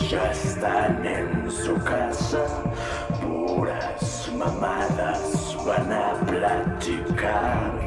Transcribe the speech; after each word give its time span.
Ya 0.00 0.30
están 0.30 1.04
en 1.06 1.50
su 1.50 1.74
casa, 1.84 2.46
puras 3.20 4.30
mamadas 4.36 5.56
van 5.66 5.92
a 5.92 6.14
platicar. 6.26 7.78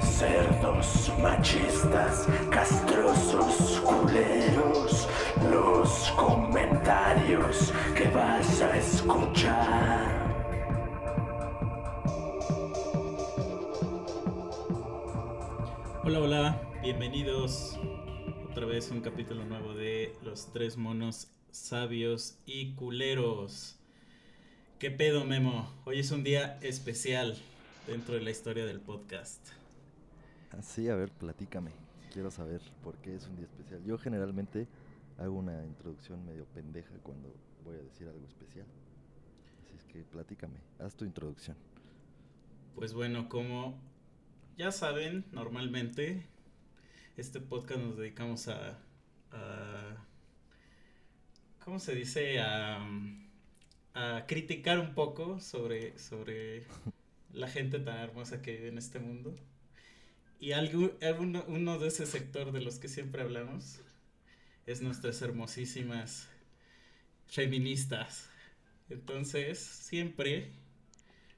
Cerdos 0.00 1.12
machistas, 1.20 2.26
castrosos 2.50 3.80
culeros, 3.80 5.08
los 5.50 6.10
comentarios 6.16 7.72
que 7.94 8.08
vas 8.08 8.62
a 8.62 8.76
escuchar. 8.76 10.22
Hola, 16.04 16.20
hola, 16.20 16.60
bienvenidos 16.82 17.78
otra 18.50 18.66
vez 18.66 18.90
a 18.90 18.94
un 18.94 19.00
capítulo 19.00 19.44
nuevo 19.44 19.74
de 19.74 20.14
Los 20.22 20.46
Tres 20.52 20.76
Monos 20.76 21.28
Sabios 21.52 22.38
y 22.46 22.72
Culeros. 22.76 23.78
¿Qué 24.78 24.90
pedo, 24.90 25.26
Memo? 25.26 25.70
Hoy 25.84 25.98
es 25.98 26.10
un 26.10 26.24
día 26.24 26.58
especial 26.62 27.36
dentro 27.86 28.14
de 28.14 28.22
la 28.22 28.30
historia 28.30 28.64
del 28.64 28.80
podcast. 28.80 29.50
Así, 30.58 30.88
a 30.88 30.96
ver, 30.96 31.10
platícame. 31.10 31.70
Quiero 32.10 32.30
saber 32.30 32.62
por 32.82 32.96
qué 33.02 33.14
es 33.16 33.26
un 33.26 33.36
día 33.36 33.44
especial. 33.44 33.84
Yo 33.84 33.98
generalmente 33.98 34.66
hago 35.18 35.34
una 35.34 35.62
introducción 35.66 36.24
medio 36.24 36.46
pendeja 36.46 36.94
cuando 37.02 37.30
voy 37.64 37.76
a 37.76 37.82
decir 37.82 38.08
algo 38.08 38.26
especial. 38.26 38.66
Así 39.62 39.76
es 39.76 39.84
que 39.84 40.04
platícame, 40.04 40.56
haz 40.78 40.94
tu 40.94 41.04
introducción. 41.04 41.58
Pues 42.74 42.94
bueno, 42.94 43.28
como 43.28 43.78
ya 44.56 44.72
saben, 44.72 45.26
normalmente 45.32 46.24
este 47.18 47.40
podcast 47.40 47.80
nos 47.82 47.98
dedicamos 47.98 48.48
a, 48.48 48.78
a 49.32 50.06
¿cómo 51.64 51.78
se 51.78 51.94
dice? 51.94 52.40
A, 52.40 52.84
a 53.94 54.26
criticar 54.26 54.78
un 54.78 54.94
poco 54.94 55.40
sobre, 55.40 55.98
sobre 55.98 56.64
la 57.32 57.48
gente 57.48 57.78
tan 57.78 57.98
hermosa 57.98 58.42
que 58.42 58.52
vive 58.52 58.68
en 58.68 58.78
este 58.78 58.98
mundo. 58.98 59.34
Y 60.40 60.52
algo, 60.52 60.90
uno, 61.20 61.44
uno 61.46 61.78
de 61.78 61.88
ese 61.88 62.06
sector 62.06 62.52
de 62.52 62.60
los 62.60 62.78
que 62.78 62.88
siempre 62.88 63.22
hablamos 63.22 63.80
es 64.66 64.82
nuestras 64.82 65.22
hermosísimas 65.22 66.28
feministas. 67.26 68.28
Entonces, 68.90 69.58
siempre, 69.58 70.50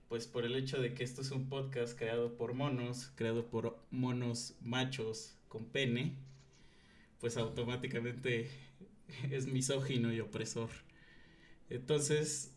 pues 0.09 0.27
por 0.27 0.45
el 0.45 0.57
hecho 0.57 0.81
de 0.81 0.95
que 0.95 1.05
esto 1.05 1.21
es 1.21 1.31
un 1.31 1.49
podcast 1.49 1.99
creado 1.99 2.37
por 2.37 2.55
monos, 2.55 3.13
creado 3.15 3.47
por 3.47 3.79
monos 3.91 4.55
machos 4.63 5.37
con 5.49 5.67
pene, 5.67 6.15
pues 7.21 7.37
automáticamente 7.37 8.51
es 9.31 9.47
misógino 9.47 10.13
y 10.13 10.21
opresor. 10.21 10.71
Entonces, 11.71 12.53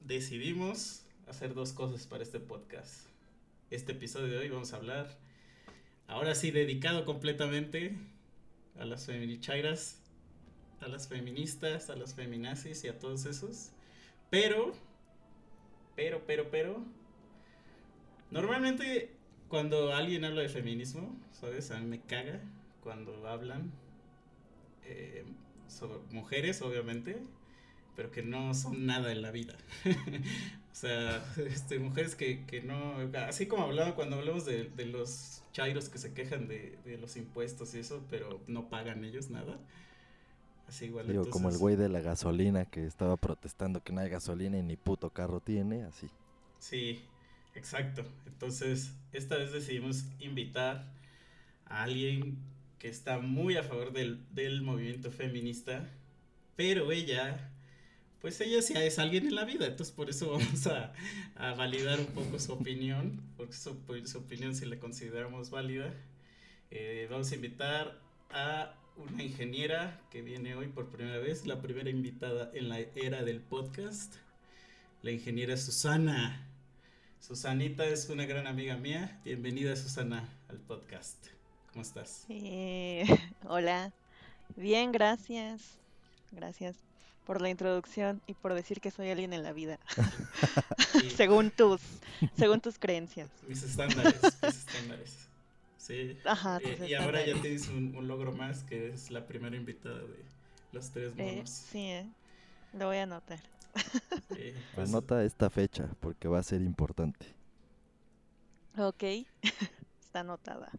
decidimos 0.00 1.04
hacer 1.26 1.54
dos 1.54 1.72
cosas 1.72 2.06
para 2.06 2.22
este 2.22 2.40
podcast. 2.40 3.06
Este 3.70 3.92
episodio 3.92 4.28
de 4.28 4.38
hoy 4.38 4.48
vamos 4.48 4.72
a 4.72 4.76
hablar, 4.76 5.18
ahora 6.06 6.34
sí, 6.34 6.50
dedicado 6.50 7.04
completamente 7.04 7.96
a 8.78 8.84
las 8.84 9.06
feminichairas, 9.06 10.00
a 10.80 10.88
las 10.88 11.08
feministas, 11.08 11.90
a 11.90 11.96
las 11.96 12.14
feminazis 12.14 12.84
y 12.84 12.88
a 12.88 12.98
todos 12.98 13.26
esos. 13.26 13.70
Pero, 14.30 14.72
pero, 15.96 16.22
pero, 16.26 16.50
pero, 16.50 16.84
normalmente 18.30 19.10
cuando 19.48 19.92
alguien 19.92 20.24
habla 20.24 20.42
de 20.42 20.48
feminismo, 20.48 21.18
¿sabes? 21.32 21.70
A 21.70 21.80
mí 21.80 21.86
me 21.86 22.00
caga 22.00 22.40
cuando 22.82 23.26
hablan 23.26 23.72
eh, 24.84 25.24
sobre 25.68 25.98
mujeres, 26.10 26.62
obviamente, 26.62 27.22
pero 27.96 28.10
que 28.10 28.22
no 28.22 28.54
son 28.54 28.86
nada 28.86 29.12
en 29.12 29.22
la 29.22 29.30
vida. 29.30 29.56
o 30.72 30.74
sea, 30.74 31.24
este, 31.46 31.78
mujeres 31.78 32.14
que, 32.14 32.44
que 32.46 32.62
no, 32.62 32.96
así 33.26 33.46
como 33.46 33.64
hablaba 33.64 33.94
cuando 33.94 34.16
hablamos 34.16 34.44
de, 34.44 34.64
de 34.64 34.86
los 34.86 35.42
chairos 35.52 35.88
que 35.88 35.98
se 35.98 36.12
quejan 36.14 36.48
de, 36.48 36.78
de, 36.84 36.98
los 36.98 37.16
impuestos 37.16 37.74
y 37.74 37.80
eso, 37.80 38.04
pero 38.10 38.40
no 38.46 38.68
pagan 38.68 39.04
ellos 39.04 39.30
nada. 39.30 39.58
Así 40.68 40.86
igual. 40.86 41.06
Digo, 41.06 41.24
entonces... 41.24 41.32
como 41.32 41.48
el 41.48 41.58
güey 41.58 41.76
de 41.76 41.88
la 41.88 42.00
gasolina 42.00 42.66
que 42.66 42.84
estaba 42.86 43.16
protestando 43.16 43.82
que 43.82 43.92
no 43.92 44.00
hay 44.00 44.10
gasolina 44.10 44.58
y 44.58 44.62
ni 44.62 44.76
puto 44.76 45.10
carro 45.10 45.40
tiene, 45.40 45.84
así. 45.84 46.08
Sí, 46.58 47.02
exacto. 47.54 48.04
Entonces, 48.26 48.92
esta 49.12 49.36
vez 49.36 49.52
decidimos 49.52 50.04
invitar 50.20 50.92
a 51.66 51.82
alguien 51.82 52.38
que 52.78 52.88
está 52.88 53.18
muy 53.18 53.56
a 53.56 53.62
favor 53.62 53.92
del, 53.92 54.24
del 54.32 54.62
movimiento 54.62 55.10
feminista, 55.10 55.88
pero 56.56 56.92
ella 56.92 57.52
pues 58.20 58.40
ella 58.40 58.62
sí 58.62 58.74
es 58.76 58.98
alguien 58.98 59.26
en 59.26 59.34
la 59.34 59.44
vida, 59.44 59.66
entonces 59.66 59.94
por 59.94 60.10
eso 60.10 60.30
vamos 60.32 60.66
a, 60.66 60.92
a 61.36 61.54
validar 61.54 62.00
un 62.00 62.06
poco 62.06 62.38
su 62.38 62.52
opinión, 62.52 63.22
porque 63.36 63.52
su, 63.52 63.76
su, 64.04 64.18
opinión 64.18 64.54
si 64.54 64.66
la 64.66 64.78
consideramos 64.78 65.50
válida. 65.50 65.92
Eh, 66.70 67.06
vamos 67.10 67.30
a 67.32 67.34
invitar 67.34 67.98
a 68.30 68.74
una 68.96 69.22
ingeniera 69.22 70.00
que 70.10 70.22
viene 70.22 70.54
hoy 70.54 70.66
por 70.66 70.90
primera 70.90 71.18
vez, 71.18 71.46
la 71.46 71.62
primera 71.62 71.88
invitada 71.88 72.50
en 72.54 72.68
la 72.68 72.80
era 72.80 73.22
del 73.22 73.40
podcast, 73.40 74.16
la 75.02 75.12
ingeniera 75.12 75.56
Susana. 75.56 76.44
Susanita 77.20 77.86
es 77.86 78.08
una 78.08 78.26
gran 78.26 78.46
amiga 78.46 78.76
mía, 78.76 79.20
bienvenida 79.24 79.76
Susana 79.76 80.28
al 80.48 80.58
podcast. 80.58 81.37
¿Cómo 81.78 81.86
estás? 81.86 82.26
Eh, 82.28 83.04
hola, 83.46 83.92
bien, 84.56 84.90
gracias. 84.90 85.78
Gracias 86.32 86.74
por 87.24 87.40
la 87.40 87.50
introducción 87.50 88.20
y 88.26 88.34
por 88.34 88.52
decir 88.52 88.80
que 88.80 88.90
soy 88.90 89.10
alguien 89.10 89.32
en 89.32 89.44
la 89.44 89.52
vida. 89.52 89.78
según 91.16 91.52
tus 91.52 91.80
según 92.36 92.60
tus 92.60 92.80
creencias. 92.80 93.30
Mis 93.46 93.62
estándares, 93.62 94.20
mis 94.42 94.56
estándares. 94.56 95.28
Sí. 95.76 96.18
Ajá, 96.24 96.58
eh, 96.64 96.84
y 96.88 96.94
ahora 96.94 97.24
ya 97.24 97.40
tienes 97.40 97.68
un, 97.68 97.94
un, 97.94 98.08
logro 98.08 98.32
más 98.32 98.64
que 98.64 98.88
es 98.88 99.12
la 99.12 99.24
primera 99.28 99.54
invitada 99.54 100.00
de 100.00 100.24
los 100.72 100.90
tres 100.90 101.14
monos. 101.14 101.32
Eh, 101.32 101.42
sí, 101.46 101.78
eh. 101.78 102.10
lo 102.72 102.86
voy 102.86 102.96
a 102.96 103.04
anotar. 103.04 103.38
Eh, 104.36 104.52
pues... 104.74 104.88
Anota 104.88 105.22
esta 105.22 105.48
fecha 105.48 105.88
porque 106.00 106.26
va 106.26 106.40
a 106.40 106.42
ser 106.42 106.60
importante. 106.60 107.24
Ok, 108.76 109.04
está 110.00 110.20
anotada. 110.20 110.72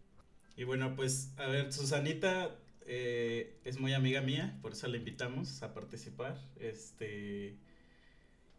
Y 0.56 0.64
bueno, 0.64 0.94
pues 0.96 1.32
a 1.36 1.46
ver, 1.46 1.72
Susanita 1.72 2.56
eh, 2.86 3.58
es 3.64 3.78
muy 3.80 3.92
amiga 3.94 4.20
mía, 4.20 4.58
por 4.62 4.72
eso 4.72 4.86
la 4.88 4.96
invitamos 4.96 5.62
a 5.62 5.74
participar. 5.74 6.38
Este. 6.58 7.56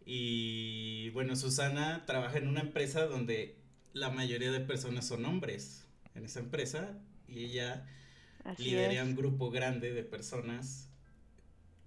Y 0.06 1.10
bueno, 1.12 1.36
Susana 1.36 2.06
trabaja 2.06 2.38
en 2.38 2.48
una 2.48 2.62
empresa 2.62 3.06
donde 3.06 3.56
la 3.94 4.10
mayoría 4.10 4.52
de 4.52 4.62
personas 4.62 5.06
son 5.08 5.26
hombres 5.26 5.86
en 6.16 6.26
esa 6.26 6.40
empresa 6.40 6.98
y 7.28 7.46
ella 7.46 7.86
Así 8.44 8.64
lidera 8.64 8.94
es. 8.94 9.04
un 9.04 9.16
grupo 9.16 9.52
grande 9.52 9.94
de 9.94 10.04
personas 10.04 10.90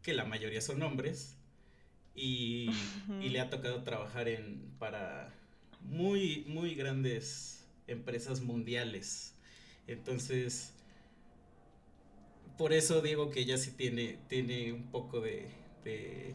que 0.02 0.14
la 0.14 0.24
mayoría 0.24 0.60
son 0.60 0.82
hombres 0.82 1.36
y, 2.14 2.68
uh 3.08 3.10
-huh. 3.12 3.24
y 3.24 3.28
le 3.30 3.40
ha 3.40 3.50
tocado 3.50 3.82
trabajar 3.82 4.28
en 4.28 4.70
para 4.78 5.32
muy 5.80 6.44
muy 6.48 6.74
grandes 6.74 7.66
empresas 7.86 8.40
mundiales. 8.42 9.33
Entonces, 9.86 10.72
por 12.56 12.72
eso 12.72 13.00
digo 13.00 13.30
que 13.30 13.40
ella 13.40 13.58
sí 13.58 13.72
tiene, 13.72 14.18
tiene 14.28 14.72
un 14.72 14.90
poco 14.90 15.20
de, 15.20 15.48
de, 15.84 16.34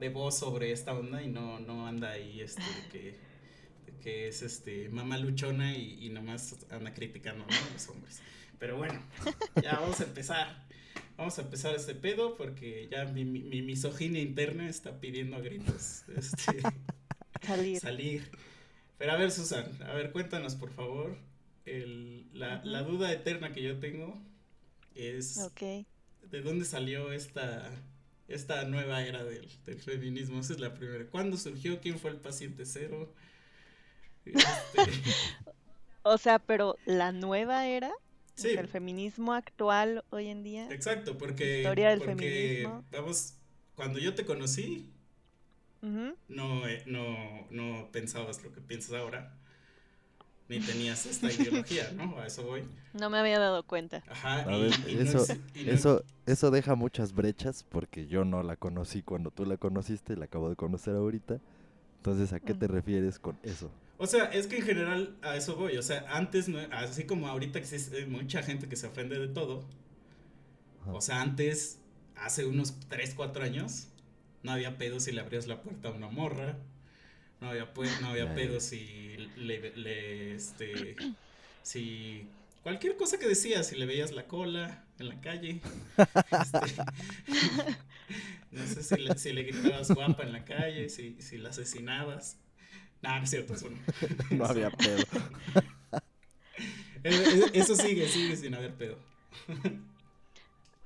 de, 0.00 0.08
voz 0.08 0.38
sobre 0.38 0.72
esta 0.72 0.92
onda 0.92 1.22
y 1.22 1.28
no, 1.28 1.60
no 1.60 1.86
anda 1.86 2.10
ahí 2.10 2.40
este, 2.40 2.62
que, 2.92 3.14
que 4.02 4.28
es 4.28 4.42
este 4.42 4.88
mamá 4.88 5.18
luchona 5.18 5.76
y, 5.76 6.06
y 6.06 6.10
nomás 6.10 6.56
anda 6.70 6.92
criticando 6.92 7.46
¿no? 7.46 7.54
a 7.54 7.72
los 7.72 7.88
hombres. 7.88 8.20
Pero 8.58 8.76
bueno, 8.76 9.02
ya 9.62 9.74
vamos 9.80 10.00
a 10.00 10.04
empezar. 10.04 10.66
Vamos 11.16 11.38
a 11.38 11.42
empezar 11.42 11.74
este 11.74 11.94
pedo 11.94 12.36
porque 12.36 12.88
ya 12.90 13.04
mi, 13.04 13.24
mi, 13.24 13.40
mi 13.42 13.62
misoginia 13.62 14.20
interna 14.20 14.68
está 14.68 14.98
pidiendo 14.98 15.36
a 15.36 15.40
gritos 15.40 16.04
este, 16.16 16.62
salir. 17.42 17.80
salir. 17.80 18.30
Pero 18.98 19.12
a 19.12 19.16
ver, 19.16 19.30
Susan, 19.30 19.66
a 19.82 19.92
ver, 19.94 20.10
cuéntanos 20.10 20.54
por 20.54 20.70
favor. 20.70 21.16
El, 21.64 22.28
la, 22.32 22.56
uh 22.56 22.60
-huh. 22.60 22.64
la 22.64 22.82
duda 22.82 23.12
eterna 23.12 23.52
que 23.52 23.62
yo 23.62 23.78
tengo 23.78 24.20
es 24.94 25.38
okay. 25.38 25.86
de 26.30 26.40
dónde 26.40 26.64
salió 26.64 27.12
esta, 27.12 27.70
esta 28.28 28.64
nueva 28.64 29.04
era 29.04 29.24
del, 29.24 29.48
del, 29.64 29.80
feminismo. 29.80 30.40
Esa 30.40 30.54
es 30.54 30.60
la 30.60 30.74
primera. 30.74 31.06
¿Cuándo 31.06 31.36
surgió? 31.36 31.80
¿Quién 31.80 31.98
fue 31.98 32.10
el 32.10 32.18
paciente 32.18 32.66
cero? 32.66 33.12
Este... 34.24 34.42
o 36.02 36.18
sea, 36.18 36.38
pero 36.38 36.76
la 36.84 37.12
nueva 37.12 37.66
era. 37.66 37.92
Sí. 38.34 38.48
El 38.48 38.66
feminismo 38.66 39.34
actual 39.34 40.04
hoy 40.08 40.28
en 40.28 40.42
día. 40.42 40.66
Exacto, 40.70 41.18
porque. 41.18 41.58
Historia 41.58 41.90
del 41.90 41.98
porque, 41.98 42.14
feminismo. 42.14 42.84
Vamos, 42.90 43.34
cuando 43.74 43.98
yo 43.98 44.14
te 44.14 44.24
conocí, 44.24 44.90
uh 45.82 45.86
-huh. 45.86 46.16
no, 46.28 46.62
no, 46.86 47.46
no 47.50 47.92
pensabas 47.92 48.42
lo 48.42 48.50
que 48.52 48.62
piensas 48.62 48.94
ahora. 48.94 49.36
Ni 50.48 50.60
tenías 50.60 51.06
esta 51.06 51.32
ideología, 51.32 51.90
¿no? 51.96 52.18
A 52.18 52.26
eso 52.26 52.44
voy. 52.44 52.62
No 52.92 53.08
me 53.10 53.18
había 53.18 53.38
dado 53.38 53.62
cuenta. 53.62 54.02
Ajá. 54.08 54.44
Y- 54.52 54.60
ver, 54.62 54.72
y 54.90 54.94
no 54.96 55.00
eso, 55.02 55.18
es- 55.22 55.40
y 55.54 55.64
no- 55.64 55.72
eso, 55.72 56.04
eso 56.26 56.50
deja 56.50 56.74
muchas 56.74 57.12
brechas 57.14 57.64
porque 57.68 58.06
yo 58.06 58.24
no 58.24 58.42
la 58.42 58.56
conocí 58.56 59.02
cuando 59.02 59.30
tú 59.30 59.44
la 59.46 59.56
conociste, 59.56 60.16
la 60.16 60.26
acabo 60.26 60.48
de 60.50 60.56
conocer 60.56 60.94
ahorita. 60.94 61.38
Entonces, 61.98 62.32
¿a 62.32 62.40
qué 62.40 62.52
te 62.54 62.66
refieres 62.66 63.18
con 63.18 63.38
eso? 63.42 63.70
O 63.98 64.06
sea, 64.08 64.24
es 64.24 64.48
que 64.48 64.56
en 64.56 64.62
general 64.64 65.16
a 65.22 65.36
eso 65.36 65.54
voy. 65.56 65.76
O 65.76 65.82
sea, 65.82 66.04
antes, 66.08 66.48
no- 66.48 66.58
así 66.72 67.04
como 67.04 67.28
ahorita 67.28 67.58
existe 67.58 68.04
mucha 68.06 68.42
gente 68.42 68.68
que 68.68 68.74
se 68.76 68.88
ofende 68.88 69.18
de 69.18 69.28
todo. 69.28 69.64
Ajá. 70.82 70.92
O 70.94 71.00
sea, 71.00 71.22
antes, 71.22 71.78
hace 72.16 72.44
unos 72.44 72.74
3, 72.88 73.14
4 73.14 73.44
años, 73.44 73.86
no 74.42 74.50
había 74.50 74.76
pedo 74.76 74.98
si 74.98 75.12
le 75.12 75.20
abrías 75.20 75.46
la 75.46 75.62
puerta 75.62 75.88
a 75.88 75.92
una 75.92 76.08
morra. 76.08 76.56
No 77.42 77.48
había, 77.50 77.72
pues, 77.74 78.00
no 78.00 78.08
había 78.10 78.32
pedo 78.34 78.60
si 78.60 79.16
le, 79.36 79.74
le, 79.76 80.34
este, 80.36 80.94
si 81.62 82.28
cualquier 82.62 82.96
cosa 82.96 83.18
que 83.18 83.26
decías, 83.26 83.66
si 83.66 83.74
le 83.76 83.84
veías 83.84 84.12
la 84.12 84.28
cola 84.28 84.84
en 85.00 85.08
la 85.08 85.20
calle. 85.20 85.60
este, 86.30 86.84
no 88.52 88.64
sé 88.66 88.82
si 88.84 88.96
le, 88.96 89.18
si 89.18 89.32
le 89.32 89.42
gritabas 89.42 89.90
guapa 89.90 90.22
en 90.22 90.32
la 90.32 90.44
calle, 90.44 90.88
si, 90.88 91.20
si 91.20 91.38
la 91.38 91.50
asesinabas. 91.50 92.38
No, 93.02 93.16
no 93.18 93.24
es 93.24 93.30
cierto, 93.30 93.54
eso 93.54 93.70
no. 93.70 93.78
no 94.30 94.44
había 94.46 94.70
pedo. 94.70 95.04
Eh, 97.04 97.10
eh, 97.44 97.50
Eso 97.54 97.74
sigue, 97.76 98.08
sigue 98.08 98.36
sin 98.36 98.54
haber 98.54 98.74
pedo. 98.74 98.96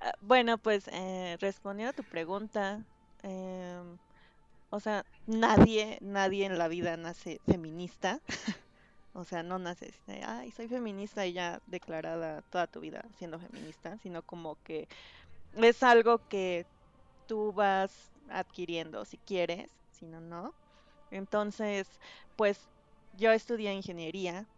Ah, 0.01 0.13
Bueno, 0.21 0.59
pues 0.59 0.89
eh, 0.93 1.37
respondiendo 1.41 1.91
a 1.91 1.93
tu 1.95 2.05
pregunta, 2.05 2.85
em, 3.23 3.99
o 4.71 4.81
sea, 4.81 5.05
nadie, 5.27 5.99
nadie 6.01 6.47
en 6.47 6.59
la 6.59 6.69
vida 6.69 6.97
nace 6.97 7.41
feminista. 7.47 8.21
O 9.15 9.25
sea, 9.25 9.43
no 9.43 9.59
naces, 9.59 10.05
de, 10.07 10.23
ay, 10.25 10.51
soy 10.53 10.69
feminista 10.69 11.27
y 11.27 11.33
ya 11.33 11.61
declarada 11.67 12.43
toda 12.43 12.67
tu 12.67 12.81
vida 12.81 13.03
siendo 13.17 13.39
feminista, 13.41 13.99
sino 13.99 14.23
como 14.23 14.57
que 14.63 14.89
es 15.55 15.83
algo 15.83 16.21
que 16.29 16.67
tú 17.27 17.53
vas 17.53 18.13
adquiriendo 18.29 19.05
si 19.05 19.19
quieres, 19.19 19.71
si 19.93 20.07
no, 20.07 20.21
no. 20.21 20.55
Entonces, 21.11 22.01
pues 22.37 22.69
yo 23.13 23.33
estudié 23.33 23.73
ingeniería, 23.75 24.49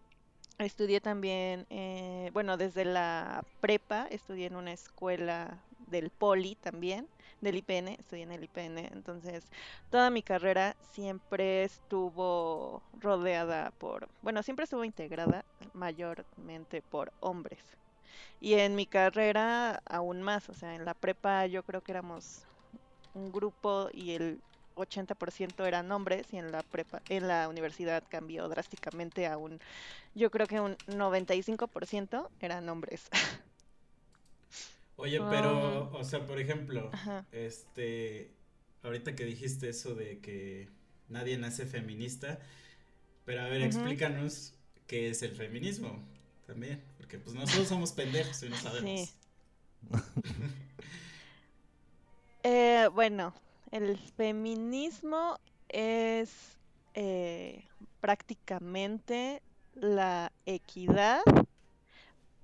estudié 0.58 1.00
también, 1.00 1.66
eh, 1.70 2.30
bueno, 2.32 2.56
desde 2.56 2.84
la 2.84 3.44
prepa 3.60 4.06
estudié 4.10 4.46
en 4.46 4.56
una 4.56 4.72
escuela 4.72 5.64
del 5.78 6.10
Poli 6.10 6.56
también, 6.56 7.08
del 7.40 7.56
IPN, 7.56 7.94
estudié 7.98 8.22
en 8.24 8.32
el 8.32 8.44
IPN, 8.44 8.78
entonces 8.92 9.44
toda 9.90 10.10
mi 10.10 10.22
carrera 10.22 10.76
siempre 10.80 11.64
estuvo 11.64 12.82
rodeada 12.92 13.70
por, 13.78 14.08
bueno, 14.22 14.42
siempre 14.42 14.64
estuvo 14.64 14.84
integrada 14.84 15.44
mayormente 15.72 16.82
por 16.82 17.12
hombres. 17.20 17.60
Y 18.40 18.54
en 18.54 18.74
mi 18.76 18.86
carrera 18.86 19.82
aún 19.86 20.22
más, 20.22 20.48
o 20.48 20.54
sea, 20.54 20.74
en 20.74 20.84
la 20.84 20.94
prepa 20.94 21.46
yo 21.46 21.62
creo 21.64 21.82
que 21.82 21.92
éramos 21.92 22.46
un 23.14 23.32
grupo 23.32 23.88
y 23.92 24.12
el 24.12 24.42
80% 24.76 25.66
eran 25.66 25.90
hombres 25.92 26.32
y 26.32 26.38
en 26.38 26.52
la 26.52 26.62
prepa, 26.62 27.02
en 27.08 27.28
la 27.28 27.48
universidad 27.48 28.04
cambió 28.08 28.48
drásticamente 28.48 29.26
a 29.26 29.36
un, 29.38 29.60
yo 30.14 30.30
creo 30.30 30.46
que 30.46 30.60
un 30.60 30.78
95% 30.86 32.30
eran 32.40 32.68
hombres. 32.68 33.08
Oye, 35.00 35.20
pero, 35.30 35.92
o 35.92 36.02
sea, 36.02 36.26
por 36.26 36.40
ejemplo, 36.40 36.90
Ajá. 36.92 37.24
este, 37.30 38.32
ahorita 38.82 39.14
que 39.14 39.24
dijiste 39.24 39.68
eso 39.68 39.94
de 39.94 40.18
que 40.18 40.68
nadie 41.08 41.38
nace 41.38 41.66
feminista, 41.66 42.40
pero 43.24 43.42
a 43.42 43.46
ver, 43.46 43.62
explícanos 43.62 44.54
qué 44.88 45.08
es 45.08 45.22
el 45.22 45.30
feminismo 45.30 46.02
también, 46.48 46.82
porque 46.96 47.18
pues 47.20 47.36
nosotros 47.36 47.68
somos 47.68 47.92
pendejos 47.92 48.42
y 48.42 48.48
no 48.48 48.56
sabemos. 48.56 49.00
Sí. 49.00 49.14
Eh, 52.44 52.88
bueno, 52.94 53.34
el 53.72 53.98
feminismo 53.98 55.38
es 55.68 56.30
eh, 56.94 57.64
prácticamente 58.00 59.42
la 59.74 60.32
equidad 60.46 61.20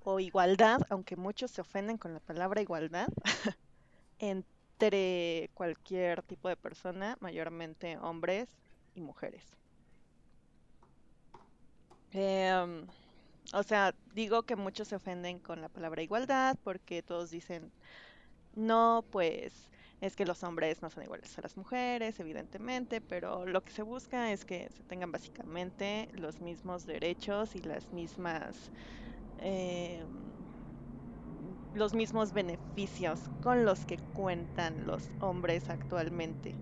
o 0.05 0.21
igualdad, 0.21 0.81
aunque 0.91 1.17
muchos 1.17 1.51
se 1.53 1.63
ofenden 1.63 1.99
con 1.99 2.15
la 2.15 2.21
palabra 2.21 2.63
igualdad, 2.63 3.09
entre 4.19 5.51
cualquier 5.55 6.23
tipo 6.23 6.49
de 6.49 6.57
persona, 6.57 7.17
mayormente 7.21 7.99
hombres 7.99 8.57
y 8.95 9.01
mujeres. 9.03 9.57
Em, 12.13 12.87
o 13.55 13.63
sea, 13.63 13.95
digo 14.15 14.45
que 14.45 14.57
muchos 14.57 14.89
se 14.89 14.97
ofenden 14.97 15.41
con 15.41 15.61
la 15.61 15.69
palabra 15.69 16.03
igualdad 16.03 16.57
porque 16.63 17.03
todos 17.03 17.31
dicen, 17.31 17.73
no, 18.55 19.07
pues 19.11 19.71
es 20.01 20.17
que 20.17 20.27
los 20.27 20.43
hombres 20.45 20.83
no 20.83 20.91
son 20.91 21.05
iguales 21.05 21.37
a 21.39 21.43
las 21.43 21.57
mujeres, 21.57 22.21
evidentemente, 22.21 23.01
pero 23.01 23.47
lo 23.47 23.63
que 23.65 23.73
se 23.73 23.83
busca 23.83 24.33
es 24.33 24.45
que 24.45 24.69
se 24.71 24.85
tengan 24.85 25.13
básicamente 25.13 26.09
los 26.13 26.41
mismos 26.41 26.85
derechos 26.87 27.57
y 27.57 27.63
las 27.63 27.93
mismas, 27.93 28.73
em, 29.39 30.07
los 31.75 31.95
mismos 31.95 32.33
beneficios 32.33 33.21
con 33.43 33.65
los 33.65 33.85
que 33.85 33.99
cuentan 33.99 34.87
los 34.87 35.11
hombres 35.21 35.69
actualmente. 35.69 36.55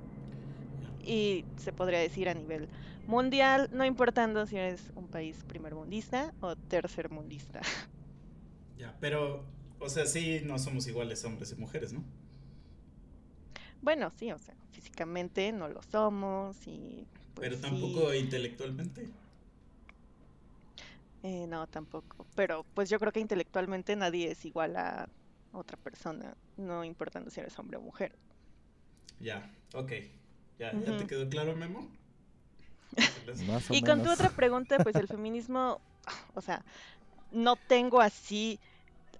Y 1.04 1.44
se 1.56 1.72
podría 1.72 1.98
decir 1.98 2.28
a 2.28 2.34
nivel 2.34 2.68
mundial, 3.06 3.68
no 3.72 3.84
importando 3.84 4.46
si 4.46 4.56
eres 4.56 4.92
un 4.94 5.08
país 5.08 5.44
primermundista 5.44 6.34
o 6.40 6.56
tercermundista. 6.56 7.60
Ya, 8.78 8.96
pero, 9.00 9.44
o 9.78 9.88
sea, 9.88 10.06
sí, 10.06 10.40
no 10.44 10.58
somos 10.58 10.86
iguales 10.88 11.24
hombres 11.24 11.52
y 11.52 11.56
mujeres, 11.56 11.92
¿no? 11.92 12.02
Bueno, 13.80 14.10
sí, 14.16 14.32
o 14.32 14.38
sea, 14.38 14.54
físicamente 14.70 15.52
no 15.52 15.68
lo 15.68 15.82
somos 15.82 16.66
y 16.66 17.06
pues 17.34 17.50
Pero 17.50 17.56
sí, 17.56 17.62
tampoco 17.62 18.14
intelectualmente. 18.14 19.12
Eh, 21.22 21.46
no, 21.46 21.66
tampoco. 21.66 22.26
Pero 22.34 22.64
pues 22.74 22.90
yo 22.90 22.98
creo 22.98 23.12
que 23.12 23.20
intelectualmente 23.20 23.96
nadie 23.96 24.30
es 24.30 24.44
igual 24.44 24.76
a 24.76 25.08
otra 25.52 25.76
persona, 25.76 26.36
no 26.56 26.84
importando 26.84 27.30
si 27.30 27.40
eres 27.40 27.58
hombre 27.58 27.76
o 27.78 27.80
mujer. 27.82 28.18
Ya, 29.20 29.50
ok. 29.74 29.92
Ya, 30.58 30.72
¿ya 30.72 30.96
te 30.96 31.06
quedó 31.06 31.28
claro, 31.28 31.54
Memo? 31.56 31.90
Más 33.46 33.70
o 33.70 33.74
Y 33.74 33.82
con 33.82 34.02
tu 34.02 34.10
otra 34.10 34.30
pregunta, 34.30 34.78
pues 34.80 34.96
el 34.96 35.08
feminismo, 35.08 35.80
o 36.34 36.40
sea, 36.40 36.64
no 37.30 37.56
tengo 37.56 38.00
así, 38.00 38.60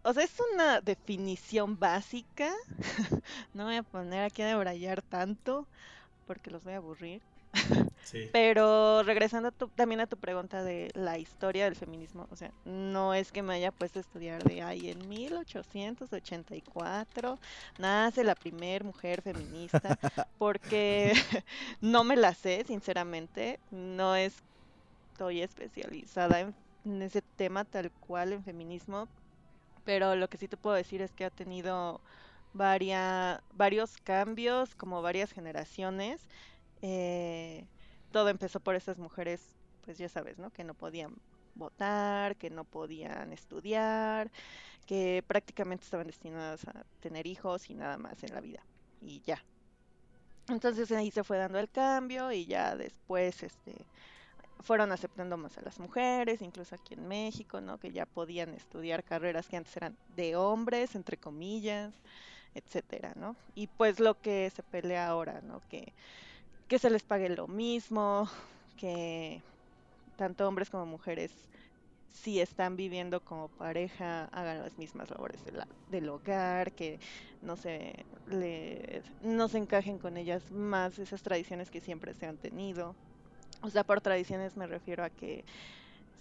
o 0.03 0.13
sea, 0.13 0.25
es 0.25 0.37
una 0.55 0.81
definición 0.81 1.79
básica. 1.79 2.53
No 3.55 3.65
voy 3.65 3.77
a 3.77 3.83
poner 3.83 4.25
aquí 4.25 4.43
a 4.43 4.47
debrayar 4.47 5.03
tanto 5.03 5.69
porque 6.27 6.51
los 6.51 6.65
voy 6.65 6.75
a 6.75 6.79
aburrir. 6.79 7.23
Sí. 8.03 8.31
Pero 8.31 9.03
regresando 9.03 9.49
a 9.49 9.53
tu- 9.53 9.69
también 9.71 10.01
a 10.01 10.07
tu 10.07 10.19
pregunta 10.19 10.63
de 10.65 10.91
la 10.95 11.19
historia 11.19 11.65
del 11.67 11.77
feminismo, 11.77 12.27
o 12.31 12.37
sea, 12.37 12.51
no 12.65 13.13
es 13.15 13.31
que 13.33 13.43
me 13.43 13.55
haya 13.55 13.73
puesto 13.73 13.99
a 13.99 14.03
estudiar 14.03 14.45
de 14.45 14.63
ahí 14.63 14.89
en 14.91 15.07
1884 15.09 17.39
nace 17.77 18.25
la 18.25 18.35
primer 18.37 18.85
mujer 18.85 19.21
feminista, 19.23 19.99
porque 20.39 21.13
no 21.81 22.05
me 22.05 22.17
la 22.17 22.35
sé, 22.35 22.65
sinceramente, 22.67 23.61
no 23.71 24.17
estoy 24.17 25.43
especializada 25.43 26.41
en, 26.41 26.57
en 26.85 27.03
ese 27.03 27.23
tema 27.37 27.65
tal 27.65 27.93
cual 28.01 28.33
en 28.33 28.45
feminismo, 28.45 29.09
pero 29.85 30.15
lo 30.17 30.29
que 30.29 30.39
sí 30.39 30.49
te 30.49 30.57
puedo 30.57 30.77
decir 30.77 31.03
es 31.03 31.15
que 31.15 31.25
ha 31.25 31.31
tenido 31.31 32.03
varia- 32.53 33.43
varios 33.53 33.97
cambios, 33.99 34.75
como 34.77 35.03
varias 35.03 35.33
generaciones. 35.33 36.27
eh, 36.83 37.69
todo 38.13 38.29
empezó 38.29 38.61
por 38.61 38.77
esas 38.77 38.99
mujeres, 38.99 39.43
pues 39.85 39.99
ya 39.99 40.09
sabes, 40.09 40.39
¿no? 40.39 40.51
Que 40.51 40.65
no 40.65 40.75
podían 40.75 41.17
votar, 41.55 42.37
que 42.37 42.51
no 42.51 42.65
podían 42.65 43.33
estudiar, 43.33 44.31
que 44.87 45.25
prácticamente 45.27 45.85
estaban 45.85 46.07
destinadas 46.07 46.67
a 46.69 46.85
tener 47.01 47.27
hijos 47.27 47.71
y 47.71 47.75
nada 47.75 47.99
más 47.99 48.23
en 48.23 48.35
la 48.35 48.41
vida. 48.41 48.65
Y 49.01 49.21
ya. 49.23 49.45
Entonces 50.49 50.91
ahí 50.93 51.11
se 51.11 51.25
fue 51.25 51.39
dando 51.39 51.59
el 51.59 51.71
cambio 51.71 52.33
y 52.33 52.47
ya 52.47 52.77
después, 52.77 53.43
este, 53.43 53.89
fueron 54.61 54.93
aceptando 54.93 55.37
más 55.37 55.59
a 55.59 55.63
las 55.63 55.79
mujeres, 55.79 56.43
incluso 56.43 56.75
aquí 56.75 56.95
en 56.95 57.07
México, 57.09 57.61
¿no? 57.61 57.79
Que 57.79 57.93
ya 57.93 58.07
podían 58.07 58.55
estudiar 58.55 59.05
carreras 59.05 59.49
que 59.49 59.57
antes 59.57 59.77
eran 59.77 59.99
de 60.09 60.37
hombres, 60.37 60.95
entre 60.95 61.17
comillas, 61.19 61.95
etcétera, 62.55 63.15
¿no? 63.17 63.37
Y 63.55 63.69
pues 63.69 64.01
lo 64.01 64.21
que 64.21 64.51
se 64.51 64.63
pelea 64.63 65.09
ahora, 65.09 65.41
¿no? 65.43 65.61
Que, 65.69 65.95
que 66.73 66.79
se 66.79 66.89
les 66.89 67.03
pague 67.03 67.29
lo 67.29 67.47
mismo, 67.49 68.27
que 68.79 69.43
tanto 70.17 70.49
hombres 70.49 70.71
como 70.71 70.87
mujeres, 70.87 71.31
si 72.09 72.41
están 72.41 72.77
viviendo 72.77 73.21
como 73.21 73.51
pareja, 73.51 74.25
hagan 74.33 74.59
las 74.63 74.79
mismas 74.79 75.11
labores 75.11 75.45
de 75.45 75.53
la- 75.53 75.69
del 75.91 76.09
hogar, 76.09 76.73
que 76.73 76.99
no 77.43 77.57
se, 77.59 77.93
les- 78.25 79.05
no 79.21 79.49
se 79.49 79.59
encajen 79.59 79.99
con 79.99 80.17
ellas 80.17 80.51
más 80.51 80.99
esas 80.99 81.21
tradiciones 81.21 81.69
que 81.71 81.83
siempre 81.83 82.15
se 82.15 82.25
han 82.25 82.39
tenido. 82.39 82.97
O 83.61 83.69
sea, 83.69 83.85
por 83.85 84.01
tradiciones 84.01 84.57
me 84.57 84.67
refiero 84.67 85.05
a 85.05 85.11
que 85.11 85.45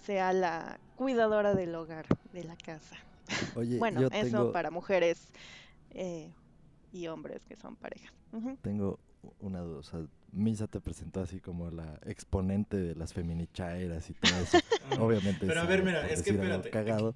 sea 0.04 0.34
la 0.34 0.82
cuidadora 0.96 1.56
del 1.56 1.74
hogar, 1.76 2.08
de 2.34 2.44
la 2.44 2.58
casa. 2.58 2.98
Oye, 3.56 3.80
bueno, 3.80 4.02
yo 4.02 4.08
eso 4.08 4.26
tengo, 4.26 4.52
para 4.52 4.70
mujeres 4.70 5.32
eh, 5.92 6.34
y 6.92 7.08
hombres 7.08 7.46
que 7.46 7.56
son 7.56 7.78
parejas. 7.78 8.12
Ujú. 8.34 8.58
tengo 8.62 9.00
una 9.40 9.62
duda. 9.62 9.80
O 9.80 9.84
sea, 9.84 10.06
Misa 10.32 10.68
te 10.68 10.80
presentó 10.80 11.22
así 11.22 11.40
como 11.40 11.70
la 11.72 12.00
exponente 12.06 12.78
de 12.78 12.96
las 12.96 13.14
feminichairas 13.14 14.10
y 14.10 14.14
todo 14.14 14.32
eso. 14.42 14.58
Ah, 14.84 15.02
Obviamente. 15.02 15.48
Pero 15.48 15.60
a 15.60 15.64
es 15.64 15.70
ver, 15.70 15.84
mira, 15.84 16.10
es 16.10 16.22
que 16.22 16.32
espérate. 16.32 16.70
Cagado, 16.70 17.16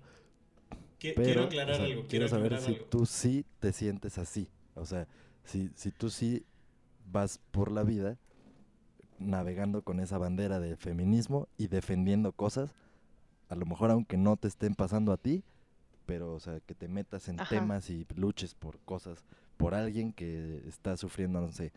pero, 1.00 1.24
quiero 1.24 1.42
o 1.42 1.46
aclarar 1.46 1.76
sea, 1.76 1.86
algo. 1.86 2.06
Quiero, 2.08 2.08
quiero 2.08 2.28
saber 2.28 2.58
si 2.62 2.74
algo. 2.74 2.86
tú 2.86 3.06
sí 3.06 3.46
te 3.60 3.74
sientes 3.74 4.18
así. 4.18 4.48
O 4.76 4.86
sea, 4.86 5.08
si, 5.44 5.72
si 5.76 5.92
tú 5.92 6.10
sí 6.10 6.46
vas 7.12 7.40
por 7.52 7.72
la 7.72 7.84
vida 7.84 8.18
navegando 9.20 9.82
con 9.82 10.00
esa 10.00 10.18
bandera 10.18 10.60
de 10.60 10.76
feminismo 10.76 11.48
y 11.58 11.68
defendiendo 11.68 12.32
cosas, 12.34 12.74
a 13.50 13.56
lo 13.56 13.66
mejor 13.66 13.92
aunque 13.92 14.18
no 14.18 14.38
te 14.38 14.48
estén 14.48 14.76
pasando 14.76 15.12
a 15.12 15.18
ti, 15.18 15.44
pero 16.06 16.34
o 16.34 16.40
sea, 16.40 16.60
que 16.60 16.76
te 16.76 16.88
metas 16.88 17.28
en 17.30 17.40
Ajá. 17.40 17.50
temas 17.50 17.90
y 17.90 18.06
luches 18.16 18.54
por 18.56 18.80
cosas, 18.80 19.26
por 19.58 19.74
alguien 19.74 20.12
que 20.14 20.64
está 20.68 20.98
sufriendo, 20.98 21.42
no 21.42 21.52
sé, 21.52 21.72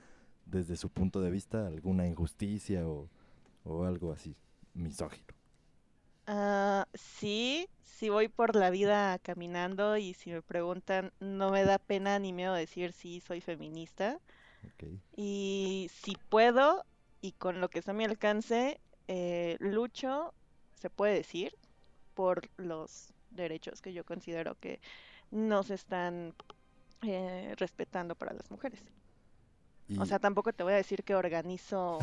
desde 0.51 0.77
su 0.77 0.89
punto 0.89 1.21
de 1.21 1.31
vista, 1.31 1.67
alguna 1.67 2.07
injusticia 2.07 2.87
o, 2.89 3.09
o 3.65 3.85
algo 3.85 4.13
así, 4.13 4.35
misógino. 4.75 5.35
Ah, 6.27 6.87
sí, 6.95 7.69
sí 7.83 8.11
voy 8.11 8.29
por 8.29 8.55
la 8.55 8.71
vida 8.71 9.19
caminando 9.21 9.97
y 9.97 10.15
si 10.15 10.31
me 10.31 10.43
preguntan, 10.43 11.13
no 11.21 11.51
me 11.51 11.65
da 11.65 11.79
pena 11.79 12.19
ni 12.19 12.33
miedo 12.33 12.53
decir 12.55 12.93
sí, 12.93 13.21
soy 13.21 13.41
feminista. 13.41 14.21
Y 15.17 15.91
si 15.93 16.17
puedo 16.29 16.85
y 17.21 17.33
con 17.33 17.61
lo 17.61 17.69
que 17.69 17.79
está 17.79 17.93
a 17.93 17.95
mi 17.95 18.05
alcance, 18.05 18.81
eh, 19.09 19.57
lucho, 19.61 20.35
se 20.75 20.91
puede 20.91 21.15
decir, 21.15 21.57
por 22.15 22.43
los 22.57 23.13
derechos 23.31 23.81
que 23.81 23.93
yo 23.93 24.05
considero 24.05 24.55
que 24.57 24.81
no 25.31 25.63
se 25.63 25.75
están 25.75 26.35
eh, 27.03 27.55
respetando 27.57 28.15
para 28.15 28.35
las 28.35 28.51
mujeres. 28.51 28.83
Y, 29.89 29.99
O 29.99 30.05
sea, 30.07 30.19
tampoco 30.19 30.53
te 30.53 30.63
voy 30.63 30.75
a 30.75 30.77
decir 30.77 31.03
que 31.03 31.15
organizo 31.15 31.99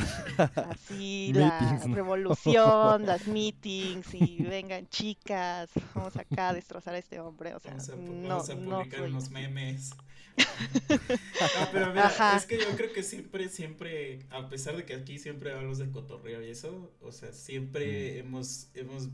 así 0.55 1.31
la 1.35 1.59
Meetings, 1.59 1.85
¿no? 1.87 1.95
revolución, 1.95 3.05
las 3.05 3.27
meetings 3.27 4.13
y 4.15 4.43
vengan 4.43 4.87
chicas, 4.89 5.69
vamos 5.93 6.15
acá 6.17 6.49
a 6.49 6.53
destrozar 6.53 6.95
a 6.95 6.97
este 6.97 7.19
hombre. 7.19 7.53
O 7.53 7.59
sea, 7.59 7.73
Vamos 7.73 7.89
a, 7.89 7.95
no, 7.95 8.27
vamos 8.27 8.49
a 8.49 8.55
no 8.55 8.77
publicar 8.77 8.99
soy. 9.01 9.09
unos 9.11 9.29
memes. 9.29 9.91
no, 10.89 11.69
pero 11.71 11.87
mira, 11.89 12.07
Ajá. 12.07 12.35
es 12.37 12.45
que 12.45 12.57
yo 12.57 12.75
creo 12.75 12.91
que 12.91 13.03
siempre, 13.03 13.49
siempre, 13.49 14.25
a 14.31 14.49
pesar 14.49 14.75
de 14.75 14.85
que 14.85 14.95
aquí 14.95 15.17
siempre 15.19 15.51
hablamos 15.53 15.77
de 15.77 15.89
cotorreo 15.91 16.41
y 16.43 16.49
eso, 16.49 16.91
o 17.01 17.11
sea, 17.11 17.31
siempre 17.33 18.15
Mm. 18.15 18.27
hemos, 18.27 18.69
hemos 18.73 19.09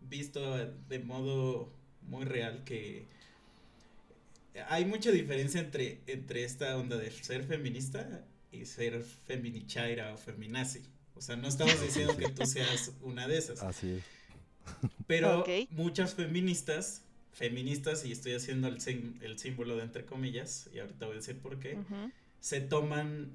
visto 0.00 0.56
de 0.88 0.98
modo 1.00 1.72
muy 2.02 2.24
real 2.24 2.64
que 2.64 3.08
hay 4.68 4.84
mucha 4.84 5.10
diferencia 5.10 5.60
entre, 5.60 6.00
entre 6.06 6.44
esta 6.44 6.76
onda 6.76 6.96
de 6.96 7.10
ser 7.10 7.44
feminista 7.44 8.24
y 8.50 8.66
ser 8.66 9.02
feminichaira 9.02 10.12
o 10.12 10.16
feminazi. 10.16 10.82
O 11.14 11.20
sea, 11.20 11.36
no 11.36 11.48
estamos 11.48 11.80
diciendo 11.80 12.16
que 12.16 12.28
tú 12.28 12.44
seas 12.46 12.92
una 13.02 13.28
de 13.28 13.38
esas. 13.38 13.62
así 13.62 13.90
es. 13.92 14.02
Pero 15.06 15.40
Ok. 15.40 15.48
muchas 15.70 16.14
feministas, 16.14 17.02
feministas, 17.32 18.04
y 18.04 18.12
estoy 18.12 18.34
haciendo 18.34 18.68
el, 18.68 18.80
sim- 18.80 19.18
el 19.22 19.38
símbolo 19.38 19.76
de 19.76 19.82
entre 19.84 20.04
comillas, 20.04 20.68
y 20.72 20.78
ahorita 20.78 21.06
voy 21.06 21.14
a 21.14 21.18
decir 21.18 21.38
por 21.38 21.58
qué, 21.58 21.74
Ujú. 21.74 22.10
se 22.40 22.60
toman, 22.60 23.30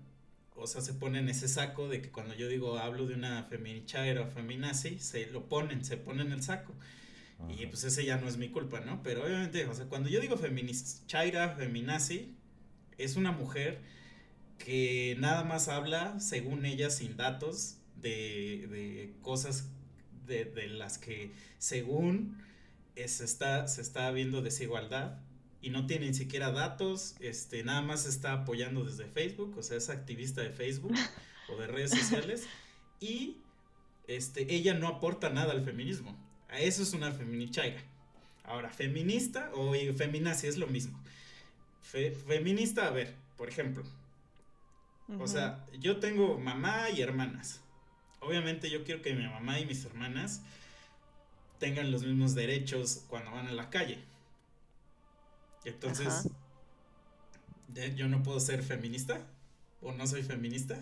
o 0.55 0.67
sea, 0.67 0.81
se 0.81 0.93
ponen 0.93 1.29
ese 1.29 1.47
saco 1.47 1.87
de 1.87 2.01
que 2.01 2.09
cuando 2.11 2.33
yo 2.35 2.47
digo 2.47 2.77
hablo 2.77 3.05
de 3.05 3.15
una 3.15 3.43
feminichaira 3.43 4.21
o 4.21 4.27
feminazi, 4.27 4.99
se 4.99 5.27
lo 5.27 5.47
ponen, 5.49 5.83
se 5.85 5.97
ponen 5.97 6.31
el 6.31 6.43
saco. 6.43 6.73
Y 7.49 7.67
pues 7.67 7.83
ese 7.83 8.03
ya 8.03 8.17
no 8.17 8.27
es 8.27 8.37
mi 8.37 8.49
culpa, 8.49 8.79
¿no? 8.79 9.03
Pero 9.03 9.23
obviamente, 9.23 9.65
o 9.65 9.73
sea, 9.73 9.85
cuando 9.85 10.09
yo 10.09 10.19
digo 10.19 10.37
feministaira, 10.37 11.55
feminazi, 11.55 12.35
es 12.97 13.15
una 13.15 13.31
mujer 13.31 13.79
que 14.57 15.15
nada 15.19 15.43
más 15.43 15.67
habla, 15.67 16.19
según 16.19 16.65
ella, 16.65 16.89
sin 16.89 17.15
datos, 17.15 17.77
de, 18.01 18.67
de 18.69 19.13
cosas 19.21 19.69
de, 20.25 20.45
de 20.45 20.67
las 20.67 20.97
que, 20.97 21.31
según, 21.57 22.37
se 23.05 23.25
está, 23.25 23.67
se 23.67 23.81
está 23.81 24.09
viendo 24.11 24.41
desigualdad 24.41 25.19
y 25.61 25.69
no 25.69 25.85
tiene 25.85 26.07
ni 26.07 26.13
siquiera 26.13 26.51
datos, 26.51 27.15
este, 27.19 27.63
nada 27.63 27.81
más 27.81 28.05
está 28.05 28.33
apoyando 28.33 28.83
desde 28.83 29.05
Facebook, 29.05 29.55
o 29.57 29.63
sea, 29.63 29.77
es 29.77 29.89
activista 29.89 30.41
de 30.41 30.51
Facebook 30.51 30.93
o 31.49 31.57
de 31.57 31.67
redes 31.67 31.91
sociales 31.91 32.47
y 32.99 33.37
este, 34.07 34.53
ella 34.53 34.73
no 34.73 34.87
aporta 34.87 35.29
nada 35.29 35.51
al 35.53 35.63
feminismo. 35.63 36.15
Eso 36.51 36.83
es 36.83 36.93
una 36.93 37.11
feminichaira. 37.11 37.81
Ahora, 38.43 38.69
feminista 38.69 39.51
o 39.53 39.73
feminazi 39.95 40.47
es 40.47 40.57
lo 40.57 40.67
mismo. 40.67 40.97
Fe- 41.81 42.11
feminista, 42.11 42.87
a 42.87 42.91
ver, 42.91 43.13
por 43.37 43.49
ejemplo, 43.49 43.83
o 45.19 45.27
sea, 45.27 45.65
yo 45.79 45.99
tengo 45.99 46.37
mamá 46.37 46.89
y 46.89 47.01
hermanas. 47.01 47.61
Obviamente 48.19 48.69
yo 48.69 48.83
quiero 48.83 49.01
que 49.01 49.13
mi 49.13 49.25
mamá 49.27 49.59
y 49.59 49.65
mis 49.65 49.85
hermanas 49.85 50.41
tengan 51.59 51.91
los 51.91 52.03
mismos 52.03 52.35
derechos 52.35 53.03
cuando 53.09 53.31
van 53.31 53.47
a 53.47 53.51
la 53.53 53.69
calle. 53.69 53.99
Entonces, 55.65 56.07
Ajá. 56.07 56.29
¿de- 57.67 57.95
¿yo 57.95 58.07
no 58.07 58.23
puedo 58.23 58.39
ser 58.39 58.63
feminista? 58.63 59.25
¿O 59.81 59.91
no 59.91 60.07
soy 60.07 60.23
feminista? 60.23 60.77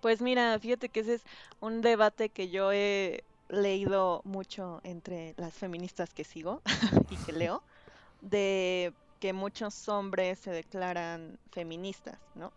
Pues 0.00 0.20
mira, 0.20 0.58
fíjate 0.58 0.88
que 0.88 1.00
ese 1.00 1.14
es 1.14 1.22
un 1.60 1.80
debate 1.82 2.28
que 2.30 2.48
yo 2.50 2.72
he 2.72 3.24
leído 3.48 4.22
mucho 4.24 4.80
entre 4.84 5.34
las 5.36 5.54
feministas 5.54 6.12
que 6.12 6.24
sigo 6.24 6.62
y 7.10 7.16
que 7.16 7.32
leo, 7.32 7.62
de 8.20 8.92
que 9.20 9.32
muchos 9.32 9.88
hombres 9.88 10.38
se 10.38 10.50
declaran 10.50 11.38
feministas, 11.50 12.18
¿no? 12.34 12.52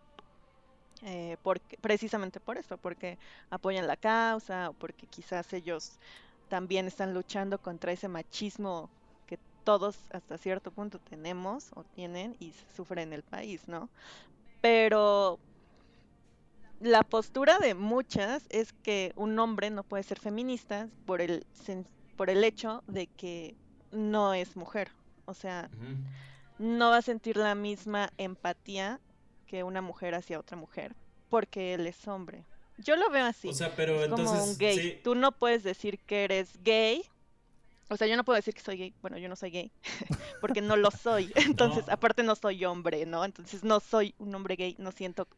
Eh, 1.02 1.36
porque, 1.42 1.78
precisamente 1.78 2.40
por 2.40 2.58
eso, 2.58 2.76
porque 2.76 3.18
apoyan 3.48 3.86
la 3.86 3.96
causa 3.96 4.70
o 4.70 4.74
porque 4.74 5.06
quizás 5.06 5.52
ellos 5.54 5.98
también 6.48 6.86
están 6.86 7.14
luchando 7.14 7.58
contra 7.58 7.92
ese 7.92 8.08
machismo 8.08 8.90
que 9.26 9.38
todos 9.64 9.96
hasta 10.10 10.36
cierto 10.36 10.72
punto 10.72 10.98
tenemos 10.98 11.70
o 11.74 11.84
tienen 11.84 12.36
y 12.38 12.52
se 12.52 12.70
sufre 12.74 13.02
en 13.02 13.12
el 13.14 13.22
país, 13.22 13.66
¿no? 13.68 13.88
Pero 14.60 15.40
la 16.80 17.02
postura 17.02 17.58
de 17.58 17.74
muchas 17.74 18.44
es 18.48 18.72
que 18.72 19.12
un 19.16 19.38
hombre 19.38 19.70
no 19.70 19.82
puede 19.84 20.02
ser 20.02 20.18
feminista 20.18 20.88
por 21.06 21.20
el, 21.20 21.46
por 22.16 22.30
el 22.30 22.42
hecho 22.42 22.82
de 22.86 23.06
que 23.06 23.56
no 23.92 24.34
es 24.34 24.56
mujer. 24.56 24.90
O 25.26 25.34
sea, 25.34 25.70
no 26.58 26.90
va 26.90 26.98
a 26.98 27.02
sentir 27.02 27.36
la 27.36 27.54
misma 27.54 28.10
empatía 28.18 29.00
que 29.46 29.62
una 29.62 29.80
mujer 29.82 30.14
hacia 30.14 30.38
otra 30.38 30.56
mujer 30.56 30.94
porque 31.28 31.74
él 31.74 31.86
es 31.86 32.06
hombre. 32.08 32.44
Yo 32.78 32.96
lo 32.96 33.10
veo 33.10 33.26
así. 33.26 33.48
O 33.48 33.52
sea, 33.52 33.74
pero 33.76 34.02
es 34.02 34.08
como 34.08 34.22
entonces, 34.22 34.48
un 34.48 34.58
gay. 34.58 34.78
sí, 34.78 35.00
Tú 35.04 35.14
no 35.14 35.32
puedes 35.32 35.62
decir 35.62 35.98
que 36.00 36.24
eres 36.24 36.58
gay. 36.62 37.02
O 37.88 37.96
sea, 37.96 38.06
yo 38.06 38.16
no 38.16 38.24
puedo 38.24 38.36
decir 38.36 38.54
que 38.54 38.60
soy 38.62 38.76
gay. 38.78 38.94
Bueno, 39.02 39.18
yo 39.18 39.28
no 39.28 39.36
soy 39.36 39.50
gay. 39.50 39.70
porque 40.40 40.60
no 40.62 40.76
lo 40.76 40.90
soy. 40.90 41.30
Entonces, 41.36 41.86
No. 41.86 41.92
aparte 41.92 42.22
no 42.22 42.34
soy 42.36 42.64
hombre, 42.64 43.04
¿no? 43.06 43.24
Entonces 43.24 43.62
no 43.64 43.80
soy 43.80 44.14
un 44.18 44.34
hombre 44.34 44.56
gay. 44.56 44.76
No 44.78 44.92
siento. 44.92 45.28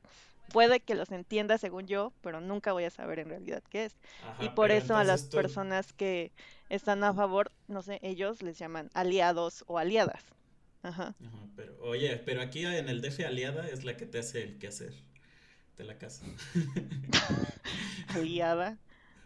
Puede 0.52 0.80
que 0.80 0.94
los 0.94 1.10
entienda 1.10 1.58
según 1.58 1.86
yo, 1.86 2.12
pero 2.20 2.40
nunca 2.40 2.72
voy 2.72 2.84
a 2.84 2.90
saber 2.90 3.18
en 3.20 3.28
realidad 3.30 3.62
qué 3.70 3.86
es. 3.86 3.96
y 4.40 4.48
por 4.50 4.70
eso 4.70 4.96
a 4.96 5.04
las 5.04 5.28
tú- 5.28 5.36
personas 5.36 5.92
que 5.92 6.32
están 6.68 7.02
a 7.04 7.12
favor, 7.14 7.50
no 7.68 7.82
sé, 7.82 7.98
ellos 8.02 8.42
les 8.42 8.58
llaman 8.58 8.90
aliados 8.94 9.64
o 9.66 9.78
aliadas. 9.78 10.22
Ajá. 10.82 11.14
Ajá, 11.24 11.46
pero, 11.56 11.76
oye, 11.80 12.16
pero 12.18 12.42
aquí 12.42 12.64
en 12.66 12.88
el 12.88 13.00
DF 13.02 13.24
aliada 13.24 13.68
es 13.68 13.84
la 13.84 13.96
que 13.96 14.04
te 14.06 14.18
hace 14.18 14.42
el 14.42 14.58
quehacer 14.58 14.92
de 15.78 15.84
la 15.84 15.96
casa. 15.98 16.24
Aliada. 18.08 18.78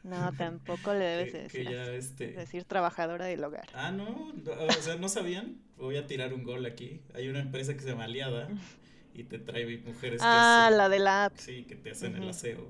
No, 0.02 0.33
tampoco 0.35 0.92
le 0.95 1.00
debes 1.04 1.33
de 1.33 1.40
Que, 1.40 1.49
que 1.49 1.59
decir 1.59 1.71
ya 1.71 1.87
este. 1.92 2.26
Decir 2.33 2.64
trabajadora 2.64 3.25
del 3.25 3.42
hogar. 3.42 3.66
Ah, 3.75 3.90
no, 3.90 4.33
o 4.68 4.73
sea, 4.83 4.97
no 4.97 5.09
sabían. 5.09 5.61
Voy 5.76 5.97
a 5.97 6.06
tirar 6.06 6.33
un 6.33 6.45
gol 6.45 6.64
aquí. 6.64 7.02
Hay 7.14 7.28
una 7.28 7.40
empresa 7.40 7.75
que 7.75 7.80
se 7.80 7.88
llama 7.88 8.04
Aliada 8.04 8.49
y 9.16 9.25
te 9.25 9.38
trae 9.38 9.78
mujeres 9.78 10.20
que 10.20 10.26
Ah, 10.28 10.66
hacen- 10.66 10.78
la 10.78 10.88
de 10.88 10.99
la 10.99 11.25
app. 11.26 11.37
Sí, 11.37 11.64
que 11.64 11.75
te 11.76 11.90
hacen 11.90 12.16
el 12.16 12.28
aseo. 12.28 12.66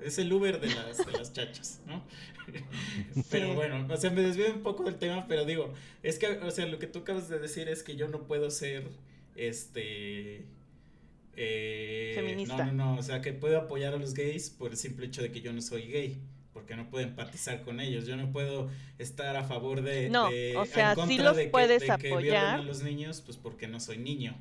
Es 0.00 0.18
el 0.18 0.32
Uber 0.32 0.60
de 0.60 0.68
las, 0.68 1.04
de 1.04 1.12
las 1.12 1.32
chachas, 1.32 1.82
¿no? 1.86 2.02
Pero 3.30 3.54
bueno, 3.54 3.86
o 3.92 3.96
sea, 3.98 4.10
me 4.10 4.22
desvío 4.22 4.52
un 4.54 4.62
poco 4.62 4.84
del 4.84 4.96
tema, 4.96 5.26
pero 5.28 5.44
digo, 5.44 5.74
es 6.02 6.18
que, 6.18 6.26
o 6.26 6.50
sea, 6.50 6.66
lo 6.66 6.78
que 6.78 6.86
tú 6.86 7.00
acabas 7.00 7.28
de 7.28 7.38
decir 7.38 7.68
es 7.68 7.82
que 7.82 7.96
yo 7.96 8.08
no 8.08 8.22
puedo 8.26 8.50
ser, 8.50 8.88
este... 9.36 10.46
eh, 11.36 12.12
Feminista. 12.14 12.64
No, 12.66 12.72
no, 12.72 12.94
no, 12.94 12.98
o 12.98 13.02
sea, 13.02 13.20
que 13.20 13.32
puedo 13.32 13.58
apoyar 13.58 13.94
a 13.94 13.98
los 13.98 14.14
gays 14.14 14.50
por 14.50 14.70
el 14.72 14.76
simple 14.76 15.06
hecho 15.06 15.22
de 15.22 15.30
que 15.30 15.40
yo 15.42 15.52
no 15.52 15.60
soy 15.60 15.82
gay. 15.88 16.18
Porque 16.70 16.84
no 16.84 16.88
puedo 16.88 17.04
empatizar 17.04 17.62
con 17.62 17.80
ellos. 17.80 18.06
Yo 18.06 18.16
no 18.16 18.30
puedo 18.30 18.70
estar 18.96 19.34
a 19.36 19.42
favor 19.42 19.82
de. 19.82 20.08
No, 20.08 20.30
de- 20.30 20.54
o 20.56 20.60
en 20.62 20.66
sea, 20.68 20.94
sí 20.94 21.18
los 21.18 21.34
de 21.34 21.44
que- 21.46 21.50
puedes 21.50 21.80
de 21.80 21.86
que 21.98 22.08
violen 22.08 22.32
a 22.36 22.50
apoyar. 22.52 22.64
los 22.64 22.82
niños, 22.84 23.22
pues 23.22 23.36
porque 23.36 23.66
no 23.66 23.80
soy 23.80 23.98
niño. 23.98 24.36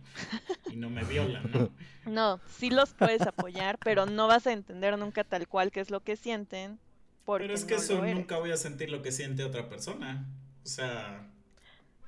Y 0.72 0.76
no 0.76 0.92
me 0.92 1.02
violan, 1.42 1.50
¿no? 1.52 1.70
No, 2.06 2.40
sí 2.48 2.70
los 2.70 2.94
puedes 2.94 3.22
apoyar, 3.24 3.80
pero 3.84 4.06
no 4.06 4.28
vas 4.28 4.46
a 4.46 4.52
entender 4.52 4.96
nunca 5.00 5.24
tal 5.24 5.48
cual 5.48 5.72
qué 5.72 5.80
es 5.80 5.90
lo 5.90 6.02
que 6.02 6.16
sienten, 6.18 6.78
porque 7.26 7.46
Pero 7.46 7.56
es 7.56 7.66
que 7.66 7.76
no 7.78 7.82
eso 7.82 8.06
nunca 8.06 8.38
voy 8.38 8.52
a 8.52 8.58
sentir 8.58 8.92
lo 8.92 9.02
que 9.02 9.12
siente 9.12 9.44
otra 9.44 9.68
persona. 9.68 10.28
O 10.64 10.68
sea, 10.68 11.26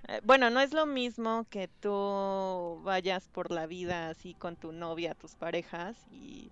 Eh, 0.08 0.22
Bueno, 0.24 0.52
no 0.52 0.60
es 0.60 0.72
lo 0.74 0.86
mismo 0.86 1.48
que 1.50 1.68
tú 1.68 2.80
vayas 2.84 3.28
por 3.30 3.50
la 3.52 3.66
vida 3.66 4.10
así 4.10 4.36
con 4.36 4.56
tu 4.56 4.72
novia, 4.72 5.16
tus 5.16 5.34
parejas 5.34 5.96
y 6.12 6.52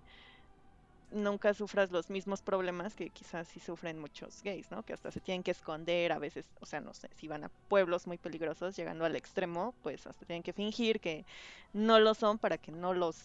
nunca 1.12 1.54
sufras 1.54 1.90
los 1.90 2.10
mismos 2.10 2.42
problemas 2.42 2.94
que 2.94 3.10
quizás 3.10 3.48
sí 3.48 3.60
sufren 3.60 3.98
muchos 3.98 4.42
gays, 4.42 4.70
¿no? 4.70 4.82
Que 4.82 4.92
hasta 4.92 5.10
se 5.10 5.20
tienen 5.20 5.42
que 5.42 5.50
esconder, 5.50 6.12
a 6.12 6.18
veces, 6.18 6.46
o 6.60 6.66
sea, 6.66 6.80
no 6.80 6.94
sé, 6.94 7.08
si 7.16 7.28
van 7.28 7.44
a 7.44 7.48
pueblos 7.68 8.06
muy 8.06 8.18
peligrosos, 8.18 8.76
llegando 8.76 9.04
al 9.04 9.16
extremo, 9.16 9.74
pues 9.82 10.06
hasta 10.06 10.24
tienen 10.24 10.42
que 10.42 10.52
fingir 10.52 11.00
que 11.00 11.24
no 11.72 11.98
lo 11.98 12.14
son 12.14 12.38
para 12.38 12.58
que 12.58 12.72
no 12.72 12.94
los 12.94 13.16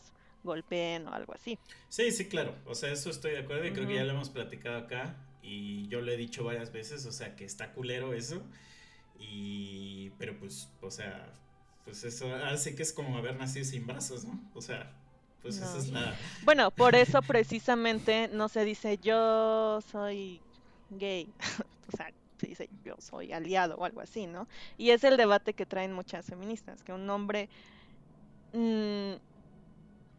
golpeen 0.44 1.08
o 1.08 1.13
algo 1.13 1.34
así. 1.34 1.58
sí, 1.89 2.12
sí, 2.12 2.27
claro. 2.27 2.56
O 2.65 2.75
sea, 2.75 2.92
eso 2.92 3.10
estoy 3.10 3.32
de 3.32 3.39
acuerdo 3.39 3.65
y 3.65 3.74
creo 3.74 3.88
que 3.88 3.96
ya 3.96 4.04
lo 4.04 4.12
hemos 4.12 4.30
platicado 4.30 4.77
acá. 4.77 5.15
Y 5.42 5.88
yo 5.89 6.01
lo 6.01 6.12
he 6.12 6.18
dicho 6.18 6.44
varias 6.44 6.72
veces, 6.72 7.06
o 7.06 7.12
sea, 7.12 7.36
que 7.36 7.46
está 7.46 7.74
culero 7.74 8.13
eso. 8.13 8.42
Y. 9.20 10.12
Pero 10.18 10.38
pues, 10.39 10.70
o 10.82 10.89
sea, 10.89 11.34
pues 11.84 12.04
eso. 12.04 12.34
Así 12.36 12.75
que 12.75 12.84
es 12.84 12.94
como 12.94 13.18
haber 13.18 13.36
nacido 13.36 13.65
sin 13.65 13.86
brazos, 13.86 14.25
¿no? 14.25 14.39
O 14.54 14.62
sea, 14.62 14.92
pues 15.46 15.58
esa 15.58 15.74
No. 15.74 15.80
es 15.80 15.90
la. 15.90 16.16
Bueno, 16.44 16.72
por 16.72 16.96
eso 16.96 17.22
precisamente 17.22 18.30
no 18.34 18.50
se 18.50 18.66
dice 18.66 18.98
yo 18.98 19.80
soy 19.92 20.42
gay, 20.90 21.28
o 21.94 21.96
sea, 21.96 22.12
se 22.40 22.48
dice 22.48 22.70
yo 22.84 22.96
soy 23.00 23.32
aliado 23.32 23.75
o 23.75 23.86
algo 23.86 24.02
así, 24.02 24.25
¿no? 24.28 24.48
Y 24.78 24.90
es 24.90 25.04
el 25.04 25.18
debate 25.18 25.54
que 25.54 25.66
traen 25.66 25.94
muchas 25.94 26.25
feministas, 26.25 26.82
que 26.84 26.94
un 26.94 27.08
hombre 27.10 27.48
mm, 28.54 29.14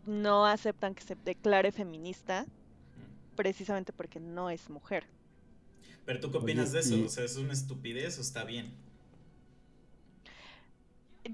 no 0.07 0.47
aceptan 0.47 0.95
que 0.95 1.03
se 1.03 1.17
declare 1.25 1.73
feminista 1.73 2.47
precisamente 3.35 3.93
porque 3.93 4.21
no 4.21 4.49
es 4.49 4.71
mujer. 4.71 5.05
Pero 6.05 6.21
tú 6.21 6.31
qué 6.31 6.37
Oye, 6.39 6.45
opinas 6.45 6.71
de 6.73 6.81
eso? 6.81 6.95
y- 6.95 7.03
O 7.05 7.09
sea, 7.09 7.25
¿es 7.25 7.37
una 7.37 7.53
estupidez 7.53 8.17
o 8.19 8.21
está 8.21 8.45
bien? 8.45 8.73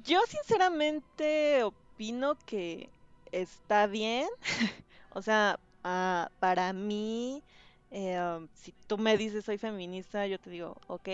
Yo 0.05 0.21
sinceramente 0.27 1.63
opino 1.63 2.37
que 2.47 2.89
está 3.33 3.87
bien. 3.87 4.29
O 5.15 5.21
sea, 5.23 5.61
ah, 5.85 6.31
para 6.39 6.73
mí, 6.73 7.45
eh, 7.91 8.19
um, 8.21 8.49
si 8.55 8.73
tú 8.87 8.97
me 8.99 9.19
dices 9.19 9.45
soy 9.45 9.59
feminista, 9.59 10.27
yo 10.27 10.39
te 10.41 10.49
digo, 10.51 10.81
ok. 10.87 11.09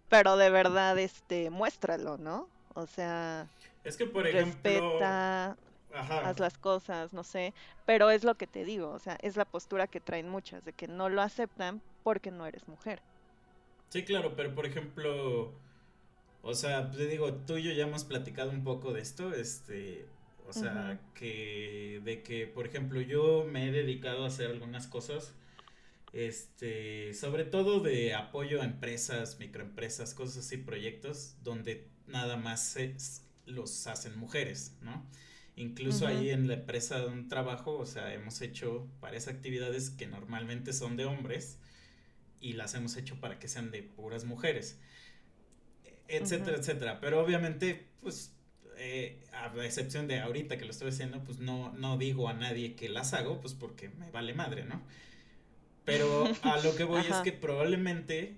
Pero 0.09 0.37
de 0.37 0.51
verdad, 0.51 0.99
este, 0.99 1.51
muéstralo, 1.51 2.19
¿no? 2.19 2.51
O 2.75 2.87
sea, 2.87 3.51
Es 3.85 3.97
que, 3.97 4.07
por 4.07 4.27
ejemplo. 4.27 5.01
respeta, 5.01 5.59
Ajá. 5.93 6.29
haz 6.29 6.39
las 6.41 6.59
cosas, 6.59 7.13
no 7.13 7.25
sé. 7.25 7.55
Pero 7.85 8.11
es 8.11 8.25
lo 8.25 8.37
que 8.37 8.47
te 8.47 8.65
digo, 8.65 8.91
o 8.91 8.99
sea, 8.99 9.17
es 9.23 9.37
la 9.37 9.45
postura 9.45 9.89
que 9.89 10.01
traen 10.01 10.29
muchas, 10.29 10.65
de 10.65 10.73
que 10.75 10.89
no 10.89 11.09
lo 11.09 11.23
aceptan 11.23 11.83
porque 12.03 12.31
no 12.31 12.47
eres 12.47 12.69
mujer. 12.69 13.03
Sí, 13.89 14.05
claro, 14.05 14.35
pero 14.37 14.55
por 14.55 14.67
ejemplo, 14.67 15.61
o 16.43 16.55
sea, 16.55 16.91
te 16.91 17.07
digo, 17.07 17.35
tú 17.45 17.57
y 17.59 17.63
yo 17.65 17.73
ya 17.73 17.85
hemos 17.85 18.05
platicado 18.05 18.51
un 18.51 18.65
poco 18.65 18.93
de 18.93 19.01
esto, 19.03 19.33
este, 19.35 20.15
o 20.45 20.53
sea, 20.53 21.01
que 21.15 22.01
de 22.05 22.23
que, 22.23 22.47
por 22.47 22.67
ejemplo, 22.67 23.01
yo 23.01 23.47
me 23.51 23.69
he 23.69 23.73
dedicado 23.73 24.25
a 24.25 24.29
hacer 24.29 24.51
algunas 24.51 24.87
cosas, 24.87 25.35
este, 26.13 27.15
sobre 27.15 27.45
todo 27.45 27.81
de 27.81 28.15
apoyo 28.15 28.63
a 28.63 28.65
empresas, 28.65 29.39
microempresas, 29.41 30.15
cosas 30.15 30.47
así, 30.47 30.57
proyectos 30.59 31.37
donde 31.43 31.89
nada 32.07 32.37
más 32.37 32.65
se- 32.65 32.97
los 33.47 33.87
hacen 33.87 34.17
mujeres, 34.19 34.77
¿no? 34.83 35.07
Incluso 35.57 36.07
ahí 36.07 36.31
en 36.31 36.49
la 36.49 36.55
empresa 36.55 36.99
donde 37.01 37.29
trabajo, 37.29 37.77
o 37.79 37.87
sea, 37.87 38.15
hemos 38.15 38.41
hecho 38.43 38.89
varias 39.01 39.29
actividades 39.29 39.91
que 39.91 40.07
normalmente 40.07 40.73
son 40.73 40.97
de 40.97 41.05
hombres 41.07 41.59
y 42.41 42.55
las 42.55 42.75
hemos 42.75 42.97
hecho 42.97 43.21
para 43.21 43.39
que 43.41 43.49
sean 43.49 43.71
de 43.71 43.83
puras 43.83 44.25
mujeres, 44.25 44.79
etcétera, 46.09 46.57
etcétera. 46.59 47.01
Pero 47.01 47.21
obviamente, 47.23 47.89
pues, 48.01 48.35
eh, 48.79 49.19
a 49.33 49.55
la 49.55 49.65
excepción 49.67 50.07
de 50.09 50.21
ahorita 50.21 50.57
que 50.59 50.65
lo 50.65 50.71
estoy 50.71 50.89
haciendo, 50.91 51.23
pues 51.25 51.39
no, 51.39 51.73
no 51.73 51.97
digo 51.99 52.29
a 52.29 52.35
nadie 52.35 52.75
que 52.75 52.89
las 52.89 53.15
hago, 53.15 53.41
pues 53.41 53.55
porque 53.55 53.89
me 53.91 54.11
vale 54.11 54.35
madre, 54.35 54.65
¿no? 54.65 54.83
Pero 55.85 56.25
a 56.43 56.59
lo 56.61 56.75
que 56.77 56.85
voy 56.85 57.01
es 57.03 57.17
que 57.25 57.33
probablemente 57.33 58.37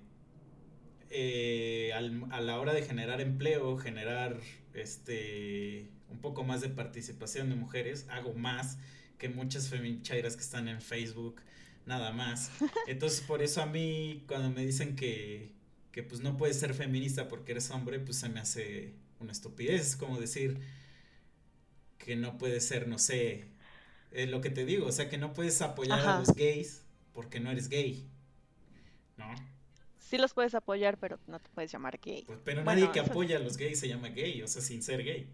eh, 1.11 1.93
al- 1.95 2.27
a 2.31 2.41
la 2.41 2.59
hora 2.59 2.73
de 2.75 2.83
generar 2.83 3.21
empleo, 3.21 3.77
generar 3.79 4.37
este 4.75 5.89
un 6.11 6.19
poco 6.21 6.45
más 6.45 6.61
de 6.61 6.69
participación 6.69 7.49
de 7.51 7.57
mujeres, 7.57 8.07
hago 8.11 8.33
más 8.35 8.79
que 9.19 9.29
muchas 9.29 9.69
femichairas 9.69 10.37
que 10.37 10.43
están 10.43 10.69
en 10.69 10.81
Facebook, 10.81 11.41
nada 11.85 12.13
más. 12.13 12.51
Entonces, 12.87 13.21
por 13.23 13.43
eso 13.43 13.63
a 13.63 13.67
mí, 13.67 14.23
cuando 14.29 14.51
me 14.51 14.65
dicen 14.65 14.95
que, 14.97 15.53
que 15.93 16.03
pues 16.03 16.21
no 16.21 16.37
puedes 16.37 16.59
ser 16.59 16.75
feminista 16.75 17.29
porque 17.29 17.53
eres 17.53 17.71
hombre, 17.71 17.99
pues 18.01 18.19
se 18.19 18.29
me 18.29 18.41
hace 18.41 18.93
una 19.21 19.33
estupidez. 19.33 19.81
Es 19.89 19.97
como 19.97 20.19
decir 20.21 20.61
que 21.99 22.17
no 22.17 22.39
puedes 22.39 22.67
ser, 22.67 22.87
no 22.89 22.99
sé, 22.99 23.49
eh, 24.13 24.27
lo 24.27 24.41
que 24.41 24.51
te 24.51 24.65
digo, 24.65 24.87
o 24.87 24.93
sea, 24.93 25.09
que 25.09 25.19
no 25.19 25.33
puedes 25.33 25.61
apoyar 25.63 26.01
a 26.01 26.19
los 26.21 26.29
gays 26.35 26.83
porque 27.13 27.41
no 27.41 27.51
eres 27.51 27.69
gay. 27.69 28.09
¿No? 29.17 29.35
Sí 29.99 30.19
los 30.19 30.35
puedes 30.35 30.55
apoyar, 30.55 30.99
pero 30.99 31.19
no 31.27 31.41
te 31.41 31.49
puedes 31.51 31.73
llamar 31.73 31.99
gay. 32.01 32.23
Pues, 32.27 32.39
pero 32.45 32.63
Bueno, 32.63 32.81
nadie 32.81 32.93
que 32.93 33.01
eso- 33.01 33.11
apoya 33.11 33.39
a 33.39 33.41
los 33.41 33.57
gays 33.57 33.81
se 33.81 33.89
llama 33.89 34.09
gay, 34.09 34.41
o 34.43 34.47
sea, 34.49 34.63
sin 34.63 34.83
ser 34.83 35.03
gay. 35.03 35.29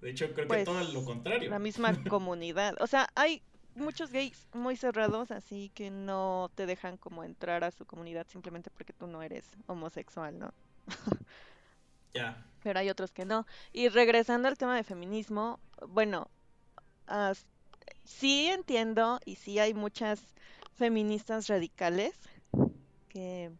De 0.00 0.10
hecho, 0.10 0.26
creo 0.32 0.46
que 0.46 0.54
Pues, 0.54 0.64
todo 0.64 0.82
lo 0.82 1.04
contrario. 1.04 1.50
La 1.50 1.58
misma 1.58 1.92
comunidad. 2.10 2.74
O 2.80 2.86
sea, 2.86 3.08
hay 3.14 3.42
muchos 3.76 4.10
gays 4.10 4.48
muy 4.54 4.76
cerrados, 4.76 5.30
así 5.30 5.70
que 5.74 5.90
no 5.90 6.50
te 6.56 6.66
dejan 6.66 6.96
como 6.96 7.22
entrar 7.22 7.62
a 7.62 7.70
su 7.70 7.84
comunidad 7.84 8.26
simplemente 8.28 8.70
porque 8.70 8.92
tú 8.92 9.06
no 9.06 9.22
eres 9.22 9.44
homosexual, 9.66 10.36
¿no? 10.38 10.52
Ya. 12.14 12.44
Pero 12.62 12.78
hay 12.78 12.90
otros 12.90 13.10
que 13.10 13.24
no. 13.24 13.46
Y 13.72 13.88
regresando 13.88 14.48
al 14.48 14.58
tema 14.58 14.76
de 14.76 14.84
feminismo, 14.84 15.60
bueno, 15.88 16.28
as- 17.06 17.46
sí 18.04 18.48
entiendo 18.48 19.20
y 19.24 19.36
sí 19.36 19.58
hay 19.58 19.74
muchas 19.74 20.20
feministas 20.76 21.46
radicales 21.48 22.14
que, 23.08 23.50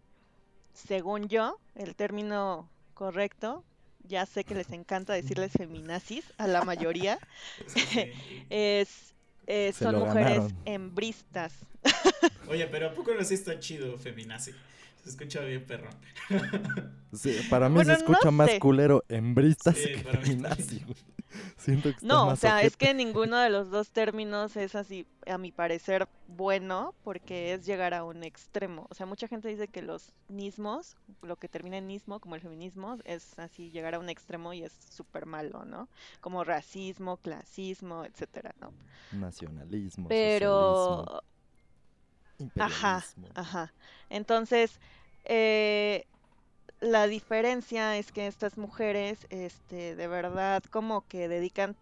según 0.75 1.29
yo, 1.29 1.59
el 1.75 1.95
término 1.97 2.69
correcto, 2.95 3.65
ya 4.05 4.27
sé 4.27 4.45
que 4.45 4.55
les 4.55 4.71
encanta 4.71 5.13
decirles 5.13 5.53
feminazis 5.53 6.33
a 6.39 6.47
la 6.47 6.63
mayoría, 6.63 7.19
Sí, 7.67 7.81
es, 8.51 9.15
eh, 9.47 9.73
son 9.73 9.97
mujeres 9.97 10.45
ganaron. 10.45 10.63
hembristas. 10.67 11.55
Oye, 12.49 12.67
pero 12.67 12.89
¿a 12.89 12.95
poco 12.95 13.15
no 13.15 13.25
sí 13.25 13.35
está 13.35 13.59
chido 13.61 13.97
feminazi? 13.99 14.53
Se 15.03 15.11
escucha 15.11 15.41
bien 15.41 15.65
perrón. 15.67 15.95
Sí, 17.13 17.37
para 17.51 17.69
mí 17.69 17.75
Bueno, 17.75 17.93
se 17.93 17.99
escucha 17.99 18.27
no 18.27 18.33
más 18.33 18.51
sé. 18.51 18.61
culero 18.61 19.03
hembristas 19.09 19.77
Sí, 19.77 19.93
que 19.95 20.05
para 20.05 20.21
feminazi. 20.21 20.85
Siento 21.57 21.89
que 21.91 21.97
está 21.97 22.07
No, 22.07 22.29
o 22.29 22.37
sea, 22.37 22.63
es 22.63 22.77
que 22.77 22.95
ninguno 22.95 23.37
de 23.39 23.51
los 23.51 23.71
dos 23.71 23.91
términos 23.91 24.57
es 24.57 24.77
así, 24.77 25.07
a 25.27 25.37
mi 25.37 25.51
parecer, 25.51 26.09
bueno, 26.29 26.95
porque 27.03 27.53
es 27.55 27.67
llegar 27.67 27.95
a 27.95 28.05
un 28.05 28.23
extremo. 28.23 28.87
O 28.91 28.95
sea, 28.95 29.07
mucha 29.07 29.27
gente 29.27 29.49
dice 29.49 29.67
que 29.69 29.83
los 29.83 30.13
nismos, 30.29 30.97
lo 31.23 31.35
que 31.37 31.49
termina 31.49 31.79
en 31.79 31.89
nismo, 31.89 32.21
como 32.21 32.37
el 32.37 32.41
feminismo, 32.43 32.99
es 33.05 33.37
así 33.41 33.71
llegar 33.71 33.95
a 33.95 33.99
un 33.99 34.09
extremo 34.09 34.53
y 34.53 34.63
es 34.63 34.73
súper 34.91 35.27
malo, 35.27 35.65
¿no? 35.65 35.89
Como 36.21 36.45
racismo, 36.45 37.17
clasismo, 37.17 38.05
etcétera, 38.05 38.55
¿no? 38.61 38.73
Nacionalismo, 39.13 40.09
Pero, 40.09 40.49
socialismo, 41.05 41.23
ajá, 42.59 43.05
ajá. 43.35 43.73
Entonces, 44.09 44.81
eh, 45.25 46.07
la 46.81 47.07
diferencia 47.07 47.97
es 47.99 48.13
que 48.13 48.27
estas 48.27 48.57
mujeres, 48.59 49.27
este, 49.31 49.97
de 49.97 50.09
verdad, 50.09 50.63
como 50.71 51.07
que 51.07 51.29
dedican 51.29 51.77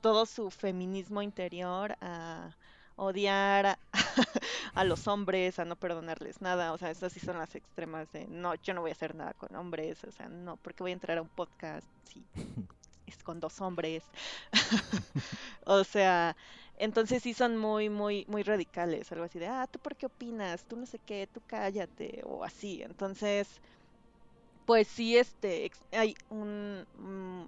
todo 0.00 0.26
su 0.26 0.50
feminismo 0.50 1.22
interior 1.22 1.96
a 2.00 2.56
odiar 2.96 3.66
a, 3.66 3.78
a 4.74 4.84
los 4.84 5.06
hombres, 5.06 5.58
a 5.58 5.64
no 5.64 5.76
perdonarles 5.76 6.40
nada, 6.40 6.72
o 6.72 6.78
sea, 6.78 6.90
esas 6.90 7.12
sí 7.12 7.20
son 7.20 7.38
las 7.38 7.54
extremas 7.54 8.10
de, 8.12 8.26
no, 8.26 8.54
yo 8.56 8.74
no 8.74 8.80
voy 8.80 8.90
a 8.90 8.94
hacer 8.94 9.14
nada 9.14 9.34
con 9.34 9.54
hombres, 9.56 10.02
o 10.04 10.10
sea, 10.12 10.28
no, 10.28 10.56
porque 10.56 10.82
voy 10.82 10.90
a 10.92 10.94
entrar 10.94 11.18
a 11.18 11.22
un 11.22 11.28
podcast 11.28 11.86
si 12.04 12.26
es 13.06 13.22
con 13.22 13.40
dos 13.40 13.60
hombres, 13.60 14.04
o 15.64 15.84
sea, 15.84 16.36
entonces 16.78 17.22
sí 17.22 17.34
son 17.34 17.56
muy, 17.56 17.88
muy, 17.90 18.24
muy 18.28 18.42
radicales, 18.42 19.10
algo 19.12 19.24
así 19.24 19.38
de, 19.38 19.48
ah, 19.48 19.66
¿tú 19.70 19.78
por 19.80 19.96
qué 19.96 20.06
opinas? 20.06 20.64
Tú 20.66 20.76
no 20.76 20.86
sé 20.86 20.98
qué, 21.00 21.26
tú 21.32 21.42
cállate, 21.46 22.22
o 22.24 22.44
así, 22.44 22.82
entonces, 22.82 23.60
pues 24.64 24.88
sí, 24.88 25.16
este, 25.16 25.70
hay 25.92 26.14
un, 26.28 26.86
mm, 26.94 27.46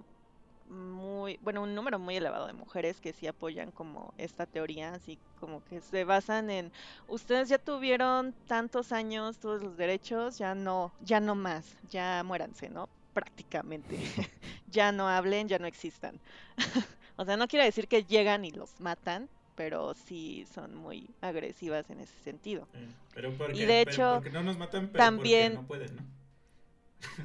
muy, 0.73 1.37
bueno, 1.41 1.63
un 1.63 1.75
número 1.75 1.99
muy 1.99 2.17
elevado 2.17 2.47
de 2.47 2.53
mujeres 2.53 3.01
que 3.01 3.13
sí 3.13 3.27
apoyan 3.27 3.71
como 3.71 4.13
esta 4.17 4.47
teoría, 4.47 4.93
así 4.95 5.19
como 5.35 5.63
que 5.63 5.81
se 5.81 6.05
basan 6.05 6.49
en, 6.51 6.73
ustedes 7.07 7.49
ya 7.49 7.59
tuvieron 7.59 8.35
tantos 8.47 8.91
años 8.93 9.39
todos 9.39 9.63
los 9.63 9.77
derechos, 9.77 10.37
ya 10.37 10.55
no, 10.55 10.95
ya 10.99 11.19
no 11.21 11.35
más, 11.35 11.77
ya 11.83 12.23
muéranse, 12.25 12.69
¿no? 12.69 12.89
Prácticamente, 13.13 13.97
ya 14.67 14.91
no 14.93 15.07
hablen, 15.09 15.47
ya 15.49 15.59
no 15.59 15.67
existan. 15.67 16.21
O 17.21 17.25
sea, 17.25 17.37
no 17.37 17.47
quiere 17.47 17.65
decir 17.65 17.87
que 17.87 18.03
llegan 18.03 18.45
y 18.45 18.51
los 18.51 18.79
matan, 18.79 19.29
pero 19.55 19.93
sí 19.93 20.43
son 20.51 20.73
muy 20.73 21.07
agresivas 21.21 21.87
en 21.91 21.99
ese 21.99 22.17
sentido. 22.23 22.67
Pero 23.13 23.31
porque, 23.37 23.59
y 23.59 23.65
de 23.65 23.81
hecho, 23.81 24.13
porque 24.15 24.31
no 24.31 24.41
nos 24.41 24.57
matan, 24.57 24.87
pero 24.87 25.03
también... 25.03 25.53
no 25.53 25.67
pueden, 25.67 25.95
¿no? 25.95 26.01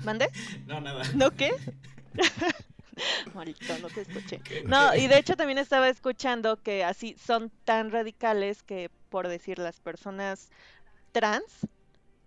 ¿Mande? 0.04 0.28
no, 0.66 0.82
nada. 0.82 1.02
¿No 1.14 1.30
qué? 1.30 1.50
Maldito, 3.34 3.78
no 3.80 3.88
te 3.88 4.02
escuché. 4.02 4.42
No, 4.66 4.94
y 4.94 5.06
de 5.06 5.16
hecho 5.18 5.34
también 5.34 5.56
estaba 5.56 5.88
escuchando 5.88 6.56
que 6.62 6.84
así 6.84 7.16
son 7.18 7.50
tan 7.64 7.90
radicales 7.90 8.62
que, 8.62 8.90
por 9.08 9.28
decir, 9.28 9.58
las 9.58 9.80
personas 9.80 10.50
trans 11.12 11.66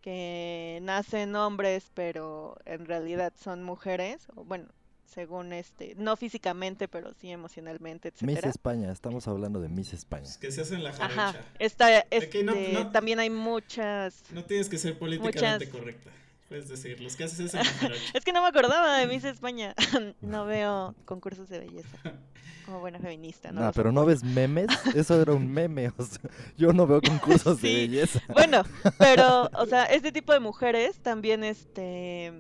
que 0.02 0.80
nacen 0.82 1.36
hombres 1.36 1.92
pero 1.94 2.58
en 2.66 2.88
realidad 2.88 3.32
son 3.40 3.62
mujeres, 3.62 4.28
o 4.36 4.44
bueno, 4.44 4.70
según 5.10 5.54
este, 5.54 5.96
no 5.98 6.16
físicamente, 6.16 6.88
pero 6.88 7.14
sí 7.14 7.32
emocionalmente, 7.32 8.10
etcétera. 8.10 8.42
Miss 8.42 8.56
España, 8.56 8.92
estamos 8.92 9.28
hablando 9.28 9.60
de 9.60 9.70
Miss 9.70 9.94
España. 9.94 10.26
Es 10.26 10.38
que 10.38 10.52
se 10.52 10.62
hacen 10.62 10.84
la 10.84 10.94
jarocha. 10.94 11.30
Ajá, 11.30 11.42
esta, 11.58 12.00
este, 12.00 12.46
también 12.92 13.20
hay 13.20 13.30
muchas... 13.30 14.24
No 14.32 14.44
tienes 14.46 14.70
que 14.70 14.78
ser 14.78 14.98
políticamente 14.98 15.70
correcta. 15.70 16.12
Puedes 16.50 16.68
decir, 16.68 17.00
los 17.00 17.16
que 17.16 17.26
haces 17.26 17.54
es 17.54 17.68
Es 18.14 18.26
que 18.26 18.34
no 18.34 18.42
me 18.42 18.48
acordaba 18.48 18.98
de 18.98 19.08
Miss 19.08 19.24
España. 19.24 19.76
no 20.22 20.46
veo 20.46 20.96
concursos 21.06 21.48
de 21.48 21.60
belleza. 21.60 21.98
Como 22.66 22.80
buena 22.80 23.00
feminista, 23.00 23.52
¿no? 23.52 23.62
No, 23.62 23.72
pero 23.72 23.92
¿no 23.92 24.06
ves 24.06 24.24
memes? 24.24 24.68
Eso 24.96 25.20
era 25.20 25.34
un 25.34 25.52
meme. 25.52 25.92
O 25.98 26.04
sea, 26.04 26.30
yo 26.56 26.72
no 26.72 26.86
veo 26.86 27.02
concursos 27.02 27.60
de 27.62 27.74
belleza. 27.74 28.22
Bueno, 28.28 28.64
pero, 29.00 29.50
o 29.54 29.66
sea, 29.66 29.86
este 29.86 30.12
tipo 30.12 30.34
de 30.34 30.40
mujeres 30.40 31.00
también, 31.00 31.44
este. 31.44 32.32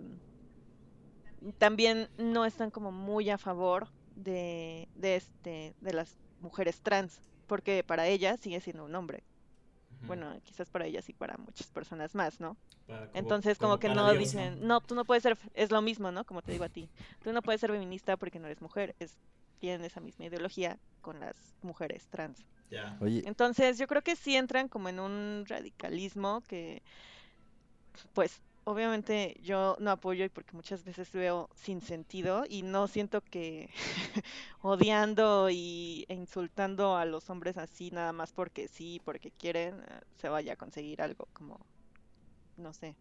También 1.57 2.09
no 2.17 2.45
están 2.45 2.71
como 2.71 2.91
muy 2.91 3.29
a 3.29 3.37
favor 3.37 3.87
de, 4.15 4.87
de 4.95 5.15
este, 5.15 5.73
de 5.81 5.93
las 5.93 6.17
mujeres 6.41 6.81
trans. 6.81 7.21
Porque 7.47 7.83
para 7.83 8.07
ellas 8.07 8.39
sigue 8.39 8.61
siendo 8.61 8.85
un 8.85 8.95
hombre. 8.95 9.23
Bueno, 10.03 10.39
quizás 10.43 10.69
para 10.69 10.85
ellas 10.85 11.09
y 11.09 11.13
para 11.13 11.35
muchas 11.37 11.67
personas 11.67 12.15
más, 12.15 12.39
¿no? 12.39 12.55
Entonces, 13.13 13.57
como, 13.57 13.79
que 13.79 13.89
no 13.89 14.11
dicen, 14.13 14.65
¿no? 14.65 14.81
tú 14.81 14.95
no 14.95 15.05
puedes 15.05 15.23
ser, 15.23 15.37
es 15.53 15.71
lo 15.71 15.81
mismo, 15.81 16.11
¿no? 16.11 16.25
Como 16.25 16.41
te 16.41 16.51
digo 16.51 16.63
a 16.63 16.69
ti, 16.69 16.89
tú 17.21 17.33
no 17.33 17.41
puedes 17.41 17.61
ser 17.61 17.71
feminista 17.71 18.17
porque 18.17 18.39
no 18.39 18.45
eres 18.45 18.61
mujer, 18.61 18.95
es, 18.99 19.17
tienen 19.59 19.83
esa 19.83 19.99
misma 19.99 20.25
ideología 20.25 20.79
con 21.01 21.19
las 21.19 21.35
mujeres 21.61 22.07
trans. 22.07 22.45
Entonces, 23.25 23.77
yo 23.77 23.87
creo 23.87 24.01
que 24.01 24.15
sí 24.15 24.35
entran 24.35 24.67
como 24.69 24.89
en 24.89 24.99
un 24.99 25.45
radicalismo 25.47 26.41
que, 26.47 26.81
pues, 28.13 28.41
obviamente 28.69 29.35
yo 29.41 29.75
no 29.79 29.89
apoyo 29.89 30.23
y 30.23 30.29
porque 30.29 30.55
muchas 30.55 30.83
veces 30.83 31.11
veo 31.11 31.49
sin 31.55 31.81
sentido 31.81 32.43
y 32.47 32.61
no 32.61 32.87
siento 32.87 33.21
que 33.21 33.71
odiando 34.61 35.49
y, 35.49 36.05
e 36.07 36.13
insultando 36.13 36.95
a 36.95 37.05
los 37.05 37.31
hombres 37.31 37.57
así 37.57 37.89
nada 37.89 38.13
más 38.13 38.31
porque 38.31 38.67
sí, 38.67 39.01
porque 39.03 39.31
quieren, 39.31 39.79
eh, 39.79 40.01
se 40.21 40.29
vaya 40.29 40.53
a 40.53 40.55
conseguir 40.55 41.01
algo 41.01 41.27
como, 41.33 41.59
no 42.57 42.71
sé. 42.73 42.95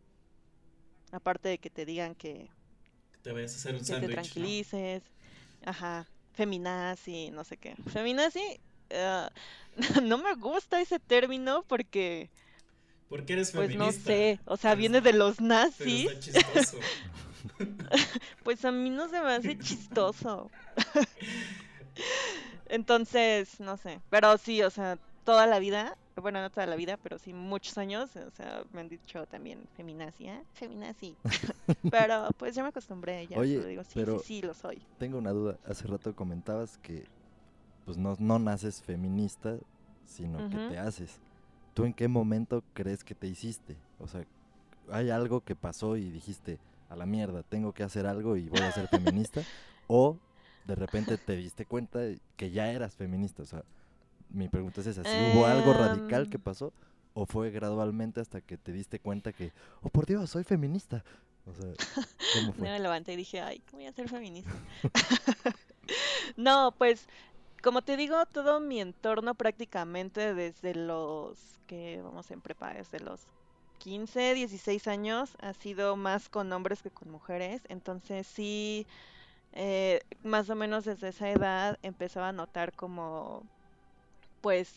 Aparte 1.13 1.51
de 1.51 1.59
que 1.59 1.69
te 1.69 1.85
digan 1.85 2.15
que, 2.15 2.49
te 3.21 3.33
vayas 3.33 3.53
a 3.53 3.57
hacer 3.57 3.75
un 3.75 3.85
que 3.85 3.95
te 3.95 4.09
tranquilices, 4.09 5.03
ajá, 5.67 6.07
feminazi, 6.33 7.31
no 7.31 7.45
sé 7.45 7.59
qué. 7.59 7.77
Feminazi, 7.89 8.59
uh, 8.91 9.29
no 10.03 10.17
me 10.17 10.35
gusta 10.37 10.81
ese 10.81 10.99
término 10.99 11.63
porque 11.65 12.31
porque 13.09 13.35
eres 13.35 13.53
feminista. 13.53 13.85
Pues 13.85 13.99
no 13.99 14.05
sé, 14.05 14.41
o 14.45 14.57
sea, 14.57 14.75
viene 14.75 15.01
de 15.01 15.13
los 15.13 15.41
nazis. 15.41 16.11
pues 18.45 18.65
a 18.65 18.73
mí 18.73 18.91
no 18.91 19.09
se 19.09 19.21
me 19.21 19.33
hace 19.33 19.59
chistoso. 19.59 20.51
Entonces, 22.69 23.61
no 23.61 23.77
sé, 23.77 24.01
pero 24.11 24.37
sí, 24.37 24.63
o 24.63 24.71
sea, 24.71 24.99
toda 25.25 25.47
la 25.47 25.59
vida, 25.59 25.97
bueno, 26.17 26.41
no 26.41 26.51
toda 26.51 26.67
la 26.67 26.77
vida, 26.77 26.99
pero 26.99 27.19
sí 27.19 27.33
muchos 27.33 27.79
años, 27.79 28.15
o 28.17 28.31
sea, 28.31 28.63
me 28.73 28.81
han 28.81 28.89
dicho 28.89 29.27
también 29.27 29.61
feminacia, 29.77 30.43
feminazi. 30.55 31.17
pero 31.91 32.29
pues 32.37 32.55
ya 32.55 32.63
me 32.63 32.69
acostumbré, 32.69 33.27
ya 33.27 33.39
Oye, 33.39 33.65
digo, 33.65 33.85
sí, 33.85 33.91
pero 33.95 34.19
sí, 34.19 34.41
sí, 34.41 34.43
lo 34.43 34.53
soy. 34.55 34.83
Tengo 34.99 35.19
una 35.19 35.31
duda, 35.31 35.59
hace 35.67 35.87
rato 35.87 36.15
comentabas 36.15 36.79
que 36.79 37.07
pues 37.87 37.97
no, 37.97 38.17
no 38.19 38.39
naces 38.39 38.83
feminista, 38.83 39.57
sino 40.05 40.51
que 40.51 40.57
te 40.57 40.79
haces. 40.79 41.19
¿Tú 41.79 41.85
en 41.85 41.95
qué 41.95 42.09
momento 42.09 42.65
crees 42.75 43.05
que 43.05 43.15
te 43.15 43.29
hiciste? 43.29 43.77
O 44.01 44.09
sea, 44.09 44.27
¿hay 44.91 45.11
algo 45.11 45.43
que 45.43 45.55
pasó 45.55 45.97
y 45.97 46.11
dijiste, 46.11 46.59
a 46.89 46.97
la 46.97 47.07
mierda, 47.07 47.45
tengo 47.45 47.73
que 47.73 47.85
hacer 47.85 48.05
algo 48.05 48.37
y 48.37 48.49
voy 48.49 48.63
a 48.63 48.73
ser 48.73 48.89
feminista? 48.89 49.43
¿O 49.87 50.19
de 50.67 50.75
repente 50.75 51.17
te 51.19 51.37
diste 51.37 51.67
cuenta 51.67 52.01
que 52.37 52.51
ya 52.51 52.73
eras 52.73 52.97
feminista? 52.97 53.45
O 53.45 53.47
sea, 53.47 53.63
mi 54.29 54.49
pregunta 54.49 54.81
es 54.81 54.89
esa, 54.89 55.05
¿si 55.05 55.17
hubo 55.31 55.47
algo 55.47 55.73
radical 55.73 56.29
que 56.29 56.39
em. 56.39 56.43
pasó? 56.43 56.73
¿O 57.15 57.27
fue 57.27 57.53
gradualmente 57.53 58.21
hasta 58.21 58.41
que 58.41 58.59
te 58.59 58.73
diste 58.73 58.99
cuenta 58.99 59.33
que, 59.33 59.53
oh 59.83 59.89
por 59.89 60.05
Dios, 60.05 60.31
soy 60.31 60.43
feminista? 60.43 61.05
O 61.47 61.55
sea, 61.55 61.73
¿cómo 62.35 62.53
fue? 62.55 62.71
me 62.71 62.81
levanté 62.81 63.13
y 63.13 63.17
dije, 63.17 63.41
ay, 63.41 63.63
¿cómo 63.71 63.83
voy 63.83 63.87
a 63.87 63.93
ser 63.93 64.09
feminista? 64.09 64.51
no, 66.37 66.75
pues 66.77 67.07
como 67.63 67.83
te 67.83 67.97
digo, 67.97 68.25
todo 68.27 68.61
mi 68.61 68.81
entorno 68.81 69.35
prácticamente 69.35 70.35
desde 70.35 70.75
los 70.75 71.39
que 71.67 72.01
vamos 72.03 72.31
en 72.31 72.41
prepa, 72.41 72.73
desde 72.73 73.01
los 73.01 73.21
15, 73.79 74.35
16 74.35 74.89
años 74.89 75.37
ha 75.41 75.53
sido 75.55 75.97
más 75.97 76.29
con 76.29 76.53
hombres 76.53 76.83
que 76.83 76.91
con 76.91 77.11
mujeres. 77.11 77.63
Entonces 77.69 78.27
sí, 78.27 78.87
eh, 79.53 80.01
más 80.25 80.51
o 80.51 80.55
menos 80.55 80.85
desde 80.85 81.09
esa 81.09 81.31
edad 81.31 81.79
empezaba 81.83 82.29
a 82.29 82.33
notar 82.33 82.73
como, 82.73 83.43
pues, 84.41 84.73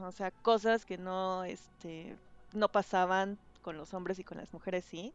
o 0.00 0.12
sea, 0.12 0.30
cosas 0.30 0.84
que 0.84 0.98
no, 0.98 1.44
este, 1.44 2.16
no 2.52 2.68
pasaban 2.68 3.38
con 3.62 3.76
los 3.76 3.92
hombres 3.94 4.18
y 4.18 4.24
con 4.24 4.38
las 4.38 4.52
mujeres, 4.52 4.84
sí 4.84 5.12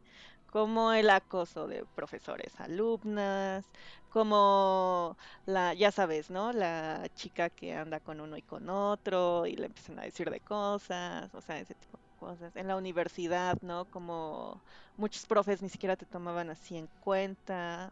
como 0.56 0.94
el 0.94 1.10
acoso 1.10 1.68
de 1.68 1.84
profesores, 1.94 2.58
alumnas, 2.58 3.66
como 4.08 5.14
la, 5.44 5.74
ya 5.74 5.92
sabes, 5.92 6.30
¿no? 6.30 6.50
La 6.54 7.10
chica 7.14 7.50
que 7.50 7.74
anda 7.74 8.00
con 8.00 8.22
uno 8.22 8.38
y 8.38 8.42
con 8.42 8.70
otro 8.70 9.44
y 9.44 9.54
le 9.54 9.66
empiezan 9.66 9.98
a 9.98 10.04
decir 10.04 10.30
de 10.30 10.40
cosas, 10.40 11.34
o 11.34 11.42
sea, 11.42 11.58
ese 11.60 11.74
tipo 11.74 11.98
de 11.98 12.18
cosas. 12.18 12.56
En 12.56 12.68
la 12.68 12.76
universidad, 12.76 13.58
¿no? 13.60 13.84
Como 13.84 14.62
muchos 14.96 15.26
profes 15.26 15.60
ni 15.60 15.68
siquiera 15.68 15.94
te 15.94 16.06
tomaban 16.06 16.48
así 16.48 16.78
en 16.78 16.88
cuenta. 17.00 17.90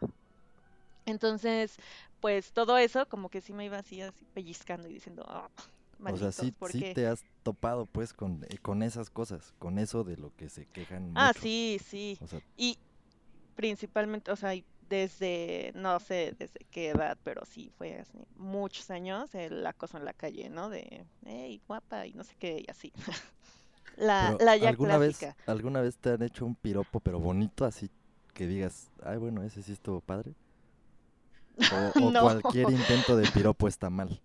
Entonces, 1.05 1.77
pues 2.21 2.53
todo 2.53 2.79
eso 2.79 3.07
como 3.11 3.29
que 3.29 3.43
sí 3.43 3.53
me 3.53 3.67
iba 3.67 3.77
así, 3.77 4.01
así 4.01 4.25
pellizcando 4.33 4.89
y 4.89 4.95
diciendo, 4.95 5.23
oh, 5.29 5.49
o 6.07 6.17
sea, 6.17 6.33
sí, 6.33 6.53
te 6.95 7.07
has 7.07 7.25
topado 7.43 7.87
pues 7.87 8.13
con, 8.13 8.45
eh, 8.49 8.59
con 8.59 8.83
esas 8.83 9.11
cosas, 9.11 9.55
con 9.59 9.79
eso 9.79 10.05
de 10.05 10.17
lo 10.17 10.35
que 10.37 10.49
se 10.49 10.67
quejan. 10.67 11.13
Ah, 11.15 11.33
sí, 11.39 11.81
sí. 11.85 12.19
y 12.57 12.79
principalmente, 13.55 14.31
o 14.31 14.37
sea, 14.37 14.53
desde, 14.89 15.73
no 15.75 15.99
sé 16.01 16.35
desde 16.39 16.61
qué 16.71 16.91
edad, 16.91 17.19
pero 17.25 17.45
sí 17.45 17.71
fue 17.77 18.01
así, 18.01 18.19
muchos 18.37 18.91
años 18.91 19.35
el 19.35 19.67
acoso 19.67 19.97
en 19.97 20.05
la 20.05 20.13
calle, 20.13 20.51
¿no? 20.51 20.69
De, 20.69 21.05
hey, 21.25 21.61
guapa, 21.67 22.07
y 22.07 22.15
no 22.15 22.25
sé 22.25 22.35
qué, 22.39 22.65
y 22.67 22.71
así. 22.71 22.93
la, 23.97 24.37
la 24.41 24.57
ya 24.57 24.69
¿alguna 24.69 24.97
clásica. 24.97 25.27
Vez, 25.27 25.49
¿Alguna 25.49 25.81
vez 25.81 25.97
te 25.97 26.11
han 26.11 26.23
hecho 26.23 26.45
un 26.45 26.55
piropo, 26.55 27.01
pero 27.01 27.19
bonito, 27.19 27.65
así 27.65 27.91
que 28.35 28.47
digas, 28.47 28.91
ay, 29.03 29.17
bueno, 29.17 29.43
ese 29.43 29.63
sí 29.63 29.73
estuvo 29.73 30.01
padre? 30.01 30.35
O, 31.73 32.13
cualquier 32.21 32.71
intento 32.71 33.17
de 33.17 33.29
piropo 33.29 33.69
está 33.69 33.91
mal. 33.91 34.21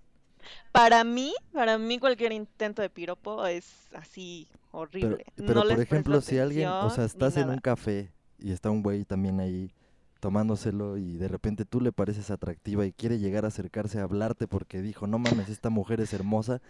Para 0.72 1.04
mí, 1.04 1.34
para 1.52 1.78
mí 1.78 2.00
cualquier 2.00 2.32
intento 2.32 2.82
de 2.82 2.90
piropo 2.90 3.46
es 3.46 3.88
así 3.94 4.48
horrible. 4.72 5.26
Pero, 5.36 5.64
por 5.64 5.80
ejemplo, 5.80 6.22
si 6.22 6.38
alguien, 6.38 6.70
o 6.70 6.90
sea, 6.90 7.06
estás 7.06 7.38
en 7.38 7.50
un 7.50 7.60
café 7.60 8.12
y 8.38 8.52
está 8.52 8.70
un 8.70 8.82
güey 8.82 9.06
también 9.06 9.40
ahí 9.40 9.72
tomándoselo 10.20 10.98
y 10.98 11.16
de 11.16 11.28
repente 11.28 11.66
tú 11.66 11.80
le 11.82 11.92
pareces 11.92 12.30
atractiva 12.30 12.86
y 12.86 12.92
quiere 12.92 13.20
llegar 13.20 13.46
a 13.46 13.50
acercarse 13.50 14.00
a 14.00 14.04
hablarte 14.04 14.48
porque 14.48 14.82
dijo, 14.82 15.08
no 15.08 15.18
mames, 15.18 15.50
esta 15.50 15.70
mujer 15.70 16.02
es 16.02 16.14
hermosa, 16.14 16.62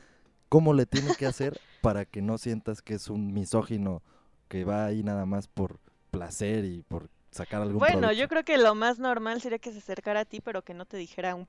¿cómo 0.49 0.73
le 0.73 0.85
tiene 0.85 1.15
que 1.15 1.25
hacer 1.25 1.59
para 1.81 2.05
que 2.05 2.21
no 2.21 2.37
sientas 2.37 2.81
que 2.81 2.93
es 2.93 3.09
un 3.09 3.33
misógino 3.33 4.03
que 4.47 4.65
va 4.65 4.85
ahí 4.85 5.03
nada 5.03 5.25
más 5.25 5.47
por 5.47 5.79
placer 6.11 6.65
y 6.65 6.83
por 6.83 7.09
sacar 7.31 7.61
algún 7.61 7.79
Bueno, 7.79 8.11
yo 8.11 8.27
creo 8.27 8.43
que 8.43 8.57
lo 8.57 8.75
más 8.75 8.99
normal 8.99 9.41
sería 9.41 9.59
que 9.59 9.71
se 9.71 9.79
acercara 9.79 10.21
a 10.21 10.25
ti, 10.25 10.41
pero 10.41 10.63
que 10.63 10.73
no 10.73 10.85
te 10.85 10.97
dijera 10.97 11.35
un 11.35 11.47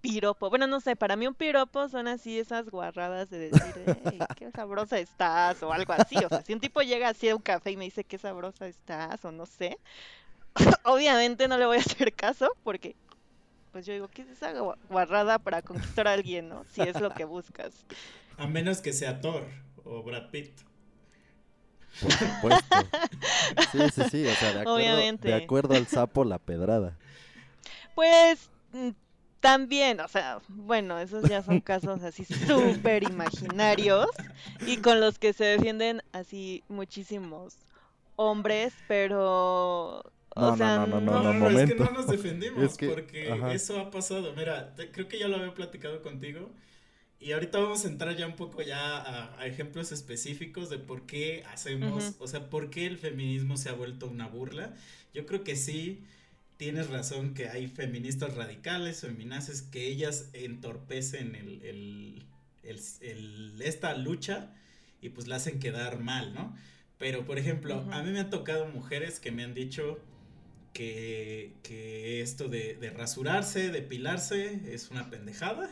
piropo. 0.00 0.50
Bueno, 0.50 0.66
no 0.66 0.80
sé, 0.80 0.96
para 0.96 1.16
mí 1.16 1.26
un 1.26 1.34
piropo 1.34 1.88
son 1.88 2.08
así 2.08 2.38
esas 2.38 2.68
guarradas 2.70 3.30
de 3.30 3.50
decir, 3.50 3.74
qué 4.36 4.50
sabrosa 4.50 4.98
estás 4.98 5.62
o 5.62 5.72
algo 5.72 5.92
así. 5.92 6.16
O 6.16 6.28
sea, 6.28 6.42
si 6.42 6.52
un 6.52 6.60
tipo 6.60 6.82
llega 6.82 7.08
así 7.08 7.28
a 7.28 7.36
un 7.36 7.42
café 7.42 7.72
y 7.72 7.76
me 7.76 7.84
dice 7.84 8.04
qué 8.04 8.18
sabrosa 8.18 8.66
estás 8.66 9.24
o 9.24 9.32
no 9.32 9.46
sé, 9.46 9.78
obviamente 10.84 11.48
no 11.48 11.58
le 11.58 11.66
voy 11.66 11.78
a 11.78 11.80
hacer 11.80 12.12
caso 12.12 12.50
porque, 12.64 12.96
pues 13.72 13.86
yo 13.86 13.92
digo, 13.92 14.08
¿qué 14.08 14.22
es 14.22 14.28
esa 14.28 14.52
guarrada 14.88 15.38
para 15.38 15.62
conquistar 15.62 16.08
a 16.08 16.12
alguien, 16.12 16.48
no? 16.48 16.64
Si 16.72 16.82
es 16.82 17.00
lo 17.00 17.10
que 17.10 17.24
buscas. 17.24 17.72
A 18.36 18.46
menos 18.46 18.80
que 18.80 18.92
sea 18.92 19.20
Thor 19.20 19.46
o 19.84 20.02
Brad 20.02 20.30
Pitt. 20.30 20.52
Por 22.00 22.12
supuesto. 22.12 22.76
Sí, 23.72 23.78
sí, 23.94 24.02
sí, 24.10 24.26
o 24.26 24.34
sea, 24.34 24.52
de 24.52 24.60
acuerdo, 24.60 25.18
de 25.20 25.34
acuerdo 25.34 25.74
al 25.74 25.86
sapo, 25.86 26.24
la 26.24 26.38
pedrada. 26.38 26.96
Pues 27.94 28.48
mm, 28.72 28.90
también, 29.40 30.00
o 30.00 30.08
sea, 30.08 30.40
bueno, 30.48 30.98
esos 30.98 31.28
ya 31.28 31.42
son 31.42 31.60
casos 31.60 32.02
así 32.02 32.24
súper 32.46 33.02
imaginarios 33.04 34.06
y 34.66 34.78
con 34.78 35.00
los 35.00 35.18
que 35.18 35.32
se 35.32 35.44
defienden 35.44 36.02
así 36.12 36.62
muchísimos 36.68 37.56
hombres, 38.16 38.74
pero... 38.86 40.02
No, 40.36 40.52
o 40.52 40.56
sea, 40.56 40.78
no, 40.78 40.86
no, 40.86 41.00
No, 41.00 41.22
no, 41.22 41.32
no, 41.34 41.48
es 41.50 41.68
que 41.68 41.74
no 41.74 41.90
nos 41.90 42.06
defendimos 42.08 42.72
Es 42.72 42.78
que- 42.78 42.88
porque 42.88 43.30
ajá. 43.32 43.52
eso 43.54 43.80
ha 43.80 43.90
pasado. 43.90 44.32
Mira, 44.36 44.74
te- 44.74 44.90
creo 44.92 45.08
que 45.08 45.18
ya 45.18 45.28
lo 45.28 45.36
había 45.36 45.54
platicado 45.54 46.02
contigo 46.02 46.50
y 47.20 47.32
ahorita 47.32 47.58
vamos 47.58 47.84
a 47.84 47.88
entrar 47.88 48.16
ya 48.16 48.26
un 48.26 48.36
poco 48.36 48.62
ya 48.62 48.96
a, 48.98 49.38
a 49.40 49.46
ejemplos 49.46 49.92
específicos 49.92 50.70
de 50.70 50.78
por 50.78 51.06
qué 51.06 51.44
hacemos, 51.52 52.04
Ujú. 52.04 52.24
o 52.24 52.26
sea, 52.28 52.48
por 52.48 52.70
qué 52.70 52.86
el 52.86 52.96
feminismo 52.98 53.56
se 53.56 53.68
ha 53.68 53.72
vuelto 53.74 54.06
una 54.06 54.26
burla. 54.28 54.74
Yo 55.12 55.26
creo 55.26 55.44
que 55.44 55.56
sí 55.56 56.04
tienes 56.60 56.90
razón 56.90 57.34
que 57.34 57.48
hay 57.48 57.66
feministas 57.68 58.36
radicales, 58.36 59.00
feminaces, 59.00 59.62
que 59.62 59.86
ellas 59.88 60.28
entorpecen 60.34 61.34
el, 61.34 61.62
el- 61.64 62.26
el- 62.62 62.80
el- 63.02 63.62
esta 63.62 63.96
lucha 63.96 64.54
y 65.00 65.08
pues 65.10 65.26
la 65.28 65.36
hacen 65.36 65.58
quedar 65.60 66.00
mal, 66.00 66.34
¿no? 66.34 66.54
Pero, 66.98 67.24
por 67.24 67.38
ejemplo, 67.38 67.86
a 67.92 68.02
mí 68.02 68.12
me 68.12 68.20
han 68.20 68.30
tocado 68.30 68.66
mujeres 68.68 69.20
que 69.20 69.32
me 69.32 69.44
han 69.44 69.54
dicho 69.54 69.98
que, 70.74 71.54
que 71.62 72.22
esto 72.22 72.48
de, 72.48 72.74
de 72.76 72.90
rasurarse, 72.90 73.70
depilarse, 73.70 74.60
es 74.74 74.90
una 74.90 75.10
pendejada. 75.10 75.70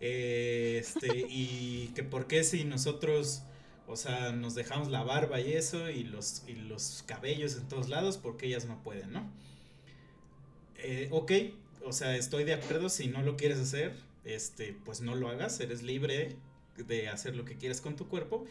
Eh, 0.00 0.78
este, 0.80 1.26
y 1.30 1.88
que 1.94 2.02
por 2.04 2.26
qué 2.26 2.44
si 2.44 2.64
nosotros, 2.64 3.42
o 3.86 3.96
sea, 3.96 4.32
nos 4.32 4.54
dejamos 4.54 4.90
la 4.90 5.02
barba 5.02 5.40
y 5.40 5.52
eso, 5.54 5.90
y 5.90 6.04
los, 6.04 6.44
y 6.48 6.54
los 6.54 7.04
cabellos 7.06 7.56
en 7.56 7.68
todos 7.68 7.88
lados, 7.88 8.18
porque 8.18 8.46
ellas 8.46 8.66
no 8.66 8.82
pueden, 8.82 9.12
¿no? 9.12 9.30
Eh, 10.86 11.08
ok, 11.12 11.32
o 11.82 11.92
sea, 11.94 12.14
estoy 12.14 12.44
de 12.44 12.52
acuerdo, 12.52 12.90
si 12.90 13.08
no 13.08 13.22
lo 13.22 13.38
quieres 13.38 13.58
hacer, 13.58 13.94
este, 14.24 14.76
pues 14.84 15.00
no 15.00 15.14
lo 15.14 15.30
hagas, 15.30 15.58
eres 15.60 15.82
libre 15.82 16.36
de 16.76 17.08
hacer 17.08 17.34
lo 17.36 17.46
que 17.46 17.56
quieras 17.56 17.80
con 17.80 17.96
tu 17.96 18.06
cuerpo. 18.06 18.44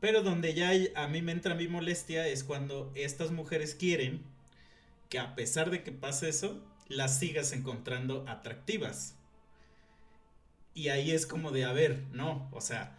Pero 0.00 0.24
donde 0.24 0.52
ya 0.52 0.72
a 0.96 1.06
mí 1.06 1.22
me 1.22 1.30
entra 1.30 1.54
mi 1.54 1.68
molestia 1.68 2.26
es 2.26 2.42
cuando 2.42 2.90
estas 2.96 3.30
mujeres 3.30 3.76
quieren 3.76 4.24
que 5.10 5.20
a 5.20 5.36
pesar 5.36 5.70
de 5.70 5.84
que 5.84 5.92
pase 5.92 6.28
eso, 6.28 6.60
las 6.88 7.20
sigas 7.20 7.52
encontrando 7.52 8.24
atractivas. 8.28 9.14
Y 10.74 10.88
ahí 10.88 11.12
es 11.12 11.24
como 11.24 11.52
de, 11.52 11.64
a 11.64 11.72
ver, 11.72 12.02
no, 12.12 12.48
o 12.52 12.60
sea, 12.60 12.98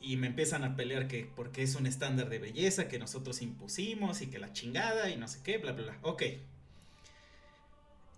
y 0.00 0.18
me 0.18 0.26
empiezan 0.26 0.64
a 0.64 0.76
pelear 0.76 1.08
que 1.08 1.24
porque 1.34 1.62
es 1.62 1.76
un 1.76 1.86
estándar 1.86 2.28
de 2.28 2.38
belleza 2.38 2.88
que 2.88 2.98
nosotros 2.98 3.40
impusimos 3.40 4.20
y 4.20 4.26
que 4.26 4.38
la 4.38 4.52
chingada 4.52 5.08
y 5.10 5.16
no 5.16 5.28
sé 5.28 5.40
qué, 5.42 5.56
bla, 5.58 5.72
bla, 5.72 5.84
bla. 5.84 5.98
Ok. 6.02 6.22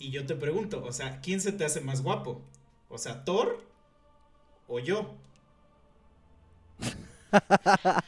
Y 0.00 0.10
yo 0.10 0.26
te 0.26 0.34
pregunto, 0.34 0.82
o 0.82 0.92
sea, 0.92 1.20
¿quién 1.20 1.42
se 1.42 1.52
te 1.52 1.64
hace 1.64 1.82
más 1.82 2.02
guapo? 2.02 2.42
O 2.88 2.96
sea, 2.96 3.22
Thor 3.22 3.62
o 4.66 4.80
yo. 4.80 5.14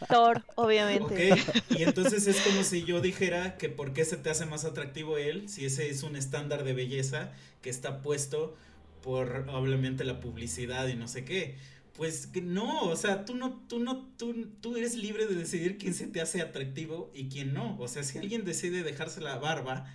Thor, 0.08 0.42
obviamente. 0.54 1.32
Ok, 1.32 1.38
y 1.78 1.82
entonces 1.82 2.26
es 2.26 2.40
como 2.40 2.64
si 2.64 2.84
yo 2.84 3.02
dijera 3.02 3.58
que 3.58 3.68
por 3.68 3.92
qué 3.92 4.06
se 4.06 4.16
te 4.16 4.30
hace 4.30 4.46
más 4.46 4.64
atractivo 4.64 5.18
él, 5.18 5.50
si 5.50 5.66
ese 5.66 5.90
es 5.90 6.02
un 6.02 6.16
estándar 6.16 6.64
de 6.64 6.72
belleza 6.72 7.30
que 7.60 7.68
está 7.68 8.00
puesto 8.00 8.56
por 9.02 9.46
obviamente 9.50 10.04
la 10.04 10.18
publicidad 10.18 10.88
y 10.88 10.94
no 10.94 11.08
sé 11.08 11.26
qué. 11.26 11.56
Pues 11.94 12.26
que 12.26 12.40
no, 12.40 12.84
o 12.84 12.96
sea, 12.96 13.26
tú 13.26 13.34
no, 13.34 13.62
tú 13.68 13.80
no, 13.80 14.08
tú, 14.16 14.48
tú 14.62 14.76
eres 14.76 14.94
libre 14.94 15.26
de 15.26 15.34
decidir 15.34 15.76
quién 15.76 15.92
se 15.92 16.06
te 16.06 16.22
hace 16.22 16.40
atractivo 16.40 17.10
y 17.14 17.28
quién 17.28 17.52
no. 17.52 17.78
O 17.78 17.86
sea, 17.86 18.02
si 18.02 18.16
alguien 18.16 18.46
decide 18.46 18.82
dejarse 18.82 19.20
la 19.20 19.36
barba 19.36 19.92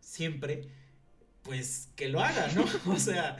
siempre, 0.00 0.68
pues 1.46 1.88
que 1.94 2.08
lo 2.08 2.20
haga, 2.20 2.48
¿no? 2.54 2.64
O 2.92 2.98
sea, 2.98 3.36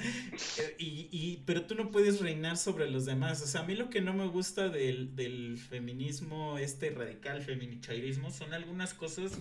eh, 0.59 0.77
y, 0.79 1.09
y, 1.11 1.43
pero 1.45 1.67
tú 1.67 1.75
no 1.75 1.91
puedes 1.91 2.21
reinar 2.21 2.57
sobre 2.57 2.89
los 2.89 3.05
demás. 3.05 3.43
O 3.43 3.47
sea, 3.47 3.63
a 3.63 3.65
mí 3.65 3.75
lo 3.75 3.91
que 3.91 4.01
no 4.01 4.15
me 4.15 4.29
gusta 4.29 4.69
del, 4.69 5.17
del 5.17 5.59
feminismo, 5.59 6.57
este 6.57 6.91
radical 6.91 7.43
feminichairismo, 7.43 8.31
son 8.31 8.55
algunas 8.55 8.95
cosas 8.95 9.33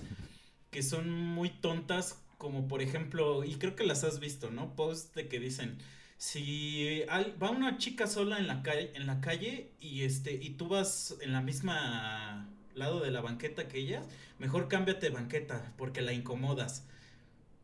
que 0.72 0.82
son 0.82 1.12
muy 1.12 1.50
tontas, 1.50 2.20
como 2.40 2.68
por 2.68 2.82
ejemplo, 2.82 3.44
y 3.46 3.56
creo 3.56 3.76
que 3.76 3.86
las 3.86 4.04
has 4.04 4.20
visto, 4.20 4.50
¿no? 4.50 4.76
Posts 4.76 5.14
de 5.14 5.28
que 5.28 5.40
dicen, 5.40 5.78
si 6.18 7.04
va 7.42 7.52
una 7.52 7.78
chica 7.78 8.08
sola 8.08 8.40
en 8.40 8.48
la 8.48 8.64
calle, 8.64 8.92
en 8.96 9.06
la 9.06 9.22
calle 9.22 9.70
y 9.80 10.02
este, 10.02 10.34
y 10.34 10.52
tú 10.52 10.68
vas 10.68 11.16
en 11.22 11.34
la 11.34 11.42
misma 11.42 12.50
lado 12.74 13.00
de 13.00 13.12
la 13.12 13.22
banqueta 13.22 13.68
que 13.68 13.80
ella, 13.80 14.02
mejor 14.40 14.68
cámbiate 14.68 15.08
de 15.08 15.16
banqueta, 15.16 15.74
porque 15.78 16.02
la 16.02 16.14
incomodas. 16.14 16.86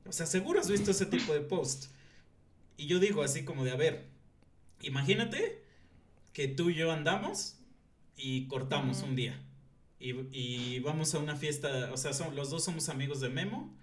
O 0.05 0.11
sea, 0.11 0.25
seguro 0.25 0.59
has 0.59 0.69
visto 0.69 0.91
ese 0.91 1.05
tipo 1.05 1.33
de 1.33 1.41
post. 1.41 1.85
Y 2.77 2.87
yo 2.87 2.99
digo 2.99 3.23
así 3.23 3.43
como 3.43 3.63
de, 3.63 3.71
a 3.71 3.75
ver, 3.75 4.07
imagínate 4.81 5.63
que 6.33 6.47
tú 6.47 6.69
y 6.69 6.75
yo 6.75 6.91
andamos 6.91 7.57
y 8.15 8.47
cortamos 8.47 9.03
un 9.03 9.15
día. 9.15 9.39
Y, 9.99 10.11
y 10.31 10.79
vamos 10.79 11.13
a 11.13 11.19
una 11.19 11.35
fiesta, 11.35 11.91
o 11.93 11.97
sea, 11.97 12.13
son, 12.13 12.35
los 12.35 12.49
dos 12.49 12.63
somos 12.63 12.89
amigos 12.89 13.19
de 13.19 13.29
Memo. 13.29 13.75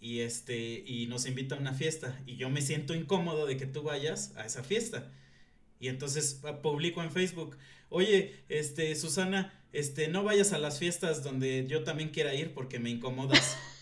Y 0.00 0.20
este, 0.20 0.84
y 0.86 1.06
nos 1.06 1.24
invita 1.26 1.54
a 1.54 1.58
una 1.58 1.72
fiesta. 1.72 2.20
Y 2.26 2.36
yo 2.36 2.50
me 2.50 2.60
siento 2.60 2.94
incómodo 2.94 3.46
de 3.46 3.56
que 3.56 3.66
tú 3.66 3.82
vayas 3.82 4.36
a 4.36 4.44
esa 4.44 4.62
fiesta. 4.62 5.10
Y 5.80 5.88
entonces 5.88 6.40
ah, 6.44 6.60
publico 6.60 7.02
en 7.02 7.10
Facebook, 7.10 7.56
oye, 7.88 8.34
este, 8.48 8.94
Susana, 8.96 9.52
este, 9.72 10.08
no 10.08 10.22
vayas 10.22 10.52
a 10.52 10.58
las 10.58 10.78
fiestas 10.78 11.22
donde 11.22 11.66
yo 11.68 11.84
también 11.84 12.10
quiera 12.10 12.34
ir 12.34 12.52
porque 12.54 12.78
me 12.78 12.90
incomodas. 12.90 13.56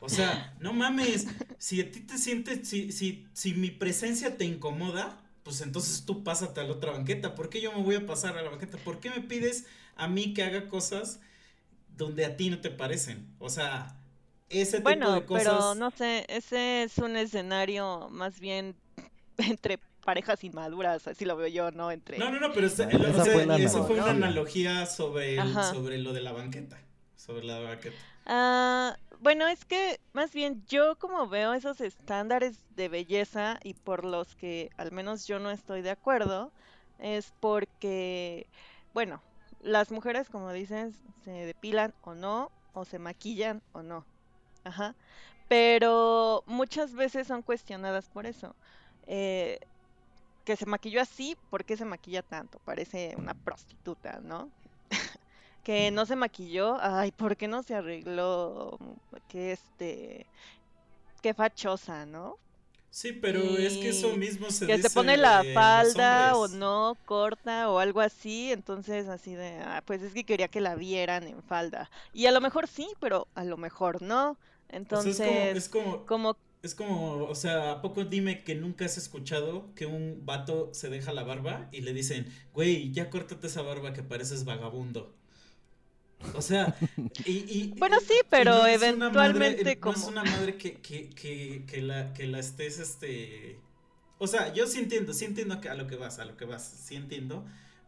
O 0.00 0.08
sea, 0.08 0.54
no 0.60 0.72
mames, 0.72 1.26
si 1.58 1.80
a 1.80 1.90
ti 1.90 2.00
te 2.00 2.18
sientes, 2.18 2.68
si, 2.68 2.92
si, 2.92 3.26
si 3.32 3.54
mi 3.54 3.70
presencia 3.70 4.36
te 4.36 4.44
incomoda, 4.44 5.18
pues 5.42 5.60
entonces 5.60 6.04
tú 6.04 6.22
pásate 6.24 6.60
a 6.60 6.64
la 6.64 6.72
otra 6.72 6.92
banqueta. 6.92 7.34
¿Por 7.34 7.48
qué 7.48 7.60
yo 7.60 7.72
me 7.72 7.82
voy 7.82 7.94
a 7.96 8.06
pasar 8.06 8.36
a 8.36 8.42
la 8.42 8.50
banqueta? 8.50 8.78
¿Por 8.78 9.00
qué 9.00 9.10
me 9.10 9.20
pides 9.20 9.66
a 9.96 10.08
mí 10.08 10.34
que 10.34 10.42
haga 10.42 10.68
cosas 10.68 11.20
donde 11.96 12.24
a 12.24 12.36
ti 12.36 12.50
no 12.50 12.60
te 12.60 12.70
parecen? 12.70 13.26
O 13.38 13.48
sea, 13.48 13.96
ese 14.50 14.78
tipo 14.78 14.84
Bueno, 14.84 15.12
de 15.14 15.24
cosas. 15.24 15.44
pero 15.44 15.74
no 15.76 15.90
sé, 15.90 16.26
ese 16.28 16.84
es 16.84 16.98
un 16.98 17.16
escenario 17.16 18.08
más 18.10 18.40
bien 18.40 18.74
entre 19.38 19.78
parejas 20.04 20.42
inmaduras, 20.42 21.06
así 21.06 21.24
lo 21.24 21.36
veo 21.36 21.46
yo, 21.48 21.70
¿no? 21.70 21.90
Entre... 21.92 22.18
No, 22.18 22.30
no, 22.30 22.40
no, 22.40 22.52
pero 22.52 22.66
ese- 22.66 22.84
Ah, 22.84 22.88
o 23.10 23.24
sea, 23.24 23.32
fue 23.32 23.46
la 23.46 23.56
eso 23.56 23.84
fue 23.86 23.96
una 23.96 24.10
analogía. 24.10 24.86
sobre, 24.86 25.38
el- 25.38 25.54
sobre 25.54 25.98
lo 25.98 26.12
de 26.12 26.22
la 26.22 26.32
banqueta. 26.32 26.80
Sobre 27.16 27.44
la 27.44 27.60
banqueta. 27.60 27.96
Ah, 28.26 28.96
bueno, 29.22 29.46
es 29.46 29.64
que 29.64 30.00
más 30.12 30.32
bien 30.32 30.64
yo 30.66 30.96
como 30.98 31.28
veo 31.28 31.54
esos 31.54 31.80
estándares 31.80 32.58
de 32.74 32.88
belleza 32.88 33.60
y 33.62 33.74
por 33.74 34.04
los 34.04 34.34
que 34.34 34.70
al 34.76 34.90
menos 34.90 35.28
yo 35.28 35.38
no 35.38 35.50
estoy 35.52 35.80
de 35.80 35.90
acuerdo, 35.90 36.50
es 36.98 37.32
porque, 37.40 38.48
bueno, 38.94 39.22
las 39.60 39.92
mujeres, 39.92 40.28
como 40.28 40.52
dices, 40.52 40.94
se 41.24 41.30
depilan 41.30 41.94
o 42.02 42.14
no, 42.14 42.50
o 42.74 42.84
se 42.84 42.98
maquillan 42.98 43.62
o 43.72 43.82
no. 43.82 44.04
Ajá. 44.64 44.96
Pero 45.48 46.42
muchas 46.46 46.94
veces 46.94 47.28
son 47.28 47.42
cuestionadas 47.42 48.08
por 48.08 48.26
eso. 48.26 48.56
Eh, 49.06 49.60
que 50.44 50.56
se 50.56 50.66
maquilló 50.66 51.00
así, 51.00 51.36
¿por 51.50 51.64
qué 51.64 51.76
se 51.76 51.84
maquilla 51.84 52.22
tanto? 52.22 52.58
Parece 52.64 53.14
una 53.16 53.34
prostituta, 53.34 54.20
¿no? 54.20 54.50
Que 55.62 55.90
no 55.90 56.06
se 56.06 56.16
maquilló, 56.16 56.78
ay, 56.80 57.12
¿por 57.12 57.36
qué 57.36 57.48
no 57.48 57.62
se 57.62 57.74
arregló? 57.74 58.78
Que 59.28 59.52
este, 59.52 60.26
qué 61.22 61.34
fachosa, 61.34 62.06
¿no? 62.06 62.38
Sí, 62.90 63.12
pero 63.14 63.56
es 63.56 63.78
que 63.78 63.88
eso 63.88 64.14
mismo 64.18 64.50
se 64.50 64.66
que 64.66 64.78
se 64.78 64.90
pone 64.90 65.16
la 65.16 65.44
falda 65.54 66.36
o 66.36 66.48
no, 66.48 66.98
corta 67.06 67.70
o 67.70 67.78
algo 67.78 68.00
así, 68.02 68.52
entonces 68.52 69.08
así 69.08 69.34
de, 69.34 69.60
ah, 69.60 69.82
pues 69.86 70.02
es 70.02 70.12
que 70.12 70.24
quería 70.24 70.48
que 70.48 70.60
la 70.60 70.74
vieran 70.74 71.26
en 71.26 71.42
falda. 71.42 71.90
Y 72.12 72.26
a 72.26 72.32
lo 72.32 72.42
mejor 72.42 72.68
sí, 72.68 72.86
pero 73.00 73.28
a 73.34 73.44
lo 73.44 73.56
mejor 73.56 74.02
no. 74.02 74.36
O 74.90 75.12
sea, 75.12 75.26
Entonces, 75.28 75.56
es 75.56 75.68
como, 75.68 75.96
es 75.96 76.04
como, 76.04 76.06
como 76.06 76.36
es 76.62 76.74
como, 76.74 77.24
o 77.24 77.34
sea, 77.34 77.72
¿a 77.72 77.82
poco 77.82 78.04
dime 78.04 78.44
que 78.44 78.54
nunca 78.54 78.84
has 78.84 78.96
escuchado 78.96 79.74
que 79.74 79.86
un 79.86 80.24
vato 80.24 80.72
se 80.74 80.90
deja 80.90 81.12
la 81.12 81.24
barba 81.24 81.68
y 81.72 81.80
le 81.80 81.92
dicen, 81.92 82.26
güey, 82.52 82.92
ya 82.92 83.10
córtate 83.10 83.48
esa 83.48 83.62
barba 83.62 83.92
que 83.92 84.02
pareces 84.04 84.44
vagabundo? 84.44 85.12
O 86.32 86.42
sea, 86.42 86.76
y, 87.24 87.32
y- 87.32 87.74
Bueno, 87.78 87.98
sí, 88.00 88.14
y 88.14 88.28
pero 88.30 88.52
no 88.54 88.66
eventualmente 88.66 89.64
madre, 89.64 89.76
no 89.80 89.92
es 89.92 90.04
como- 90.04 90.08
una 90.08 90.24
madre 90.24 90.56
que, 90.56 90.80
que, 90.80 91.10
que, 91.10 91.64
que 91.66 91.82
la, 91.82 92.12
que 92.12 92.26
la 92.26 92.38
estés, 92.38 92.78
este... 92.78 93.58
O 94.18 94.26
sea, 94.28 94.52
yo 94.52 94.66
sí 94.66 94.78
entiendo, 94.78 95.12
sí 95.14 95.24
entiendo 95.24 95.60
que 95.60 95.68
a 95.68 95.74
lo 95.74 95.86
que 95.88 95.96
vas, 95.96 96.18
a 96.18 96.24
lo 96.24 96.36
que 96.36 96.44
vas, 96.44 96.64
sí 96.64 96.94
entiendo. 96.96 97.44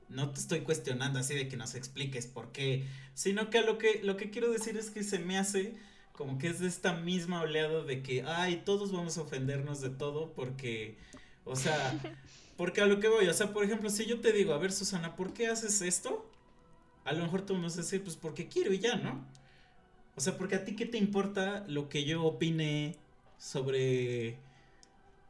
No 0.08 0.30
te 0.32 0.40
estoy 0.40 0.60
cuestionando 0.62 1.18
así 1.20 1.34
de 1.34 1.48
que 1.48 1.56
nos 1.56 1.74
expliques 1.74 2.26
por 2.26 2.52
qué, 2.52 2.86
sino 3.14 3.50
que 3.50 3.58
a 3.58 3.62
lo 3.62 3.78
que, 3.78 4.00
lo 4.02 4.16
que 4.16 4.30
quiero 4.30 4.50
decir 4.50 4.76
es 4.76 4.90
que 4.90 5.02
se 5.04 5.18
me 5.18 5.38
hace 5.38 5.76
como 6.12 6.38
que 6.38 6.48
es 6.48 6.60
de 6.60 6.68
esta 6.68 6.94
misma 6.94 7.40
oleada 7.42 7.82
de 7.84 8.02
que, 8.02 8.22
ay, 8.24 8.62
todos 8.64 8.92
vamos 8.92 9.18
a 9.18 9.22
ofendernos 9.22 9.80
de 9.80 9.90
todo 9.90 10.32
porque, 10.34 10.98
o 11.44 11.56
sea, 11.56 12.00
porque 12.56 12.80
a 12.82 12.86
lo 12.86 13.00
que 13.00 13.08
voy, 13.08 13.26
o 13.28 13.34
sea, 13.34 13.52
por 13.52 13.64
ejemplo, 13.64 13.90
si 13.90 14.06
yo 14.06 14.20
te 14.20 14.32
digo, 14.32 14.52
a 14.54 14.58
ver, 14.58 14.72
Susana, 14.72 15.16
¿por 15.16 15.32
qué 15.34 15.48
haces 15.48 15.80
esto? 15.82 16.30
A 17.04 17.12
lo 17.12 17.22
mejor 17.24 17.42
tú 17.42 17.54
me 17.54 17.62
vas 17.62 17.74
a 17.74 17.82
decir, 17.82 18.02
pues 18.02 18.16
porque 18.16 18.48
quiero 18.48 18.72
y 18.72 18.78
ya, 18.78 18.96
¿no? 18.96 19.24
O 20.16 20.20
sea, 20.20 20.38
porque 20.38 20.54
a 20.54 20.64
ti 20.64 20.76
qué 20.76 20.86
te 20.86 20.98
importa 20.98 21.64
lo 21.68 21.88
que 21.88 22.04
yo 22.04 22.24
opine 22.24 22.96
sobre 23.38 24.38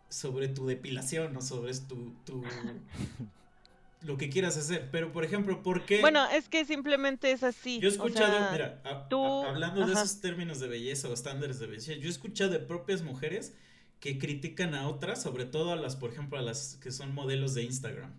sobre 0.09 0.47
tu 0.49 0.67
depilación 0.67 1.37
o 1.37 1.41
sobre 1.41 1.75
tu, 1.75 2.13
tu 2.25 2.45
lo 4.03 4.17
que 4.17 4.29
quieras 4.29 4.57
hacer. 4.57 4.89
Pero, 4.93 5.13
por 5.13 5.25
ejemplo, 5.25 5.63
¿por 5.63 5.85
qué? 5.85 6.01
Bueno, 6.01 6.25
es 6.31 6.49
que 6.49 6.65
simplemente 6.65 7.33
es 7.33 7.43
así. 7.43 7.81
Yo 7.81 7.89
he 7.89 7.93
escuchado, 7.93 8.53
mira, 8.53 8.81
hablando 8.85 9.87
de 9.87 9.93
esos 9.93 10.21
términos 10.21 10.61
de 10.61 10.69
belleza 10.69 11.09
o 11.09 11.15
estándares 11.15 11.59
de 11.59 11.67
belleza, 11.67 11.95
yo 11.95 12.07
he 12.07 12.11
escuchado 12.11 12.51
de 12.51 12.61
propias 12.61 13.03
mujeres 13.03 13.55
que 14.01 14.19
critican 14.19 14.75
a 14.75 14.89
otras, 14.89 15.23
sobre 15.23 15.47
todo 15.47 15.73
a 15.73 15.77
las, 15.77 15.97
por 15.97 16.13
ejemplo, 16.13 16.39
a 16.39 16.43
las 16.43 16.79
que 16.83 16.91
son 16.91 17.15
modelos 17.15 17.55
de 17.55 17.63
Instagram. 17.63 18.13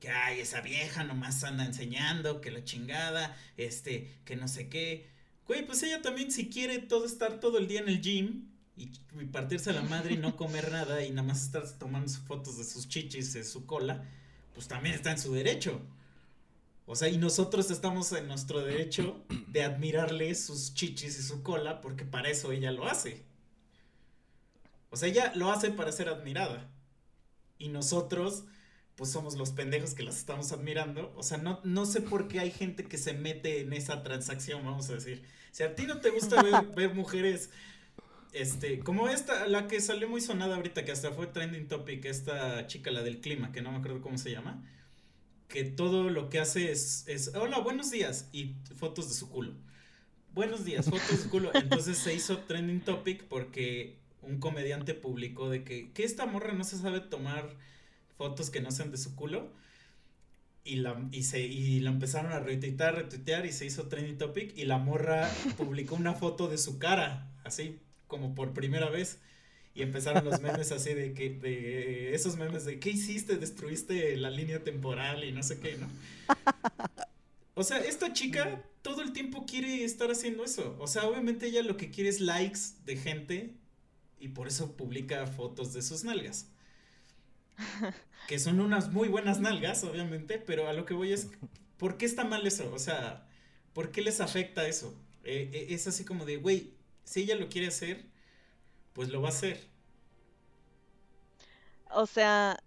Que, 0.00 0.10
ay, 0.10 0.40
esa 0.40 0.60
vieja 0.60 1.04
nomás 1.04 1.42
anda 1.44 1.64
enseñando, 1.64 2.40
que 2.40 2.50
la 2.50 2.64
chingada, 2.64 3.36
este, 3.56 4.12
que 4.24 4.36
no 4.36 4.48
sé 4.48 4.68
qué. 4.68 5.08
Güey, 5.46 5.66
pues 5.66 5.82
ella 5.82 6.02
también 6.02 6.30
si 6.30 6.48
quiere 6.48 6.78
todo 6.78 7.04
estar 7.04 7.40
todo 7.40 7.58
el 7.58 7.66
día 7.66 7.80
en 7.80 7.88
el 7.88 8.00
gym 8.00 8.48
y, 8.76 8.90
y 9.20 9.24
partirse 9.24 9.70
a 9.70 9.72
la 9.72 9.82
madre 9.82 10.14
y 10.14 10.18
no 10.18 10.36
comer 10.36 10.70
nada 10.72 11.04
y 11.04 11.10
nada 11.10 11.26
más 11.26 11.42
estar 11.42 11.68
tomando 11.78 12.10
fotos 12.12 12.58
de 12.58 12.64
sus 12.64 12.88
chichis, 12.88 13.32
de 13.32 13.44
su 13.44 13.66
cola, 13.66 14.04
pues 14.54 14.68
también 14.68 14.94
está 14.94 15.10
en 15.10 15.18
su 15.18 15.32
derecho. 15.32 15.80
O 16.90 16.96
sea, 16.96 17.10
y 17.10 17.18
nosotros 17.18 17.70
estamos 17.70 18.10
en 18.12 18.28
nuestro 18.28 18.60
derecho 18.62 19.22
de 19.48 19.62
admirarle 19.62 20.34
sus 20.34 20.72
chichis 20.72 21.18
y 21.18 21.22
su 21.22 21.42
cola 21.42 21.82
porque 21.82 22.06
para 22.06 22.30
eso 22.30 22.50
ella 22.50 22.72
lo 22.72 22.86
hace. 22.86 23.24
O 24.88 24.96
sea, 24.96 25.10
ella 25.10 25.32
lo 25.34 25.52
hace 25.52 25.70
para 25.70 25.92
ser 25.92 26.08
admirada. 26.08 26.66
Y 27.58 27.68
nosotros, 27.68 28.44
pues 28.98 29.12
somos 29.12 29.36
los 29.36 29.52
pendejos 29.52 29.94
que 29.94 30.02
las 30.02 30.18
estamos 30.18 30.50
admirando. 30.50 31.12
O 31.16 31.22
sea, 31.22 31.38
no, 31.38 31.60
no 31.62 31.86
sé 31.86 32.00
por 32.00 32.26
qué 32.26 32.40
hay 32.40 32.50
gente 32.50 32.84
que 32.84 32.98
se 32.98 33.12
mete 33.12 33.60
en 33.60 33.72
esa 33.72 34.02
transacción, 34.02 34.64
vamos 34.64 34.90
a 34.90 34.94
decir. 34.94 35.22
Si 35.52 35.62
a 35.62 35.76
ti 35.76 35.86
no 35.86 36.00
te 36.00 36.10
gusta 36.10 36.42
ver, 36.42 36.66
ver 36.76 36.94
mujeres 36.94 37.50
este, 38.32 38.80
como 38.80 39.08
esta, 39.08 39.46
la 39.46 39.68
que 39.68 39.80
salió 39.80 40.08
muy 40.08 40.20
sonada 40.20 40.56
ahorita, 40.56 40.84
que 40.84 40.90
hasta 40.90 41.12
fue 41.12 41.28
trending 41.28 41.68
topic, 41.68 42.04
esta 42.06 42.66
chica, 42.66 42.90
la 42.90 43.02
del 43.02 43.20
clima, 43.20 43.52
que 43.52 43.62
no 43.62 43.70
me 43.70 43.78
acuerdo 43.78 44.02
cómo 44.02 44.18
se 44.18 44.32
llama, 44.32 44.64
que 45.46 45.62
todo 45.62 46.10
lo 46.10 46.28
que 46.28 46.40
hace 46.40 46.72
es, 46.72 47.04
es 47.06 47.32
hola, 47.36 47.60
buenos 47.60 47.92
días, 47.92 48.28
y 48.32 48.56
fotos 48.76 49.08
de 49.08 49.14
su 49.14 49.30
culo. 49.30 49.54
Buenos 50.34 50.64
días, 50.64 50.86
fotos 50.86 51.08
de 51.08 51.16
su 51.18 51.30
culo. 51.30 51.52
Entonces 51.54 51.98
se 51.98 52.14
hizo 52.14 52.38
trending 52.38 52.80
topic 52.80 53.22
porque 53.28 53.96
un 54.22 54.40
comediante 54.40 54.92
publicó 54.94 55.48
de 55.48 55.62
que, 55.62 55.92
que 55.92 56.02
esta 56.02 56.26
morra 56.26 56.52
no 56.52 56.64
se 56.64 56.76
sabe 56.76 56.98
tomar 56.98 57.56
fotos 58.18 58.50
que 58.50 58.60
no 58.60 58.70
sean 58.70 58.90
de 58.90 58.98
su 58.98 59.16
culo. 59.16 59.50
Y 60.64 60.76
la, 60.76 61.08
y, 61.12 61.22
se, 61.22 61.40
y 61.40 61.80
la 61.80 61.88
empezaron 61.88 62.32
a 62.32 62.40
retuitear, 62.40 62.94
retuitear 62.94 63.46
y 63.46 63.52
se 63.52 63.64
hizo 63.64 63.88
trending 63.88 64.18
topic. 64.18 64.52
Y 64.58 64.66
la 64.66 64.76
morra 64.76 65.30
publicó 65.56 65.94
una 65.94 66.12
foto 66.12 66.48
de 66.48 66.58
su 66.58 66.78
cara, 66.78 67.32
así 67.44 67.78
como 68.06 68.34
por 68.34 68.52
primera 68.52 68.90
vez. 68.90 69.20
Y 69.74 69.82
empezaron 69.82 70.24
los 70.24 70.40
memes 70.42 70.72
así 70.72 70.92
de 70.92 71.14
que, 71.14 71.30
de 71.30 72.14
esos 72.14 72.36
memes 72.36 72.64
de, 72.64 72.80
¿qué 72.80 72.90
hiciste? 72.90 73.36
Destruiste 73.36 74.16
la 74.16 74.28
línea 74.28 74.64
temporal 74.64 75.24
y 75.24 75.32
no 75.32 75.42
sé 75.42 75.60
qué, 75.60 75.76
¿no? 75.76 75.88
O 77.54 77.62
sea, 77.62 77.78
esta 77.78 78.12
chica 78.12 78.64
todo 78.82 79.02
el 79.02 79.12
tiempo 79.12 79.46
quiere 79.46 79.84
estar 79.84 80.10
haciendo 80.10 80.44
eso. 80.44 80.76
O 80.80 80.86
sea, 80.86 81.06
obviamente 81.06 81.46
ella 81.46 81.62
lo 81.62 81.76
que 81.76 81.90
quiere 81.90 82.10
es 82.10 82.20
likes 82.20 82.60
de 82.84 82.96
gente 82.96 83.54
y 84.20 84.28
por 84.28 84.48
eso 84.48 84.76
publica 84.76 85.26
fotos 85.26 85.72
de 85.72 85.82
sus 85.82 86.04
nalgas. 86.04 86.48
Que 88.26 88.38
son 88.38 88.60
unas 88.60 88.92
muy 88.92 89.08
buenas 89.08 89.40
nalgas, 89.40 89.84
obviamente, 89.84 90.38
pero 90.38 90.68
a 90.68 90.72
lo 90.72 90.84
que 90.84 90.94
voy 90.94 91.12
es, 91.12 91.30
¿por 91.78 91.96
qué 91.96 92.06
está 92.06 92.24
mal 92.24 92.46
eso? 92.46 92.70
O 92.74 92.78
sea, 92.78 93.26
¿por 93.72 93.90
qué 93.90 94.02
les 94.02 94.20
afecta 94.20 94.66
eso? 94.66 94.94
Eh, 95.24 95.50
eh, 95.52 95.66
es 95.70 95.86
así 95.86 96.04
como 96.04 96.24
de, 96.24 96.36
güey, 96.36 96.74
si 97.04 97.22
ella 97.22 97.36
lo 97.36 97.48
quiere 97.48 97.68
hacer, 97.68 98.04
pues 98.92 99.08
lo 99.08 99.22
va 99.22 99.28
a 99.28 99.32
hacer. 99.32 99.60
O 101.90 102.06
sea, 102.06 102.58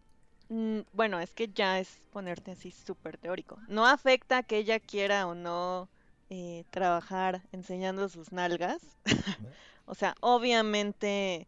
mm, 0.50 0.80
bueno, 0.94 1.20
es 1.20 1.34
que 1.34 1.48
ya 1.48 1.80
es 1.80 2.00
ponerte 2.12 2.52
así 2.52 2.72
súper 2.72 3.18
teórico. 3.18 3.60
No 3.68 3.86
afecta 3.86 4.44
que 4.44 4.58
ella 4.58 4.80
quiera 4.80 5.28
o 5.28 5.36
no 5.36 5.90
eh, 6.30 6.64
trabajar 6.70 7.42
enseñando 7.52 8.10
sus 8.10 8.32
nalgas. 8.32 8.82
o 9.86 9.96
sea, 9.96 10.16
obviamente 10.22 11.48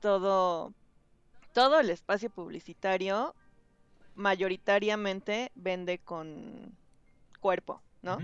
todo, 0.00 0.72
todo 1.52 1.80
el 1.80 1.90
espacio 1.90 2.30
publicitario 2.30 3.34
mayoritariamente 4.14 5.50
vende 5.54 5.98
con 5.98 6.76
cuerpo, 7.40 7.80
¿no? 8.02 8.18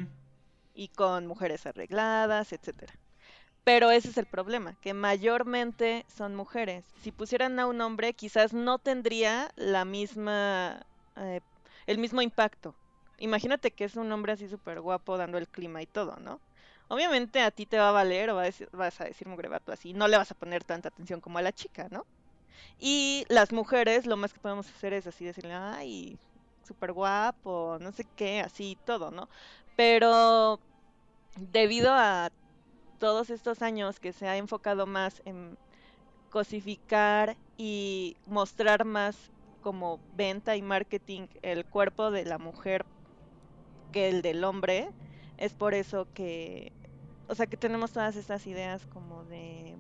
Y 0.75 0.89
con 0.89 1.27
mujeres 1.27 1.67
arregladas, 1.67 2.53
etcétera. 2.53 2.95
Pero 3.65 3.91
ese 3.91 4.11
es 4.11 4.19
el 4.19 4.27
problema, 4.27 4.77
que 4.81 4.95
mayormente 4.95 6.05
son 6.09 6.37
mujeres. 6.37 6.85
Si 7.03 7.11
pusieran 7.11 7.59
a 7.59 7.67
un 7.67 7.81
hombre, 7.81 8.15
quizás 8.15 8.53
no 8.53 8.79
tendría 8.79 9.51
la 9.57 9.85
misma, 9.85 10.87
eh, 11.17 11.41
el 11.87 11.99
mismo 11.99 12.23
impacto. 12.23 12.75
Imagínate 13.19 13.71
que 13.73 13.85
es 13.85 13.97
un 13.97 14.13
hombre 14.13 14.33
así 14.33 14.49
súper 14.49 14.81
guapo 14.81 15.17
dando 15.17 15.39
el 15.39 15.49
clima 15.49 15.83
y 15.83 15.87
todo, 15.87 16.17
¿no? 16.21 16.41
Obviamente 16.89 17.41
a 17.41 17.51
ti 17.51 17.67
te 17.67 17.79
va 17.79 17.89
a 17.89 17.93
valer 17.93 18.31
o 18.31 18.37
vas 18.37 19.01
a 19.01 19.05
decir 19.05 19.27
mugre 19.27 19.49
vato 19.49 19.73
así, 19.73 19.93
no 19.93 20.07
le 20.07 20.17
vas 20.17 20.31
a 20.31 20.37
poner 20.37 20.63
tanta 20.63 20.89
atención 20.89 21.21
como 21.21 21.39
a 21.39 21.43
la 21.43 21.53
chica, 21.53 21.89
¿no? 21.91 22.07
Y 22.79 23.25
las 23.29 23.53
mujeres 23.53 24.07
lo 24.07 24.17
más 24.17 24.33
que 24.33 24.41
podemos 24.41 24.69
hacer 24.69 24.93
es 24.93 25.07
así 25.07 25.25
decirle, 25.25 25.55
ay, 25.55 26.19
súper 26.67 26.93
guapo, 26.93 27.79
no 27.81 27.93
sé 27.93 28.07
qué, 28.17 28.41
así 28.41 28.77
todo, 28.85 29.11
¿no? 29.11 29.29
Pero 29.77 30.61
debido 31.37 31.93
a 31.93 32.31
todos 32.99 33.31
estos 33.31 33.63
años 33.63 34.01
que 34.01 34.13
se 34.13 34.29
ha 34.29 34.37
enfocado 34.37 34.87
más 34.87 35.23
en 35.25 35.59
cosificar 36.31 37.37
y 37.57 38.17
mostrar 38.27 38.85
más 38.85 39.17
como 39.61 40.01
venta 40.15 40.57
y 40.57 40.63
marketing 40.63 41.29
el 41.43 41.65
cuerpo 41.67 42.11
de 42.11 42.25
la 42.25 42.39
mujer 42.39 42.85
que 43.93 44.09
el 44.09 44.23
del 44.23 44.45
hombre, 44.45 44.91
es 45.39 45.55
por 45.55 45.75
eso 45.75 46.07
que, 46.15 46.73
o 47.29 47.35
sea, 47.35 47.47
que 47.47 47.57
tenemos 47.57 47.93
todas 47.93 48.17
estas 48.17 48.47
ideas 48.47 48.87
como 48.87 49.25
de, 49.25 49.77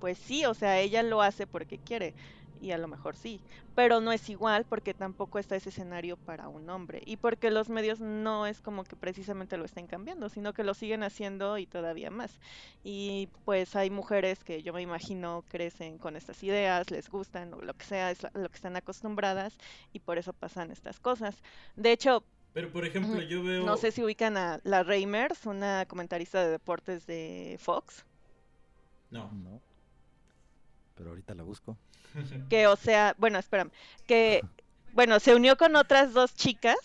pues 0.00 0.18
sí, 0.18 0.44
o 0.46 0.54
sea, 0.54 0.80
ella 0.80 1.02
lo 1.02 1.22
hace 1.22 1.46
porque 1.46 1.78
quiere, 1.78 2.14
y 2.60 2.72
a 2.72 2.78
lo 2.78 2.88
mejor 2.88 3.16
sí, 3.16 3.40
pero 3.74 4.00
no 4.00 4.12
es 4.12 4.28
igual 4.28 4.64
porque 4.66 4.94
tampoco 4.94 5.38
está 5.38 5.56
ese 5.56 5.70
escenario 5.70 6.16
para 6.18 6.48
un 6.48 6.68
hombre 6.68 7.02
y 7.06 7.16
porque 7.16 7.50
los 7.50 7.68
medios 7.70 8.00
no 8.00 8.46
es 8.46 8.60
como 8.60 8.84
que 8.84 8.96
precisamente 8.96 9.56
lo 9.56 9.64
estén 9.64 9.86
cambiando, 9.86 10.28
sino 10.28 10.52
que 10.52 10.64
lo 10.64 10.74
siguen 10.74 11.02
haciendo 11.02 11.58
y 11.58 11.66
todavía 11.66 12.10
más. 12.10 12.38
Y 12.84 13.28
pues 13.44 13.74
hay 13.76 13.90
mujeres 13.90 14.44
que 14.44 14.62
yo 14.62 14.72
me 14.72 14.82
imagino 14.82 15.44
crecen 15.48 15.98
con 15.98 16.16
estas 16.16 16.42
ideas, 16.42 16.90
les 16.90 17.08
gustan 17.08 17.54
o 17.54 17.62
lo 17.62 17.74
que 17.74 17.84
sea, 17.86 18.10
es 18.10 18.22
lo 18.34 18.48
que 18.48 18.56
están 18.56 18.76
acostumbradas 18.76 19.56
y 19.92 20.00
por 20.00 20.18
eso 20.18 20.32
pasan 20.32 20.70
estas 20.70 21.00
cosas. 21.00 21.42
De 21.76 21.92
hecho, 21.92 22.24
pero 22.52 22.72
por 22.72 22.84
ejemplo, 22.84 23.22
yo 23.22 23.42
veo 23.44 23.64
No 23.64 23.76
sé 23.76 23.92
si 23.92 24.02
ubican 24.02 24.36
a 24.36 24.60
la 24.64 24.82
Reimers, 24.82 25.46
una 25.46 25.86
comentarista 25.86 26.42
de 26.42 26.50
deportes 26.50 27.06
de 27.06 27.56
Fox. 27.60 28.04
No. 29.10 29.30
No. 29.32 29.60
Pero 31.00 31.10
ahorita 31.10 31.34
la 31.34 31.44
busco. 31.44 31.78
Que, 32.50 32.66
o 32.66 32.76
sea, 32.76 33.14
bueno, 33.16 33.38
espérame, 33.38 33.70
que, 34.06 34.42
bueno, 34.92 35.18
se 35.18 35.34
unió 35.34 35.56
con 35.56 35.74
otras 35.74 36.12
dos 36.12 36.34
chicas 36.34 36.76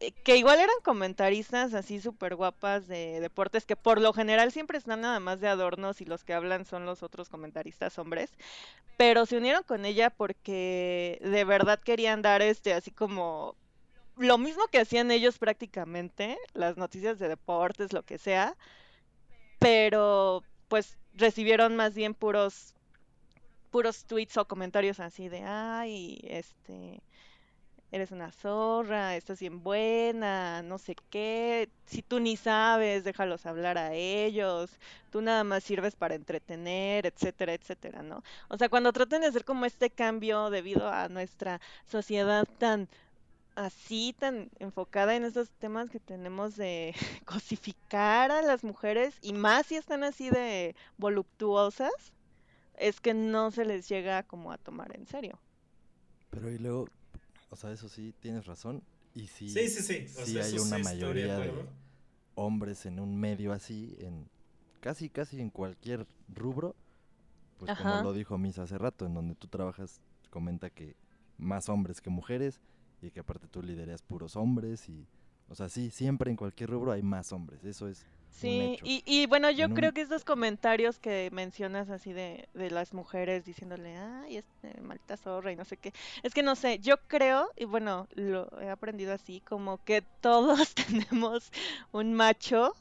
eh, 0.00 0.12
que 0.12 0.38
igual 0.38 0.60
eran 0.60 0.76
comentaristas 0.82 1.74
así 1.74 2.00
súper 2.00 2.36
guapas 2.36 2.88
de 2.88 3.20
deportes, 3.20 3.66
que 3.66 3.76
por 3.76 4.00
lo 4.00 4.14
general 4.14 4.50
siempre 4.50 4.78
están 4.78 5.02
nada 5.02 5.20
más 5.20 5.40
de 5.40 5.48
adornos 5.48 6.00
y 6.00 6.06
los 6.06 6.24
que 6.24 6.32
hablan 6.32 6.64
son 6.64 6.86
los 6.86 7.02
otros 7.02 7.28
comentaristas 7.28 7.98
hombres, 7.98 8.30
pero 8.96 9.26
se 9.26 9.36
unieron 9.36 9.62
con 9.64 9.84
ella 9.84 10.08
porque 10.08 11.18
de 11.22 11.44
verdad 11.44 11.78
querían 11.78 12.22
dar 12.22 12.40
este 12.40 12.72
así 12.72 12.92
como 12.92 13.56
lo 14.16 14.38
mismo 14.38 14.68
que 14.68 14.78
hacían 14.78 15.10
ellos 15.10 15.36
prácticamente, 15.38 16.38
las 16.54 16.78
noticias 16.78 17.18
de 17.18 17.28
deportes, 17.28 17.92
lo 17.92 18.04
que 18.04 18.16
sea, 18.16 18.56
pero 19.58 20.42
pues 20.68 20.96
recibieron 21.12 21.76
más 21.76 21.94
bien 21.94 22.14
puros 22.14 22.74
puros 23.74 24.04
tweets 24.04 24.36
o 24.36 24.46
comentarios 24.46 25.00
así 25.00 25.28
de, 25.28 25.42
ay, 25.42 26.20
este, 26.22 27.02
eres 27.90 28.12
una 28.12 28.30
zorra, 28.30 29.16
estás 29.16 29.40
bien 29.40 29.64
buena, 29.64 30.62
no 30.62 30.78
sé 30.78 30.94
qué, 31.10 31.68
si 31.84 32.00
tú 32.00 32.20
ni 32.20 32.36
sabes, 32.36 33.02
déjalos 33.02 33.46
hablar 33.46 33.76
a 33.76 33.92
ellos, 33.92 34.70
tú 35.10 35.22
nada 35.22 35.42
más 35.42 35.64
sirves 35.64 35.96
para 35.96 36.14
entretener, 36.14 37.04
etcétera, 37.04 37.52
etcétera, 37.52 38.02
¿no? 38.02 38.22
O 38.48 38.56
sea, 38.56 38.68
cuando 38.68 38.92
traten 38.92 39.22
de 39.22 39.26
hacer 39.26 39.44
como 39.44 39.64
este 39.66 39.90
cambio 39.90 40.50
debido 40.50 40.88
a 40.88 41.08
nuestra 41.08 41.60
sociedad 41.84 42.46
tan 42.58 42.88
así, 43.56 44.14
tan 44.16 44.50
enfocada 44.60 45.16
en 45.16 45.24
esos 45.24 45.50
temas 45.50 45.90
que 45.90 45.98
tenemos 45.98 46.54
de 46.54 46.94
cosificar 47.24 48.30
a 48.30 48.40
las 48.42 48.62
mujeres 48.62 49.16
y 49.20 49.32
más 49.32 49.66
si 49.66 49.74
están 49.74 50.04
así 50.04 50.30
de 50.30 50.76
voluptuosas, 50.96 52.13
es 52.78 53.00
que 53.00 53.14
no 53.14 53.50
se 53.50 53.64
les 53.64 53.88
llega 53.88 54.22
como 54.24 54.52
a 54.52 54.58
tomar 54.58 54.94
en 54.96 55.06
serio. 55.06 55.38
Pero 56.30 56.50
y 56.50 56.58
luego, 56.58 56.88
o 57.50 57.56
sea, 57.56 57.72
eso 57.72 57.88
sí, 57.88 58.14
tienes 58.20 58.46
razón. 58.46 58.82
Y 59.14 59.28
sí, 59.28 59.48
sí, 59.48 59.68
sí, 59.68 60.08
sí. 60.08 60.38
hay 60.38 60.58
una 60.58 60.78
mayoría 60.78 61.38
de, 61.38 61.52
hombres 62.34 62.86
en 62.86 62.98
un 62.98 63.16
medio 63.16 63.52
así, 63.52 63.96
en 64.00 64.28
casi, 64.80 65.08
casi 65.08 65.40
en 65.40 65.50
cualquier 65.50 66.06
rubro, 66.28 66.74
pues 67.58 67.76
como 67.78 68.02
lo 68.02 68.12
dijo 68.12 68.38
Misa 68.38 68.64
hace 68.64 68.78
rato, 68.78 69.06
en 69.06 69.14
donde 69.14 69.34
tú 69.34 69.46
trabajas, 69.46 70.00
comenta 70.30 70.70
que 70.70 70.96
más 71.38 71.68
hombres 71.68 72.00
que 72.00 72.10
mujeres 72.10 72.60
y 73.02 73.10
que 73.10 73.20
aparte 73.20 73.46
tú 73.46 73.62
lideras 73.62 74.02
puros 74.02 74.36
hombres 74.36 74.88
y, 74.88 75.06
o 75.48 75.54
sea, 75.54 75.68
sí, 75.68 75.90
siempre 75.90 76.30
en 76.30 76.36
cualquier 76.36 76.70
rubro 76.70 76.92
hay 76.92 77.02
más 77.02 77.32
hombres, 77.32 77.64
eso 77.64 77.88
es 77.88 78.04
Sí, 78.34 78.78
y, 78.82 79.02
y, 79.06 79.26
bueno, 79.26 79.48
yo 79.52 79.70
creo 79.70 79.92
que 79.92 80.00
estos 80.00 80.24
comentarios 80.24 80.98
que 80.98 81.30
mencionas 81.32 81.88
así 81.88 82.12
de, 82.12 82.48
de 82.52 82.70
las 82.70 82.92
mujeres 82.92 83.44
diciéndole, 83.44 83.96
ay, 83.96 84.38
este, 84.38 84.80
maldita 84.80 85.16
zorra 85.16 85.52
y 85.52 85.56
no 85.56 85.64
sé 85.64 85.76
qué, 85.76 85.92
es 86.24 86.34
que 86.34 86.42
no 86.42 86.56
sé, 86.56 86.80
yo 86.80 86.96
creo, 87.06 87.48
y 87.56 87.64
bueno, 87.64 88.08
lo 88.14 88.48
he 88.60 88.68
aprendido 88.68 89.14
así, 89.14 89.40
como 89.42 89.78
que 89.84 90.02
todos 90.20 90.74
tenemos 90.74 91.52
un 91.92 92.12
macho 92.14 92.74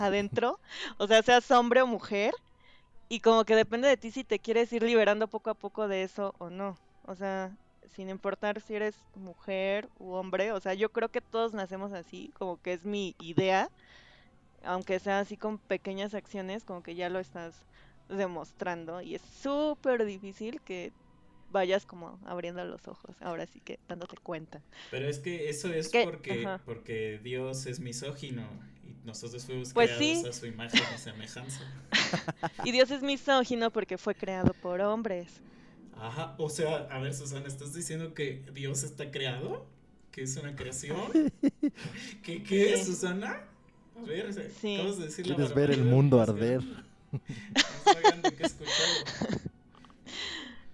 adentro, 0.00 0.58
o 0.98 1.06
sea, 1.06 1.22
seas 1.22 1.48
hombre 1.52 1.82
o 1.82 1.86
mujer, 1.86 2.34
y 3.08 3.20
como 3.20 3.44
que 3.44 3.54
depende 3.54 3.88
de 3.88 3.96
ti 3.96 4.10
si 4.10 4.24
te 4.24 4.40
quieres 4.40 4.72
ir 4.72 4.82
liberando 4.82 5.28
poco 5.28 5.50
a 5.50 5.54
poco 5.54 5.86
de 5.88 6.02
eso 6.02 6.34
o 6.38 6.50
no, 6.50 6.76
o 7.02 7.14
sea, 7.14 7.56
sin 7.94 8.10
importar 8.10 8.60
si 8.60 8.74
eres 8.74 8.96
mujer 9.14 9.88
u 9.98 10.12
hombre, 10.12 10.52
o 10.52 10.60
sea, 10.60 10.74
yo 10.74 10.90
creo 10.90 11.08
que 11.08 11.20
todos 11.20 11.54
nacemos 11.54 11.92
así, 11.92 12.32
como 12.34 12.60
que 12.60 12.72
es 12.72 12.84
mi 12.84 13.14
idea 13.20 13.70
aunque 14.66 14.98
sea 14.98 15.20
así 15.20 15.36
con 15.36 15.58
pequeñas 15.58 16.14
acciones, 16.14 16.64
como 16.64 16.82
que 16.82 16.94
ya 16.94 17.08
lo 17.08 17.18
estás 17.18 17.54
demostrando 18.08 19.00
y 19.00 19.14
es 19.14 19.22
súper 19.22 20.04
difícil 20.04 20.60
que 20.60 20.92
vayas 21.50 21.86
como 21.86 22.18
abriendo 22.26 22.64
los 22.64 22.86
ojos, 22.88 23.16
ahora 23.20 23.46
sí 23.46 23.60
que 23.60 23.78
dándote 23.88 24.16
cuenta. 24.22 24.62
Pero 24.90 25.08
es 25.08 25.18
que 25.18 25.48
eso 25.48 25.72
es 25.72 25.88
porque, 25.88 26.48
porque 26.64 27.20
Dios 27.22 27.66
es 27.66 27.80
misógino 27.80 28.42
y 28.84 29.06
nosotros 29.06 29.44
fuimos 29.44 29.72
pues 29.72 29.90
creados 29.92 30.24
a 30.26 30.32
su 30.32 30.46
imagen 30.46 30.80
y 30.94 30.98
semejanza. 30.98 31.60
y 32.64 32.72
Dios 32.72 32.90
es 32.90 33.02
misógino 33.02 33.70
porque 33.70 33.98
fue 33.98 34.14
creado 34.14 34.52
por 34.54 34.80
hombres. 34.80 35.40
Ajá, 35.98 36.34
o 36.38 36.50
sea, 36.50 36.88
a 36.90 36.98
ver 36.98 37.14
Susana, 37.14 37.46
¿estás 37.46 37.72
diciendo 37.72 38.12
que 38.12 38.42
Dios 38.52 38.82
está 38.82 39.10
creado? 39.10 39.66
¿Que 40.10 40.22
es 40.22 40.36
una 40.36 40.54
creación? 40.54 41.32
¿Qué, 42.22 42.42
qué 42.42 42.74
es 42.74 42.84
Susana? 42.84 43.44
¿Quieres 45.22 45.54
ver 45.54 45.70
el 45.70 45.84
mundo 45.84 46.20
arder? 46.20 46.60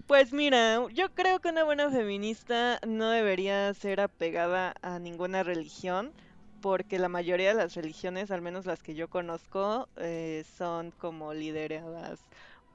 Pues 0.07 0.33
mira, 0.33 0.87
yo 0.93 1.15
creo 1.15 1.41
que 1.41 1.49
una 1.49 1.65
buena 1.65 1.91
feminista 1.91 2.79
no 2.87 3.09
debería 3.09 3.73
ser 3.73 4.01
apegada 4.01 4.75
a 4.83 4.99
ninguna 4.99 5.43
religión, 5.43 6.13
porque 6.61 6.99
la 6.99 7.09
mayoría 7.09 7.49
de 7.49 7.55
las 7.55 7.75
religiones, 7.75 8.31
al 8.31 8.43
menos 8.43 8.67
las 8.67 8.83
que 8.83 8.95
yo 8.95 9.09
conozco, 9.09 9.89
eh, 9.97 10.45
son 10.59 10.91
como 10.91 11.33
lideradas 11.33 12.21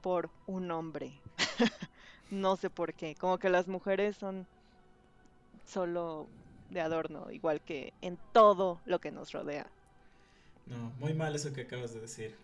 por 0.00 0.30
un 0.48 0.72
hombre. 0.72 1.12
no 2.32 2.56
sé 2.56 2.70
por 2.70 2.92
qué, 2.94 3.14
como 3.14 3.38
que 3.38 3.50
las 3.50 3.68
mujeres 3.68 4.16
son 4.16 4.44
solo 5.64 6.26
de 6.70 6.80
adorno, 6.80 7.30
igual 7.30 7.60
que 7.60 7.92
en 8.02 8.18
todo 8.32 8.80
lo 8.84 8.98
que 8.98 9.12
nos 9.12 9.30
rodea. 9.30 9.66
No, 10.70 10.92
muy 10.98 11.14
mal 11.14 11.34
eso 11.34 11.52
que 11.52 11.62
acabas 11.62 11.94
de 11.94 12.00
decir. 12.00 12.34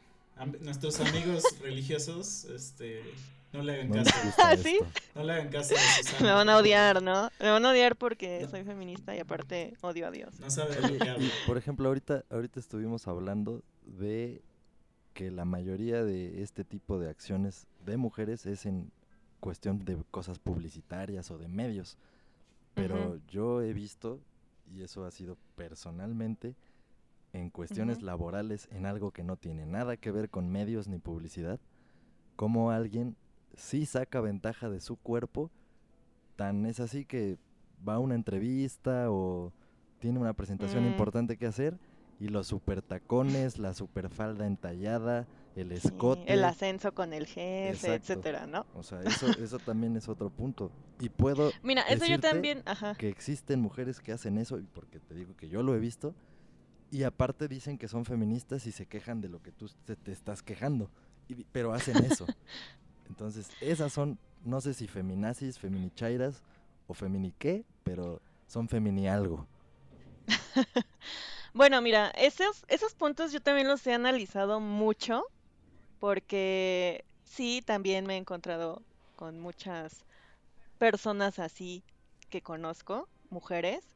nuestros 0.61 1.01
amigos 1.01 1.45
religiosos, 1.63 2.45
este, 2.45 3.03
no 3.53 3.63
le 3.63 3.75
hagan 3.75 3.91
caso. 3.91 4.11
¿Ah, 4.39 4.57
¿Sí? 4.57 4.79
No 5.15 5.23
le 5.23 5.33
hagan 5.33 5.49
caso 5.49 5.75
a 5.77 6.23
Me 6.23 6.33
van 6.33 6.49
a 6.49 6.57
odiar, 6.57 7.03
¿no? 7.03 7.31
Me 7.39 7.51
van 7.51 7.65
a 7.65 7.71
odiar 7.71 7.97
porque 7.97 8.47
soy 8.51 8.65
feminista 8.65 9.15
y 9.15 9.21
aparte 9.21 9.75
odio 9.81 10.07
a 10.09 10.11
Dios. 10.11 10.41
No 10.41 10.51
sabe 10.51 10.81
lo 10.81 10.99
que 10.99 11.09
habla. 11.09 11.29
Por 11.47 11.57
ejemplo, 11.57 11.87
ahorita, 11.89 12.25
ahorita 12.31 12.59
estuvimos 12.59 13.07
hablando 13.07 13.63
de 13.87 14.43
que 15.13 15.31
la 15.31 15.45
mayoría 15.45 16.03
de 16.03 16.43
este 16.43 16.65
tipo 16.65 16.99
de 16.99 17.09
acciones 17.09 17.69
de 17.87 17.97
mujeres 17.97 18.45
es 18.47 18.67
en 18.67 18.91
cuestión 19.39 19.85
de 19.85 19.97
cosas 20.11 20.39
publicitarias 20.39 21.31
o 21.31 21.39
de 21.39 21.49
medios. 21.49 21.97
Pero 22.75 23.21
yo 23.29 23.63
he 23.63 23.73
visto, 23.73 24.19
y 24.75 24.83
eso 24.83 25.05
ha 25.05 25.13
sido 25.13 25.37
personalmente, 25.55 26.57
en 27.35 27.51
cuestiones 27.51 28.01
laborales 28.01 28.69
en 28.71 28.87
algo 28.87 29.11
que 29.11 29.25
no 29.25 29.37
tiene 29.37 29.67
nada 29.67 29.97
que 29.97 30.13
ver 30.13 30.31
con 30.31 30.51
medios 30.51 30.87
ni 30.89 30.99
publicidad, 30.99 31.59
como 32.37 32.71
alguien 32.71 33.17
sí 33.57 33.87
saca 33.87 34.21
ventaja 34.21 34.71
de 34.71 34.81
su 34.81 34.97
cuerpo, 34.97 35.51
tan 36.37 36.65
es 36.65 36.81
así 36.81 37.05
que 37.05 37.37
va 37.87 37.95
a 37.95 37.99
una 37.99 38.15
entrevista 38.15 39.11
o 39.11 39.53
tiene 39.99 40.21
una 40.21 40.33
presentación 40.33 40.85
mm. 40.85 40.89
importante 40.89 41.37
que 41.37 41.47
hacer 41.47 41.79
y 42.21 42.29
los 42.29 42.47
super 42.47 42.83
tacones, 42.83 43.59
la 43.59 43.75
super 43.75 44.09
falda 44.11 44.47
entallada, 44.47 45.27
el 45.57 45.73
escote. 45.73 46.33
El 46.33 46.45
ascenso 46.45 46.95
con 46.95 47.13
el 47.13 47.27
jefe, 47.27 47.95
etcétera, 47.95 48.47
¿no? 48.47 48.65
O 48.75 48.85
sea, 48.85 49.01
eso, 49.03 49.27
eso 49.43 49.59
también 49.59 49.97
es 49.97 50.09
otro 50.09 50.31
punto. 50.31 50.71
Y 51.01 51.09
puedo. 51.09 51.51
Mira, 51.65 51.83
eso 51.83 52.07
yo 52.07 52.21
también. 52.21 52.63
Ajá. 52.65 52.95
Que 52.95 53.09
existen 53.09 53.61
mujeres 53.61 54.01
que 54.01 54.13
hacen 54.13 54.39
eso, 54.39 54.61
porque 54.73 55.01
te 55.01 55.15
digo 55.15 55.37
que 55.37 55.49
yo 55.49 55.65
lo 55.65 55.75
he 55.75 55.81
visto, 55.81 56.15
y 56.95 57.03
aparte 57.03 57.49
dicen 57.49 57.77
que 57.77 57.89
son 57.89 58.05
feministas 58.05 58.69
y 58.69 58.73
se 58.73 58.87
quejan 58.87 59.21
de 59.21 59.29
lo 59.29 59.43
que 59.43 59.51
tú 59.51 59.69
te, 59.85 60.13
estás 60.13 60.45
quejando. 60.45 60.89
pero 61.51 61.73
hacen 61.73 61.97
eso. 62.05 62.25
Entonces, 63.09 63.51
esas 63.61 63.93
son, 63.93 64.17
no 64.45 64.61
sé 64.61 64.75
si 64.75 64.87
feminazis, 64.87 65.59
feminichairas 65.59 66.41
o 66.87 66.95
feminiqué, 66.95 67.65
pero 67.83 68.23
son 68.47 68.69
femini 68.69 69.09
algo. 69.09 69.45
bueno, 71.53 71.83
mira, 71.83 72.11
esos, 72.11 72.65
esos 72.69 72.95
puntos 72.95 73.33
yo 73.33 73.41
también 73.41 73.67
los 73.67 73.85
he 73.89 73.93
analizado 73.93 74.61
mucho 74.61 75.25
porque 75.99 77.05
sí, 77.25 77.61
también 77.67 78.07
me 78.07 78.15
he 78.15 78.19
encontrado 78.19 78.83
con 79.17 79.41
muchas 79.41 80.05
personas 80.79 81.41
así 81.41 81.83
que 82.31 82.41
conozco, 82.41 83.09
mujeres, 83.31 83.94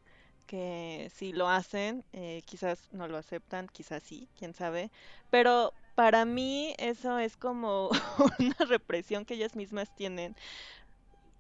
que 0.49 1.13
si 1.15 1.33
lo 1.33 1.49
hacen, 1.49 2.05
eh, 2.13 2.43
quizás 2.47 2.89
no 2.93 3.07
lo 3.07 3.19
aceptan, 3.19 3.69
quizás 3.69 4.03
sí, 4.03 4.29
quién 4.37 4.55
sabe. 4.55 4.91
Pero 5.31 5.75
para 5.95 6.25
mí 6.25 6.75
eso 6.79 7.19
es 7.21 7.37
como 7.37 7.91
una 8.41 8.57
represión 8.67 9.25
que 9.25 9.35
ellas 9.35 9.55
mismas 9.55 9.95
tienen 9.95 10.35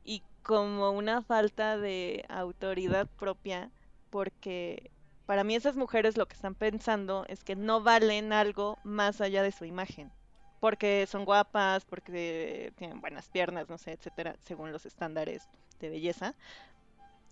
y 0.04 0.22
como 0.42 0.90
una 0.92 1.22
falta 1.22 1.78
de 1.78 2.24
autoridad 2.28 3.08
propia, 3.18 3.70
porque 4.10 4.90
para 5.26 5.44
mí 5.44 5.54
esas 5.54 5.76
mujeres 5.76 6.16
lo 6.16 6.26
que 6.26 6.34
están 6.34 6.54
pensando 6.54 7.24
es 7.28 7.44
que 7.44 7.56
no 7.56 7.82
valen 7.82 8.32
algo 8.32 8.78
más 8.84 9.20
allá 9.20 9.42
de 9.42 9.52
su 9.52 9.64
imagen. 9.64 10.12
Porque 10.60 11.06
son 11.06 11.24
guapas, 11.24 11.84
porque 11.84 12.72
tienen 12.76 13.00
buenas 13.00 13.28
piernas, 13.28 13.68
no 13.68 13.78
sé, 13.78 13.92
etcétera, 13.92 14.36
según 14.40 14.72
los 14.72 14.86
estándares 14.86 15.48
de 15.80 15.90
belleza. 15.90 16.34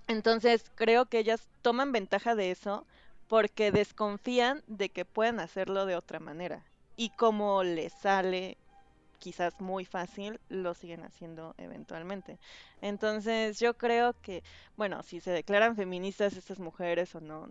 Entonces 0.08 0.70
creo 0.74 1.06
que 1.06 1.18
ellas 1.18 1.48
toman 1.62 1.92
ventaja 1.92 2.34
de 2.34 2.50
eso 2.50 2.86
porque 3.28 3.72
desconfían 3.72 4.62
de 4.66 4.88
que 4.90 5.04
puedan 5.04 5.40
hacerlo 5.40 5.86
de 5.86 5.96
otra 5.96 6.20
manera. 6.20 6.64
Y 6.96 7.10
como 7.10 7.62
les 7.64 7.92
sale 7.92 8.56
quizás 9.18 9.60
muy 9.60 9.84
fácil, 9.84 10.40
lo 10.48 10.74
siguen 10.74 11.02
haciendo 11.04 11.54
eventualmente. 11.58 12.38
Entonces 12.80 13.58
yo 13.58 13.74
creo 13.74 14.14
que, 14.22 14.44
bueno, 14.76 15.02
si 15.02 15.20
se 15.20 15.30
declaran 15.32 15.76
feministas 15.76 16.36
estas 16.36 16.60
mujeres 16.60 17.14
o 17.14 17.20
no, 17.20 17.48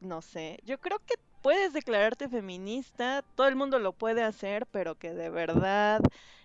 no 0.00 0.22
sé. 0.22 0.60
Yo 0.64 0.78
creo 0.78 0.98
que 1.00 1.14
puedes 1.42 1.72
declararte 1.72 2.28
feminista, 2.28 3.24
todo 3.34 3.48
el 3.48 3.56
mundo 3.56 3.78
lo 3.78 3.92
puede 3.92 4.22
hacer, 4.22 4.66
pero 4.66 4.96
que 4.96 5.12
de 5.14 5.30
verdad 5.30 6.00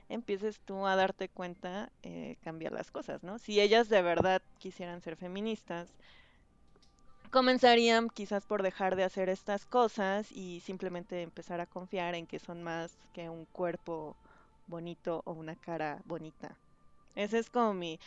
empieces 0.10 0.60
tú 0.66 0.86
a 0.86 0.96
darte 0.96 1.30
cuenta, 1.30 1.92
eh, 2.04 2.38
cambia 2.44 2.70
las 2.70 2.92
cosas, 2.92 3.24
¿no? 3.24 3.40
Si 3.40 3.60
ellas 3.60 3.90
de 3.90 4.02
verdad 4.02 4.42
quisieran 4.60 5.02
ser 5.02 5.16
feministas, 5.16 5.90
comenzarían 7.32 8.10
quizás 8.10 8.46
por 8.46 8.62
dejar 8.62 8.96
de 8.96 9.04
hacer 9.04 9.30
estas 9.30 9.66
cosas 9.66 10.32
y 10.32 10.62
simplemente 10.62 11.22
empezar 11.22 11.62
a 11.62 11.66
confiar 11.66 12.14
en 12.16 12.28
que 12.28 12.40
son 12.40 12.62
más 12.64 12.96
que 13.14 13.30
un 13.30 13.46
cuerpo 13.46 14.16
bonito 14.68 15.24
o 15.26 15.34
una 15.34 15.56
cara 15.56 16.02
bonita. 16.06 16.56
Ese 17.16 17.40
es 17.40 17.50
como 17.50 17.74
mi 17.74 18.00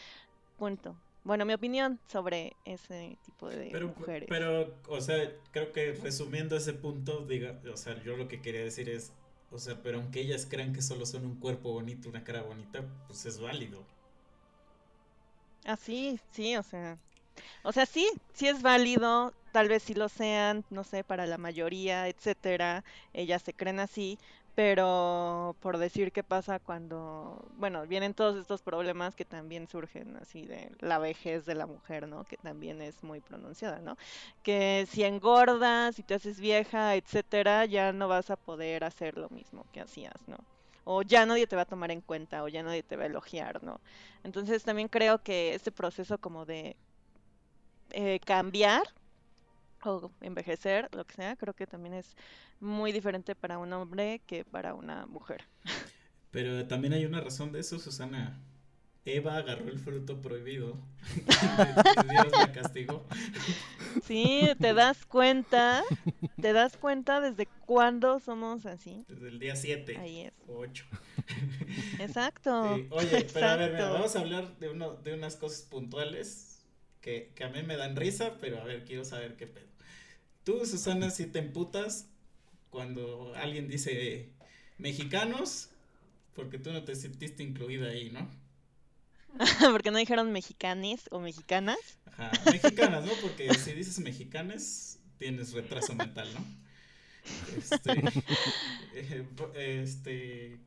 punto. 0.58 0.96
Bueno, 1.24 1.44
mi 1.44 1.54
opinión 1.54 1.98
sobre 2.06 2.54
ese 2.64 3.18
tipo 3.24 3.48
de 3.48 3.68
mujeres. 3.80 4.28
Pero, 4.28 4.72
o 4.88 5.00
sea, 5.00 5.32
creo 5.50 5.72
que 5.72 5.92
resumiendo 5.94 6.56
ese 6.56 6.72
punto, 6.72 7.26
diga, 7.26 7.58
o 7.72 7.76
sea, 7.76 8.00
yo 8.04 8.16
lo 8.16 8.28
que 8.28 8.40
quería 8.40 8.62
decir 8.62 8.88
es, 8.88 9.12
o 9.50 9.58
sea, 9.58 9.82
pero 9.82 9.98
aunque 9.98 10.20
ellas 10.20 10.46
crean 10.48 10.72
que 10.72 10.82
solo 10.82 11.06
son 11.06 11.24
un 11.26 11.36
cuerpo 11.36 11.72
bonito, 11.72 12.08
una 12.08 12.24
cara 12.24 12.42
bonita, 12.42 12.84
pues 13.08 13.26
es 13.26 13.40
válido. 13.40 13.84
Ah, 15.64 15.76
sí, 15.76 16.18
sí, 16.30 16.56
o 16.56 16.62
sea. 16.62 16.98
O 17.64 17.72
sea, 17.72 17.86
sí, 17.86 18.08
sí 18.34 18.48
es 18.48 18.62
válido, 18.62 19.34
tal 19.52 19.68
vez 19.68 19.82
sí 19.84 19.94
lo 19.94 20.08
sean, 20.08 20.64
no 20.70 20.84
sé, 20.84 21.04
para 21.04 21.26
la 21.26 21.38
mayoría, 21.38 22.08
etcétera, 22.08 22.84
ellas 23.12 23.42
se 23.42 23.54
creen 23.54 23.80
así, 23.80 24.18
pero 24.56 25.54
por 25.60 25.78
decir 25.78 26.12
qué 26.12 26.24
pasa 26.24 26.58
cuando, 26.58 27.46
bueno, 27.58 27.86
vienen 27.86 28.14
todos 28.14 28.36
estos 28.36 28.62
problemas 28.62 29.14
que 29.14 29.26
también 29.26 29.68
surgen 29.68 30.16
así 30.16 30.46
de 30.46 30.72
la 30.80 30.98
vejez 30.98 31.44
de 31.44 31.54
la 31.54 31.66
mujer, 31.66 32.08
¿no? 32.08 32.24
Que 32.24 32.38
también 32.38 32.80
es 32.80 33.04
muy 33.04 33.20
pronunciada, 33.20 33.80
¿no? 33.80 33.98
Que 34.42 34.86
si 34.90 35.04
engordas, 35.04 35.96
si 35.96 36.02
te 36.02 36.14
haces 36.14 36.40
vieja, 36.40 36.96
etcétera, 36.96 37.66
ya 37.66 37.92
no 37.92 38.08
vas 38.08 38.30
a 38.30 38.36
poder 38.36 38.82
hacer 38.84 39.18
lo 39.18 39.28
mismo 39.28 39.66
que 39.72 39.80
hacías, 39.82 40.26
¿no? 40.26 40.38
o 40.88 41.02
ya 41.02 41.26
nadie 41.26 41.48
te 41.48 41.56
va 41.56 41.62
a 41.62 41.66
tomar 41.66 41.90
en 41.90 42.00
cuenta 42.00 42.44
o 42.44 42.48
ya 42.48 42.62
nadie 42.62 42.84
te 42.84 42.96
va 42.96 43.02
a 43.02 43.06
elogiar, 43.06 43.62
¿no? 43.64 43.80
Entonces 44.22 44.62
también 44.62 44.86
creo 44.86 45.18
que 45.20 45.52
este 45.54 45.72
proceso 45.72 46.18
como 46.18 46.46
de 46.46 46.76
eh, 47.90 48.20
cambiar 48.24 48.82
o 49.84 50.10
envejecer, 50.20 50.88
lo 50.94 51.04
que 51.04 51.14
sea, 51.14 51.36
creo 51.36 51.54
que 51.54 51.66
también 51.66 51.94
es 51.94 52.16
muy 52.60 52.92
diferente 52.92 53.34
para 53.34 53.58
un 53.58 53.72
hombre 53.72 54.20
que 54.26 54.44
para 54.44 54.74
una 54.74 55.06
mujer. 55.06 55.44
Pero 56.30 56.66
también 56.66 56.92
hay 56.92 57.04
una 57.04 57.20
razón 57.20 57.52
de 57.52 57.60
eso, 57.60 57.78
Susana. 57.78 58.38
Eva 59.04 59.36
agarró 59.36 59.68
el 59.70 59.78
fruto 59.78 60.20
prohibido. 60.20 60.76
Dios 62.10 62.32
la 62.32 62.52
castigó. 62.52 63.06
Sí, 64.04 64.48
te 64.60 64.74
das 64.74 65.06
cuenta, 65.06 65.82
te 66.40 66.52
das 66.52 66.76
cuenta 66.76 67.20
desde 67.20 67.46
cuándo 67.64 68.18
somos 68.18 68.66
así. 68.66 69.04
Desde 69.08 69.28
el 69.28 69.38
día 69.38 69.54
7 69.54 69.96
Ahí 69.96 70.20
es. 70.22 70.32
o 70.48 70.58
8. 70.58 70.84
Exacto. 72.00 72.76
Sí, 72.76 72.88
Oye, 72.90 73.26
pero 73.32 73.46
a 73.46 73.56
ver, 73.56 73.72
mira, 73.72 73.90
vamos 73.90 74.16
a 74.16 74.20
hablar 74.20 74.58
de, 74.58 74.70
uno, 74.70 74.94
de 74.94 75.14
unas 75.14 75.36
cosas 75.36 75.62
puntuales 75.62 76.64
que, 77.00 77.32
que 77.36 77.44
a 77.44 77.48
mí 77.48 77.62
me 77.62 77.76
dan 77.76 77.94
risa, 77.94 78.38
pero 78.40 78.60
a 78.60 78.64
ver, 78.64 78.84
quiero 78.84 79.04
saber 79.04 79.36
qué 79.36 79.46
pedo. 79.46 79.66
Tú, 80.42 80.66
Susana, 80.66 81.10
si 81.10 81.26
te 81.26 81.38
emputas 81.38 82.08
cuando 82.70 83.34
alguien 83.36 83.68
dice 83.68 84.30
mexicanos, 84.78 85.70
porque 86.34 86.58
tú 86.58 86.72
no 86.72 86.84
te 86.84 86.94
sentiste 86.96 87.42
incluida 87.42 87.88
ahí, 87.90 88.10
¿no? 88.10 88.28
Porque 89.72 89.90
no 89.90 89.98
dijeron 89.98 90.32
mexicanis 90.32 91.04
o 91.10 91.20
mexicanas. 91.20 91.78
Ajá, 92.06 92.32
mexicanas, 92.50 93.04
¿no? 93.04 93.12
Porque 93.20 93.54
si 93.58 93.72
dices 93.72 93.98
mexicanes, 94.00 94.98
tienes 95.18 95.52
retraso 95.52 95.94
mental, 95.94 96.28
¿no? 96.34 96.44
Este, 97.56 97.92
eh, 98.94 99.26
bo- 99.36 99.52
este, 99.54 100.58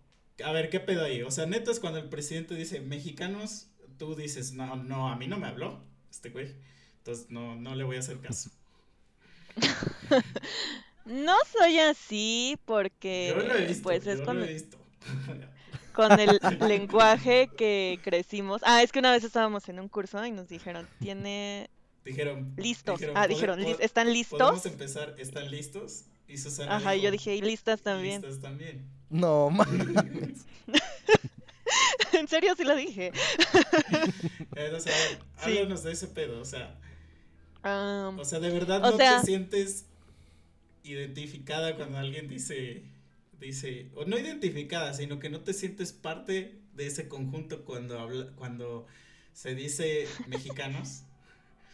a 0.44 0.52
ver, 0.52 0.70
¿qué 0.70 0.80
pedo 0.80 1.04
ahí? 1.06 1.22
O 1.24 1.32
sea, 1.32 1.46
neta 1.46 1.72
es 1.72 1.80
cuando 1.80 2.00
el 2.00 2.10
presidente 2.10 2.56
dice 2.56 2.82
mexicanos, 2.82 3.68
tú 3.98 4.16
dices, 4.16 4.54
no, 4.54 4.76
no, 4.76 5.10
a 5.10 5.16
mí 5.16 5.28
no 5.28 5.38
me 5.38 5.48
habló 5.48 5.84
este 6.12 6.30
güey. 6.30 6.56
Entonces 7.00 7.30
no, 7.30 7.56
no 7.56 7.76
le 7.76 7.84
voy 7.84 7.98
a 7.98 8.00
hacer 8.00 8.20
caso. 8.20 8.50
No 11.10 11.36
soy 11.58 11.80
así 11.80 12.58
porque 12.66 13.34
Yo 13.36 13.44
lo 13.44 13.56
he 13.56 13.66
visto, 13.66 13.84
pues 13.84 14.06
es 14.08 14.20
yo 14.20 14.26
con, 14.26 14.40
lo 14.40 14.46
he 14.46 14.54
visto. 14.54 14.78
con 15.94 16.20
el 16.20 16.40
lenguaje 16.68 17.50
que 17.58 18.00
crecimos. 18.04 18.62
Ah, 18.64 18.84
es 18.84 18.92
que 18.92 19.00
una 19.00 19.12
vez 19.12 19.24
estábamos 19.24 19.68
en 19.70 19.80
un 19.80 19.88
curso 19.90 20.24
y 20.26 20.32
nos 20.32 20.48
dijeron, 20.50 20.88
tiene 21.00 21.70
Dijeron, 22.06 22.54
listos. 22.58 23.00
dijeron, 23.00 23.18
ah, 23.18 23.24
"Pode- 23.26 23.28
dijeron, 23.30 23.60
po- 23.60 23.66
"Lis- 23.68 23.78
¿están 23.80 24.06
Podemos 24.08 24.18
listos? 24.18 24.66
empezar, 24.66 25.16
¿están 25.18 25.50
listos? 25.52 26.04
Y 26.28 26.38
Susana 26.38 26.78
Ajá, 26.78 26.96
y 26.96 27.02
yo 27.02 27.12
dijo, 27.12 27.24
dije, 27.30 27.36
y 27.36 27.42
listas 27.42 27.82
también. 27.82 28.22
Listas 28.22 28.40
también. 28.42 28.86
No, 29.10 29.50
mames. 29.50 30.46
en 32.14 32.28
serio 32.28 32.54
sí 32.56 32.64
lo 32.64 32.76
dije. 32.76 33.12
Eh, 34.56 34.72
o 34.76 34.80
sea, 34.80 34.94
ver, 34.96 35.20
Sí. 35.44 35.58
háblanos 35.58 35.84
de 35.84 35.92
ese 35.92 36.08
pedo, 36.08 36.40
o 36.42 36.46
sea, 36.46 36.76
O 37.64 38.26
sea, 38.26 38.40
de 38.40 38.50
verdad 38.52 38.80
no 38.82 38.96
sea- 38.96 39.20
te 39.22 39.26
sientes 39.26 39.86
identificada 40.84 41.76
cuando 41.76 41.98
alguien 41.98 42.28
dice, 42.28 42.84
dice, 43.40 43.90
o 43.96 44.06
no 44.06 44.18
identificada, 44.18 44.94
sino 44.94 45.20
que 45.20 45.30
no 45.30 45.42
te 45.42 45.54
sientes 45.54 45.94
parte 45.94 46.60
de 46.74 46.88
ese 46.88 47.08
conjunto 47.08 47.66
cuando 47.66 48.00
habla, 48.00 48.28
cuando 48.36 48.88
se 49.34 49.56
dice 49.56 50.08
mexicanos. 50.28 51.04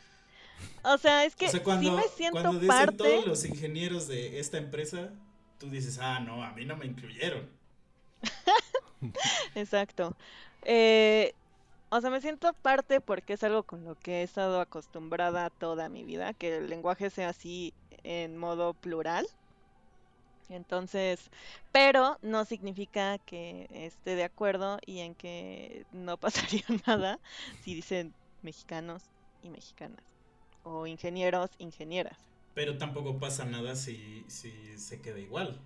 o 0.83 0.97
sea, 0.97 1.25
es 1.25 1.35
que 1.35 1.47
o 1.47 1.49
sea, 1.49 1.59
sí 1.59 1.63
cuando, 1.63 1.91
me 1.93 2.03
siento 2.15 2.41
cuando 2.41 2.59
dicen 2.59 2.67
parte. 2.67 2.97
todos 2.97 3.25
los 3.25 3.45
ingenieros 3.45 4.07
de 4.07 4.39
esta 4.39 4.57
empresa, 4.57 5.11
tú 5.59 5.69
dices, 5.69 5.99
ah, 5.99 6.19
no, 6.19 6.43
a 6.43 6.51
mí 6.51 6.65
no 6.65 6.75
me 6.75 6.85
incluyeron. 6.85 7.49
Exacto. 9.55 10.15
Eh, 10.63 11.33
o 11.89 12.01
sea, 12.01 12.09
me 12.09 12.19
siento 12.19 12.51
parte 12.53 12.99
porque 12.99 13.33
es 13.33 13.43
algo 13.43 13.63
con 13.63 13.85
lo 13.85 13.95
que 13.95 14.19
he 14.19 14.23
estado 14.23 14.59
acostumbrada 14.59 15.49
toda 15.49 15.87
mi 15.87 16.03
vida, 16.03 16.33
que 16.33 16.57
el 16.57 16.69
lenguaje 16.69 17.09
sea 17.09 17.29
así 17.29 17.73
en 18.05 18.37
modo 18.37 18.73
plural. 18.73 19.27
Entonces, 20.49 21.19
pero 21.71 22.17
no 22.21 22.45
significa 22.45 23.17
que 23.19 23.67
esté 23.71 24.15
de 24.15 24.23
acuerdo 24.23 24.77
y 24.85 24.99
en 24.99 25.15
que 25.15 25.85
no 25.91 26.17
pasaría 26.17 26.65
nada 26.85 27.19
si 27.63 27.73
dicen 27.75 28.13
mexicanos 28.43 29.01
y 29.41 29.49
mexicanas 29.49 30.03
o 30.63 30.87
ingenieros, 30.87 31.49
ingenieras. 31.57 32.17
Pero 32.53 32.77
tampoco 32.77 33.19
pasa 33.19 33.45
nada 33.45 33.75
si, 33.75 34.23
si 34.29 34.77
se 34.77 35.01
queda 35.01 35.19
igual. 35.19 35.59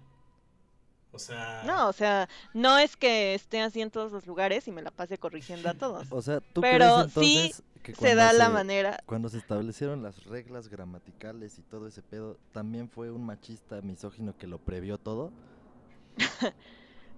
O 1.11 1.19
sea, 1.19 1.63
No, 1.65 1.89
o 1.89 1.93
sea, 1.93 2.29
no 2.53 2.77
es 2.77 2.95
que 2.95 3.33
esté 3.33 3.61
así 3.61 3.81
en 3.81 3.89
todos 3.91 4.11
los 4.11 4.27
lugares 4.27 4.67
y 4.67 4.71
me 4.71 4.81
la 4.81 4.91
pase 4.91 5.17
corrigiendo 5.17 5.69
a 5.69 5.73
todos. 5.73 6.07
O 6.11 6.21
sea, 6.21 6.39
¿tú 6.39 6.61
Pero 6.61 7.07
crees 7.07 7.13
sí 7.13 7.51
que 7.83 7.93
Se 7.95 8.13
da 8.15 8.31
la 8.33 8.47
se- 8.47 8.53
manera, 8.53 8.99
Cuando 9.05 9.29
se 9.29 9.37
establecieron 9.37 10.03
las 10.03 10.23
reglas 10.25 10.67
gramaticales 10.69 11.57
y 11.57 11.61
todo 11.63 11.87
ese 11.87 12.01
pedo, 12.03 12.37
¿también 12.53 12.89
fue 12.89 13.09
un 13.11 13.25
machista 13.25 13.81
misógino 13.81 14.37
que 14.37 14.47
lo 14.47 14.59
previó 14.59 14.97
todo? 14.97 15.31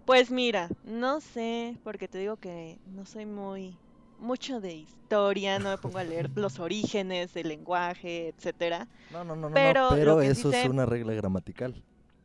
Pues 0.05 0.31
mira, 0.31 0.69
no 0.83 1.21
sé, 1.21 1.77
porque 1.83 2.07
te 2.07 2.17
digo 2.17 2.35
que 2.37 2.79
no 2.87 3.05
soy 3.05 3.25
muy 3.25 3.77
mucho 4.19 4.59
de 4.59 4.73
historia, 4.73 5.57
no 5.59 5.69
me 5.69 5.77
pongo 5.77 5.97
a 5.99 6.03
leer 6.03 6.29
los 6.35 6.59
orígenes 6.59 7.33
del 7.33 7.49
lenguaje, 7.49 8.29
etcétera. 8.29 8.87
No, 9.11 9.23
no, 9.23 9.35
no, 9.35 9.49
no, 9.49 9.53
Pero 9.55 9.89
no, 9.89 9.95
pero 9.95 10.21
sí 10.21 10.27
eso 10.27 10.49
es 10.49 10.55
sé- 10.63 10.69
una 10.69 10.85
regla 10.85 11.13
gramatical. 11.13 11.83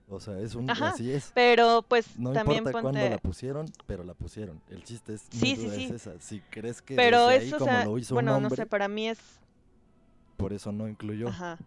O 0.08 0.20
sea, 0.20 0.38
es 0.38 0.54
un, 0.54 0.70
Ajá, 0.70 0.90
así 0.90 1.12
es. 1.12 1.32
Pero 1.34 1.82
pues 1.88 2.16
No 2.18 2.32
también 2.32 2.58
importa 2.58 2.80
cuándo 2.80 3.00
ponte, 3.00 3.10
la 3.10 3.18
pusieron, 3.18 3.66
pero 3.86 4.04
la 4.04 4.14
pusieron. 4.14 4.60
El 4.68 4.84
chiste 4.84 5.14
es, 5.14 5.22
Sí, 5.30 5.56
sí, 5.56 5.64
duda 5.64 5.74
es 5.76 5.88
sí. 5.88 5.94
esa. 5.94 6.20
Si 6.20 6.40
crees 6.42 6.80
que 6.80 6.94
pero 6.94 7.26
desde 7.26 7.46
ahí, 7.46 7.52
o 7.54 7.58
como 7.58 7.70
sea, 7.72 7.84
lo 7.84 7.98
hizo 7.98 8.14
bueno, 8.14 8.36
un 8.36 8.42
no 8.42 8.46
hombre, 8.48 8.62
sé, 8.62 8.66
para 8.66 8.86
mí 8.86 9.08
es, 9.08 9.18
por 10.36 10.52
eso 10.52 10.70
no 10.70 10.86
incluyó. 10.88 11.28
ajá. 11.28 11.58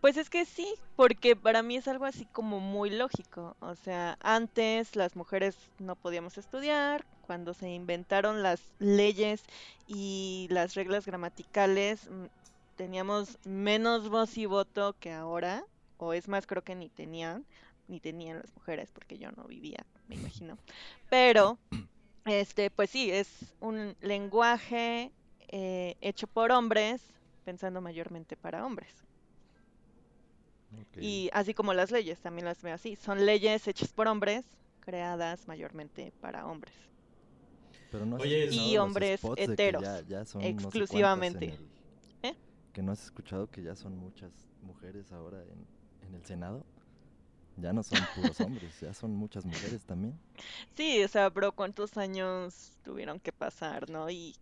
Pues 0.00 0.18
es 0.18 0.28
que 0.28 0.44
sí, 0.44 0.68
porque 0.96 1.34
para 1.34 1.62
mí 1.62 1.76
es 1.76 1.88
algo 1.88 2.04
así 2.04 2.26
como 2.26 2.60
muy 2.60 2.90
lógico. 2.90 3.56
O 3.60 3.74
sea, 3.74 4.18
antes 4.20 4.96
las 4.96 5.16
mujeres 5.16 5.56
no 5.78 5.96
podíamos 5.96 6.36
estudiar, 6.36 7.06
cuando 7.22 7.54
se 7.54 7.70
inventaron 7.70 8.42
las 8.42 8.60
leyes 8.78 9.42
y 9.86 10.46
las 10.50 10.74
reglas 10.74 11.06
gramaticales, 11.06 12.10
mm, 12.10 12.24
teníamos 12.76 13.38
menos 13.44 14.08
voz 14.08 14.36
y 14.38 14.46
voto 14.46 14.94
que 14.98 15.12
ahora, 15.12 15.64
o 15.98 16.12
es 16.12 16.28
más, 16.28 16.46
creo 16.46 16.62
que 16.62 16.74
ni 16.74 16.88
tenían, 16.88 17.44
ni 17.88 18.00
tenían 18.00 18.38
las 18.38 18.52
mujeres, 18.54 18.90
porque 18.92 19.18
yo 19.18 19.30
no 19.32 19.44
vivía, 19.44 19.84
me 20.08 20.16
imagino. 20.16 20.58
Pero, 21.10 21.58
este, 22.24 22.70
pues 22.70 22.90
sí, 22.90 23.10
es 23.10 23.54
un 23.60 23.96
lenguaje 24.00 25.12
eh, 25.48 25.96
hecho 26.00 26.26
por 26.26 26.50
hombres, 26.52 27.02
pensando 27.44 27.80
mayormente 27.80 28.36
para 28.36 28.64
hombres. 28.66 28.92
Y 31.00 31.30
así 31.32 31.54
como 31.54 31.72
las 31.74 31.90
leyes, 31.90 32.18
también 32.20 32.46
las 32.46 32.60
veo 32.62 32.74
así. 32.74 32.96
Son 32.96 33.24
leyes 33.24 33.68
hechas 33.68 33.92
por 33.92 34.08
hombres, 34.08 34.44
creadas 34.80 35.46
mayormente 35.46 36.12
para 36.20 36.46
hombres. 36.46 36.74
Pero 37.90 38.06
no 38.06 38.16
Oye, 38.16 38.48
Y 38.50 38.76
hombres 38.76 39.20
heteros, 39.36 39.82
ya- 39.82 40.02
ya 40.02 40.24
son 40.24 40.40
no 40.42 40.46
sé 40.46 40.46
cuántas 40.46 40.56
exclusivamente. 40.56 41.44
en 41.44 41.50
el- 41.52 41.68
¿Eh? 42.22 42.34
Que 42.74 42.82
no 42.82 42.92
has 42.92 43.02
escuchado 43.04 43.50
que 43.50 43.62
ya 43.62 43.74
son 43.74 43.96
muchas 43.96 44.32
mujeres 44.60 45.12
ahora 45.12 45.42
en, 45.44 45.66
en 46.06 46.14
el 46.14 46.24
Senado. 46.26 46.66
Ya 47.56 47.72
no 47.72 47.82
son 47.82 48.00
puros 48.14 48.40
hombres, 48.42 48.80
ya 48.80 48.92
son 48.92 49.16
muchas 49.16 49.46
mujeres 49.46 49.86
también. 49.86 50.20
Sí, 50.76 51.02
o 51.02 51.08
sea, 51.08 51.30
pero 51.30 51.52
cuántos 51.52 51.96
años 51.96 52.76
tuvieron 52.82 53.20
que 53.20 53.32
pasar, 53.32 53.88
¿no? 53.88 54.10
Y 54.10 54.36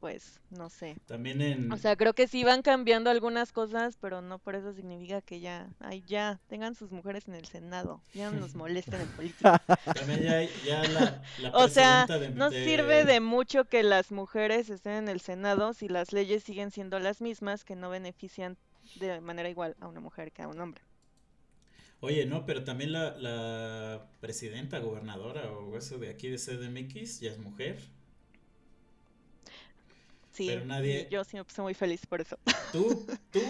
pues, 0.00 0.40
no 0.50 0.68
sé. 0.70 0.98
también 1.06 1.40
en... 1.42 1.72
O 1.72 1.76
sea, 1.78 1.96
creo 1.96 2.14
que 2.14 2.28
sí 2.28 2.44
van 2.44 2.62
cambiando 2.62 3.10
algunas 3.10 3.52
cosas, 3.52 3.96
pero 4.00 4.22
no 4.22 4.38
por 4.38 4.54
eso 4.56 4.72
significa 4.72 5.22
que 5.22 5.40
ya, 5.40 5.70
ay, 5.80 6.02
ya, 6.06 6.40
tengan 6.48 6.74
sus 6.74 6.90
mujeres 6.92 7.28
en 7.28 7.34
el 7.34 7.46
Senado, 7.46 8.02
ya 8.14 8.30
no 8.30 8.38
nos 8.40 8.54
molesten 8.56 9.00
en 9.02 9.10
política. 9.10 9.58
También 9.94 10.22
ya, 10.22 10.42
ya 10.62 10.86
la, 10.86 11.22
la 11.36 11.50
O 11.52 11.68
sea, 11.68 12.10
de- 12.18 12.30
no 12.34 12.50
de- 12.50 12.56
sirve 12.64 13.04
de 13.04 13.20
mucho 13.20 13.64
que 13.66 13.82
las 13.82 14.12
mujeres 14.12 14.70
estén 14.70 14.94
en 14.94 15.08
el 15.08 15.20
Senado 15.20 15.74
si 15.74 15.88
las 15.88 16.12
leyes 16.12 16.42
siguen 16.44 16.70
siendo 16.70 16.98
las 16.98 17.20
mismas 17.20 17.64
que 17.64 17.76
no 17.76 17.90
benefician 17.90 18.56
de 18.94 19.20
manera 19.20 19.48
igual 19.50 19.76
a 19.80 19.88
una 19.88 20.00
mujer 20.00 20.32
que 20.32 20.42
a 20.42 20.48
un 20.48 20.60
hombre. 20.60 20.82
Oye, 22.00 22.26
no, 22.26 22.46
pero 22.46 22.64
también 22.64 22.92
la, 22.92 23.16
la 23.18 24.08
presidenta, 24.20 24.78
gobernadora 24.78 25.50
o 25.52 25.76
eso 25.76 25.98
de 25.98 26.10
aquí 26.10 26.28
de 26.28 26.38
CDMX 26.38 27.20
ya 27.20 27.30
es 27.30 27.38
mujer. 27.38 27.78
Sí, 30.38 30.46
Pero 30.46 30.64
nadie- 30.66 31.08
yo 31.10 31.24
sí 31.24 31.36
me 31.36 31.42
puse 31.42 31.60
muy 31.62 31.74
feliz 31.74 32.06
por 32.06 32.20
eso. 32.20 32.38
Tú, 32.72 33.04
tú, 33.32 33.40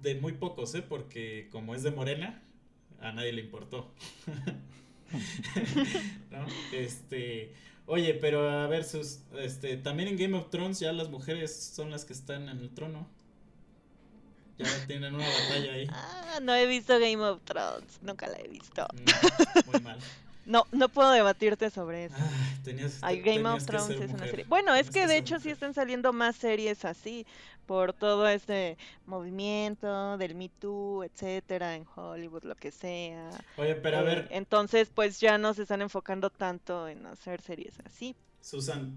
de 0.00 0.14
muy 0.14 0.34
pocos, 0.34 0.72
¿eh? 0.76 0.82
Porque 0.82 1.48
como 1.50 1.74
es 1.74 1.82
de 1.82 1.90
Morena, 1.90 2.40
a 3.00 3.10
nadie 3.10 3.32
le 3.32 3.42
importó. 3.42 3.92
¿No? 6.30 6.46
Este, 6.72 7.52
oye, 7.86 8.14
pero 8.14 8.48
a 8.48 8.68
ver, 8.68 8.84
sus, 8.84 9.18
este, 9.40 9.76
también 9.76 10.08
en 10.08 10.16
Game 10.16 10.36
of 10.38 10.48
Thrones 10.50 10.78
ya 10.78 10.92
las 10.92 11.08
mujeres 11.08 11.52
son 11.74 11.90
las 11.90 12.04
que 12.04 12.12
están 12.12 12.48
en 12.48 12.58
el 12.60 12.70
trono. 12.70 13.08
Ya 14.58 14.68
tienen 14.86 15.16
una 15.16 15.26
batalla 15.28 15.72
ahí. 15.72 15.86
Ah, 15.90 16.38
no 16.42 16.54
he 16.54 16.66
visto 16.66 16.92
Game 17.00 17.22
of 17.24 17.40
Thrones. 17.44 17.98
Nunca 18.02 18.28
la 18.28 18.38
he 18.38 18.46
visto. 18.48 18.86
Mm, 18.94 19.70
muy 19.72 19.80
mal. 19.80 19.98
No, 20.46 20.64
no 20.72 20.88
puedo 20.88 21.10
debatirte 21.10 21.70
sobre 21.70 22.06
eso. 22.06 22.16
Tenías, 22.64 22.98
Ay, 23.02 23.20
Game 23.20 23.48
of 23.48 23.64
Thrones 23.64 24.00
es 24.00 24.12
una 24.12 24.26
serie. 24.28 24.44
Bueno, 24.48 24.74
es 24.74 24.90
que 24.90 25.06
de 25.06 25.16
hecho 25.18 25.40
sí 25.40 25.50
están 25.50 25.74
saliendo 25.74 26.12
más 26.12 26.36
series 26.36 26.84
así 26.84 27.26
por 27.66 27.92
todo 27.92 28.28
este 28.28 28.78
movimiento 29.06 30.16
del 30.18 30.34
Me 30.36 30.48
Too, 30.48 31.04
etcétera, 31.04 31.74
en 31.76 31.84
Hollywood, 31.94 32.44
lo 32.44 32.54
que 32.56 32.70
sea. 32.70 33.44
Oye, 33.56 33.74
pero 33.74 33.98
a 33.98 34.02
Eh, 34.02 34.04
ver, 34.04 34.28
entonces, 34.30 34.88
pues 34.94 35.20
ya 35.20 35.38
no 35.38 35.52
se 35.54 35.62
están 35.62 35.82
enfocando 35.82 36.30
tanto 36.30 36.88
en 36.88 37.06
hacer 37.06 37.40
series 37.42 37.78
así. 37.80 38.14
Susan, 38.40 38.96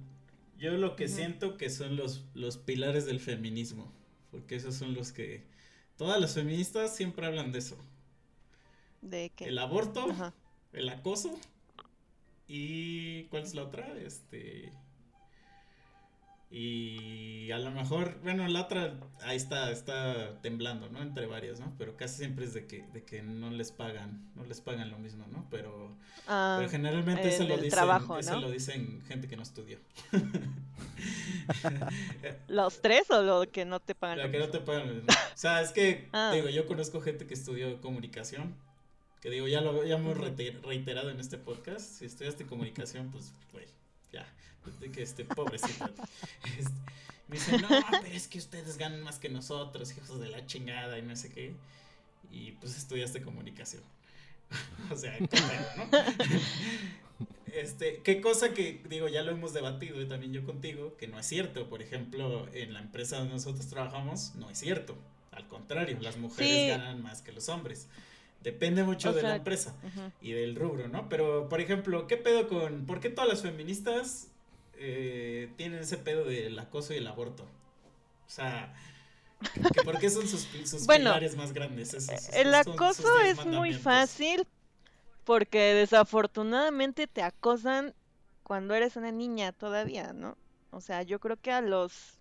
yo 0.57 0.71
lo 0.71 0.95
que 0.95 1.07
siento 1.07 1.57
que 1.57 1.69
son 1.69 1.95
los, 1.95 2.23
los 2.33 2.57
pilares 2.57 3.05
del 3.05 3.19
feminismo, 3.19 3.91
porque 4.31 4.55
esos 4.55 4.75
son 4.75 4.93
los 4.93 5.11
que 5.11 5.43
todas 5.97 6.19
las 6.21 6.33
feministas 6.35 6.95
siempre 6.95 7.25
hablan 7.25 7.51
de 7.51 7.59
eso. 7.59 7.77
De 9.01 9.29
que. 9.35 9.45
El 9.49 9.57
aborto, 9.59 10.05
Ajá. 10.11 10.33
El 10.73 10.89
acoso 10.89 11.39
y 12.47 13.23
¿cuál 13.25 13.43
es 13.43 13.53
la 13.55 13.63
otra? 13.63 13.87
Este 13.97 14.71
y 16.51 17.51
a 17.51 17.59
lo 17.59 17.69
mejor, 17.69 18.19
bueno, 18.23 18.47
la 18.47 18.61
otra 18.61 18.95
ahí 19.21 19.37
está 19.37 19.69
está 19.71 20.41
temblando, 20.41 20.89
¿no? 20.89 20.99
Entre 21.03 21.27
varias, 21.27 21.59
¿no? 21.59 21.75
Pero 21.77 21.95
casi 21.95 22.17
siempre 22.17 22.45
es 22.45 22.55
de 22.55 22.65
que 22.65 22.87
de 22.91 23.03
que 23.03 23.21
no 23.21 23.51
les 23.51 23.71
pagan, 23.71 24.31
no 24.35 24.43
les 24.45 24.59
pagan 24.59 24.89
lo 24.89 24.97
mismo, 24.97 25.27
¿no? 25.27 25.45
Pero 25.51 25.95
Ah, 26.27 26.55
pero 26.59 26.69
generalmente 26.71 27.27
eso 27.27 27.43
lo 27.43 27.55
dicen, 27.55 27.69
trabajo, 27.69 28.17
eso 28.17 28.33
¿no? 28.33 28.41
lo 28.41 28.51
dicen 28.51 29.01
gente 29.07 29.27
que 29.27 29.35
no 29.35 29.43
estudió. 29.43 29.77
¿Los 32.47 32.81
tres 32.81 33.09
o 33.11 33.21
lo 33.21 33.49
que 33.51 33.65
no 33.65 33.79
te 33.79 33.95
pagan? 33.95 34.19
La 34.19 34.31
que 34.31 34.39
no 34.39 34.49
te 34.49 34.59
pagan. 34.59 35.03
O 35.07 35.37
sea, 35.37 35.61
es 35.61 35.71
que, 35.71 36.09
Ah. 36.13 36.31
digo, 36.33 36.49
yo 36.49 36.65
conozco 36.67 37.01
gente 37.01 37.25
que 37.27 37.33
estudió 37.33 37.79
comunicación. 37.81 38.55
Que 39.21 39.29
digo, 39.29 39.47
ya 39.47 39.61
lo 39.61 39.83
ya 39.85 39.95
hemos 39.95 40.17
reiterado 40.17 41.09
en 41.09 41.19
este 41.19 41.37
podcast. 41.37 41.99
Si 41.99 42.05
estudiaste 42.05 42.45
comunicación, 42.45 43.11
pues, 43.11 43.33
güey, 43.51 43.65
ya. 44.13 44.25
pues, 44.63 44.79
de 44.79 44.91
que 44.91 45.01
este, 45.01 45.25
pobrecito. 45.25 45.85
Este, 46.57 46.71
me 47.27 47.35
dicen, 47.35 47.61
no, 47.61 47.67
pero 47.91 48.05
es 48.15 48.27
que 48.27 48.39
ustedes 48.39 48.77
ganan 48.77 49.01
más 49.01 49.19
que 49.19 49.29
nosotros, 49.29 49.95
hijos 49.95 50.19
de 50.19 50.29
la 50.29 50.45
chingada 50.47 50.97
y 50.97 51.03
no 51.03 51.15
sé 51.15 51.29
qué. 51.31 51.53
Y 52.31 52.51
pues 52.53 52.75
estudiaste 52.77 53.21
comunicación. 53.21 53.83
o 54.91 54.95
sea, 54.95 55.17
¿no? 55.19 55.27
Este, 57.53 58.01
qué 58.03 58.21
cosa 58.21 58.53
que, 58.53 58.81
digo, 58.87 59.07
ya 59.07 59.23
lo 59.23 59.31
hemos 59.31 59.53
debatido 59.53 59.99
y 60.01 60.07
también 60.07 60.31
yo 60.33 60.45
contigo, 60.45 60.95
que 60.97 61.07
no 61.07 61.19
es 61.19 61.25
cierto. 61.25 61.67
Por 61.67 61.81
ejemplo, 61.81 62.47
en 62.53 62.73
la 62.73 62.79
empresa 62.79 63.17
donde 63.17 63.33
nosotros 63.33 63.67
trabajamos, 63.67 64.35
no 64.35 64.49
es 64.51 64.59
cierto. 64.59 64.95
Al 65.31 65.47
contrario, 65.47 65.97
las 65.99 66.17
mujeres 66.17 66.51
Sí. 66.51 66.67
ganan 66.67 67.01
más 67.01 67.21
que 67.23 67.31
los 67.31 67.49
hombres. 67.49 67.87
Depende 68.43 68.83
mucho 68.83 69.09
O 69.09 69.13
de 69.13 69.21
la 69.21 69.35
empresa 69.35 69.75
y 70.21 70.31
del 70.31 70.55
rubro, 70.55 70.87
¿no? 70.87 71.09
Pero, 71.09 71.49
por 71.49 71.59
ejemplo, 71.59 72.07
¿qué 72.07 72.15
pedo 72.17 72.47
con... 72.47 72.85
¿Por 72.85 72.99
qué 73.01 73.09
todas 73.09 73.29
las 73.29 73.41
feministas 73.41 74.27
eh, 74.77 75.51
tienen 75.57 75.79
ese 75.79 75.97
pedo 75.97 76.23
del 76.23 76.57
acoso 76.57 76.93
y 76.93 76.97
el 76.97 77.07
aborto? 77.07 77.43
O 77.43 78.29
sea, 78.31 78.73
que 79.73 79.81
¿por 79.83 79.99
qué 79.99 80.09
son 80.09 80.27
sus, 80.27 80.47
sus 80.65 80.85
Bueno, 80.85 81.11
pilares 81.11 81.35
más 81.35 81.51
grandes? 81.51 81.93
Esos- 81.93 82.29
El 82.29 82.53
acoso 82.55 83.19
es 83.21 83.45
muy 83.45 83.73
fácil 83.73 84.47
porque 85.25 85.73
desafortunadamente 85.73 87.07
te 87.07 87.21
acosan 87.23 87.93
cuando 88.43 88.73
eres 88.73 88.95
una 88.95 89.11
niña 89.11 89.51
todavía, 89.51 90.13
¿no? 90.13 90.37
O 90.71 90.81
sea, 90.81 91.03
yo 91.03 91.19
creo 91.19 91.37
que 91.37 91.51
a 91.51 91.61
los 91.61 92.18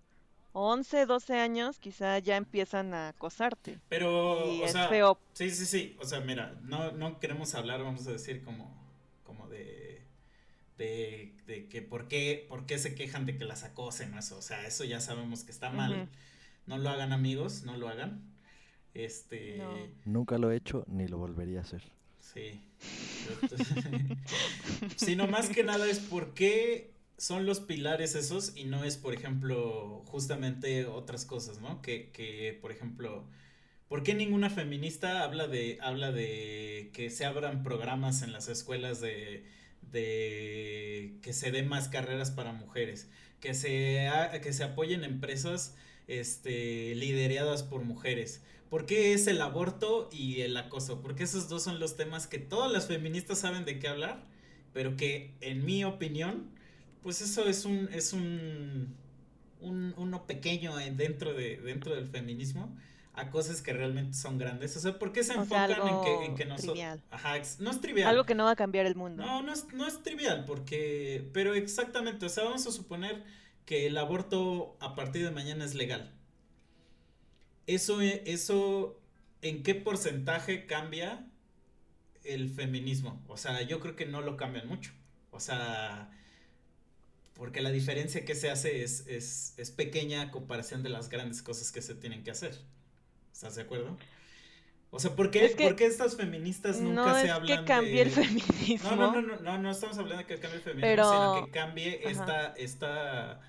11, 0.53 1.05
12 1.05 1.35
años 1.37 1.79
quizá 1.79 2.17
ya 2.19 2.37
empiezan 2.37 2.93
a 2.93 3.09
acosarte. 3.09 3.79
Pero, 3.89 4.51
Y 4.51 4.61
o 4.61 4.65
es 4.65 4.71
sea, 4.71 4.87
feo. 4.89 5.19
sí, 5.33 5.51
sí, 5.51 5.65
sí. 5.65 5.95
O 5.99 6.05
sea, 6.05 6.19
mira, 6.21 6.59
no, 6.63 6.91
no 6.91 7.19
queremos 7.19 7.53
hablar, 7.55 7.83
vamos 7.83 8.07
a 8.07 8.11
decir, 8.11 8.43
como, 8.43 8.73
como 9.23 9.47
de, 9.47 10.01
de, 10.77 11.35
de 11.45 11.67
que 11.67 11.81
por 11.81 12.07
qué, 12.07 12.45
por 12.49 12.65
qué 12.65 12.77
se 12.79 12.95
quejan 12.95 13.25
de 13.25 13.37
que 13.37 13.45
las 13.45 13.63
acosen 13.63 14.13
o 14.13 14.19
eso. 14.19 14.37
O 14.37 14.41
sea, 14.41 14.65
eso 14.65 14.83
ya 14.85 14.99
sabemos 15.01 15.43
que 15.43 15.51
está 15.51 15.69
mal. 15.69 16.09
No 16.65 16.77
lo 16.77 16.89
hagan, 16.89 17.13
amigos, 17.13 17.63
no 17.63 17.77
lo 17.77 17.89
hagan. 17.89 18.21
Este, 18.93 19.57
No. 19.57 19.75
Nunca 20.05 20.37
lo 20.39 20.51
he 20.51 20.55
hecho 20.57 20.83
ni 20.87 21.07
lo 21.07 21.17
volvería 21.17 21.59
a 21.59 21.63
hacer. 21.63 21.83
sí. 22.19 22.61
Sino 24.95 25.27
más 25.27 25.49
que 25.49 25.63
nada 25.63 25.87
es 25.87 25.99
por 25.99 26.33
qué 26.33 26.91
son 27.19 27.45
los 27.45 27.59
pilares 27.59 28.15
esos 28.15 28.53
y 28.55 28.63
no 28.63 28.83
es, 28.83 28.97
por 28.97 29.13
ejemplo, 29.13 30.03
justamente 30.05 30.85
otras 30.85 31.25
cosas, 31.25 31.59
¿no? 31.59 31.81
Que, 31.81 32.11
que 32.11 32.57
por 32.61 32.71
ejemplo, 32.71 33.25
¿por 33.89 34.03
qué 34.03 34.13
ninguna 34.13 34.49
feminista 34.49 35.23
habla 35.23 35.47
de, 35.47 35.77
habla 35.81 36.11
de 36.11 36.89
que 36.93 37.09
se 37.09 37.25
abran 37.25 37.61
programas 37.63 38.21
en 38.21 38.31
las 38.31 38.47
escuelas 38.47 39.01
de, 39.01 39.43
de 39.91 41.17
que 41.21 41.33
se 41.33 41.51
den 41.51 41.67
más 41.67 41.89
carreras 41.89 42.31
para 42.31 42.53
mujeres? 42.53 43.09
Que 43.41 43.53
se, 43.53 44.09
que 44.41 44.53
se 44.53 44.63
apoyen 44.63 45.03
empresas 45.03 45.75
este, 46.07 46.95
lideradas 46.95 47.63
por 47.63 47.83
mujeres. 47.83 48.41
¿Por 48.69 48.85
qué 48.85 49.13
es 49.13 49.27
el 49.27 49.41
aborto 49.41 50.09
y 50.11 50.41
el 50.41 50.55
acoso? 50.55 51.01
Porque 51.01 51.23
esos 51.23 51.49
dos 51.49 51.63
son 51.63 51.79
los 51.79 51.97
temas 51.97 52.27
que 52.27 52.37
todas 52.39 52.71
las 52.71 52.87
feministas 52.87 53.39
saben 53.39 53.65
de 53.65 53.79
qué 53.79 53.87
hablar, 53.87 54.23
pero 54.73 54.95
que 54.95 55.33
en 55.41 55.65
mi 55.65 55.83
opinión, 55.83 56.49
pues 57.03 57.21
eso 57.21 57.45
es 57.47 57.65
un, 57.65 57.89
es 57.93 58.13
un, 58.13 58.95
un 59.61 59.93
uno 59.97 60.25
pequeño 60.27 60.79
en- 60.79 60.97
dentro 60.97 61.33
de, 61.33 61.57
dentro 61.57 61.95
del 61.95 62.07
feminismo 62.07 62.75
a 63.13 63.31
cosas 63.31 63.61
que 63.61 63.73
realmente 63.73 64.15
son 64.17 64.37
grandes. 64.37 64.75
O 64.77 64.79
sea, 64.79 64.97
¿por 64.99 65.11
qué 65.11 65.23
se 65.23 65.33
O 65.33 65.45
sea, 65.45 65.65
enfocan 65.65 65.87
en 65.87 66.01
que, 66.01 66.25
en 66.25 66.35
que 66.35 66.45
nosotros... 66.45 66.73
trivial. 66.73 67.03
Ajá, 67.11 67.35
no 67.59 67.71
es 67.71 67.81
trivial. 67.81 68.07
Algo 68.09 68.25
que 68.25 68.35
no 68.35 68.45
va 68.45 68.51
a 68.51 68.55
cambiar 68.55 68.85
el 68.85 68.95
mundo. 68.95 69.23
No, 69.23 69.41
no 69.41 69.51
es, 69.53 69.67
no 69.73 69.87
es 69.87 70.01
trivial, 70.03 70.45
porque, 70.45 71.29
pero 71.33 71.53
exactamente, 71.53 72.25
o 72.25 72.29
sea, 72.29 72.45
vamos 72.45 72.65
a 72.67 72.71
suponer 72.71 73.23
que 73.65 73.87
el 73.87 73.97
aborto 73.97 74.77
a 74.79 74.95
partir 74.95 75.23
de 75.25 75.31
mañana 75.31 75.65
es 75.65 75.75
legal. 75.75 76.13
Eso, 77.67 78.01
eso, 78.01 78.99
¿en 79.41 79.63
qué 79.63 79.75
porcentaje 79.75 80.65
cambia 80.65 81.27
el 82.23 82.49
feminismo? 82.49 83.21
O 83.27 83.37
sea, 83.37 83.61
yo 83.63 83.79
creo 83.79 83.95
que 83.95 84.05
no 84.05 84.21
lo 84.21 84.37
cambian 84.37 84.67
mucho. 84.67 84.91
O 85.31 85.39
sea, 85.39 86.11
porque 87.39 87.61
la 87.61 87.71
diferencia 87.71 88.25
que 88.25 88.35
se 88.35 88.51
hace 88.51 88.83
es, 88.83 89.07
es, 89.07 89.53
es 89.57 89.71
pequeña 89.71 90.21
a 90.21 90.29
comparación 90.31 90.83
de 90.83 90.89
las 90.89 91.09
grandes 91.09 91.41
cosas 91.41 91.71
que 91.71 91.81
se 91.81 91.95
tienen 91.95 92.21
que 92.23 92.31
hacer. 92.31 92.55
¿Estás 93.33 93.55
de 93.55 93.61
acuerdo? 93.63 93.97
O 94.91 94.99
sea, 94.99 95.15
¿por 95.15 95.31
qué, 95.31 95.45
Es 95.45 95.55
que 95.55 95.63
por 95.63 95.75
qué 95.75 95.85
estas 95.85 96.15
feministas 96.17 96.81
nunca 96.81 97.05
no 97.05 97.15
se 97.15 97.25
es 97.25 97.31
hablan 97.31 97.59
que 97.59 97.65
cambie 97.65 98.01
el 98.01 98.09
de- 98.13 98.23
feminismo. 98.25 98.91
no, 98.91 99.11
no, 99.13 99.21
no, 99.21 99.35
no, 99.35 99.39
no, 99.41 99.57
no 99.57 99.71
estamos 99.71 99.97
hablando 99.97 100.17
de 100.17 100.25
que 100.25 100.37
cambie 100.39 100.57
el 100.57 100.63
feminismo, 100.63 100.87
Pero- 100.89 101.09
sino 101.11 101.45
que 101.45 101.51
cambie 101.51 101.99
Ajá. 102.03 102.09
esta, 102.09 102.47
esta, 102.57 103.41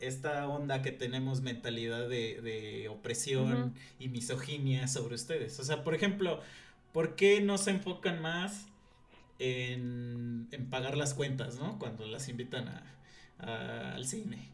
esta 0.00 0.48
onda 0.48 0.82
que 0.82 0.90
tenemos 0.90 1.40
mentalidad 1.42 2.08
de, 2.08 2.40
de 2.42 2.88
opresión 2.88 3.52
Ujú. 3.52 3.72
y 4.00 4.08
misoginia 4.08 4.88
sobre 4.88 5.14
ustedes. 5.14 5.60
O 5.60 5.64
sea, 5.64 5.84
por 5.84 5.94
ejemplo, 5.94 6.40
¿por 6.92 7.14
qué 7.14 7.40
no 7.40 7.58
se 7.58 7.70
enfocan 7.70 8.20
más 8.20 8.66
en, 9.38 10.48
en 10.52 10.70
pagar 10.70 10.96
las 10.96 11.14
cuentas, 11.14 11.56
¿no? 11.56 11.78
Cuando 11.78 12.06
las 12.06 12.28
invitan 12.28 12.68
a, 12.68 12.82
a- 13.38 13.94
al 13.94 14.06
cine. 14.06 14.48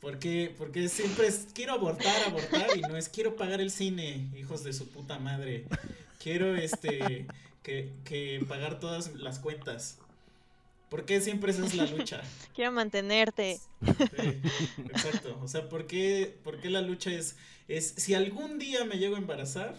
Porque, 0.00 0.54
porque 0.56 0.88
siempre 0.88 1.26
es 1.26 1.48
quiero 1.54 1.72
abortar, 1.72 2.14
abortar 2.26 2.76
y 2.76 2.82
no 2.82 2.96
es 2.96 3.08
quiero 3.08 3.34
pagar 3.36 3.60
el 3.60 3.70
cine, 3.70 4.28
hijos 4.36 4.62
de 4.62 4.72
su 4.72 4.88
puta 4.90 5.18
madre. 5.18 5.64
Quiero 6.22 6.54
este 6.54 7.26
que, 7.62 7.92
que 8.04 8.44
pagar 8.48 8.78
todas 8.78 9.14
las 9.14 9.38
cuentas. 9.38 9.98
¿Por 10.90 11.04
qué 11.04 11.20
siempre 11.20 11.50
esa 11.50 11.66
es 11.66 11.74
la 11.74 11.86
lucha? 11.86 12.22
Quiero 12.54 12.70
mantenerte. 12.72 13.58
Sí, 13.84 14.40
exacto. 14.88 15.38
O 15.42 15.48
sea, 15.48 15.68
¿por 15.68 15.86
qué, 15.86 16.38
por 16.44 16.60
qué 16.60 16.70
la 16.70 16.80
lucha 16.80 17.10
es, 17.10 17.36
es 17.66 17.94
si 17.96 18.14
algún 18.14 18.58
día 18.60 18.84
me 18.84 18.98
llego 18.98 19.16
a 19.16 19.18
embarazar, 19.18 19.74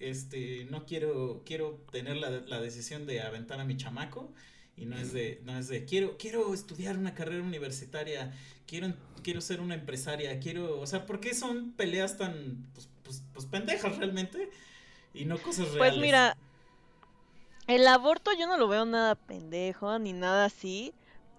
este, 0.00 0.66
no 0.70 0.86
quiero, 0.86 1.42
quiero 1.44 1.80
tener 1.90 2.16
la, 2.16 2.30
la 2.30 2.60
decisión 2.60 3.06
de 3.06 3.22
aventar 3.22 3.60
a 3.60 3.64
mi 3.64 3.76
chamaco 3.76 4.32
y 4.76 4.84
no 4.84 4.96
es 4.96 5.12
de, 5.12 5.40
no 5.44 5.58
es 5.58 5.68
de 5.68 5.84
quiero, 5.84 6.16
quiero 6.18 6.52
estudiar 6.52 6.98
una 6.98 7.14
carrera 7.14 7.42
universitaria, 7.42 8.32
quiero, 8.66 8.92
quiero 9.22 9.40
ser 9.40 9.60
una 9.60 9.74
empresaria, 9.74 10.38
quiero, 10.38 10.80
o 10.80 10.86
sea, 10.86 11.06
¿por 11.06 11.20
qué 11.20 11.34
son 11.34 11.72
peleas 11.72 12.18
tan, 12.18 12.66
pues, 12.74 12.88
pues, 13.02 13.22
pues 13.32 13.46
pendejas 13.46 13.96
realmente 13.96 14.50
y 15.14 15.24
no 15.24 15.38
cosas 15.38 15.72
reales? 15.72 15.78
Pues 15.78 15.96
mira, 15.96 16.36
el 17.66 17.86
aborto 17.88 18.30
yo 18.38 18.46
no 18.46 18.58
lo 18.58 18.68
veo 18.68 18.84
nada 18.84 19.14
pendejo 19.14 19.98
ni 19.98 20.12
nada 20.12 20.44
así, 20.44 20.92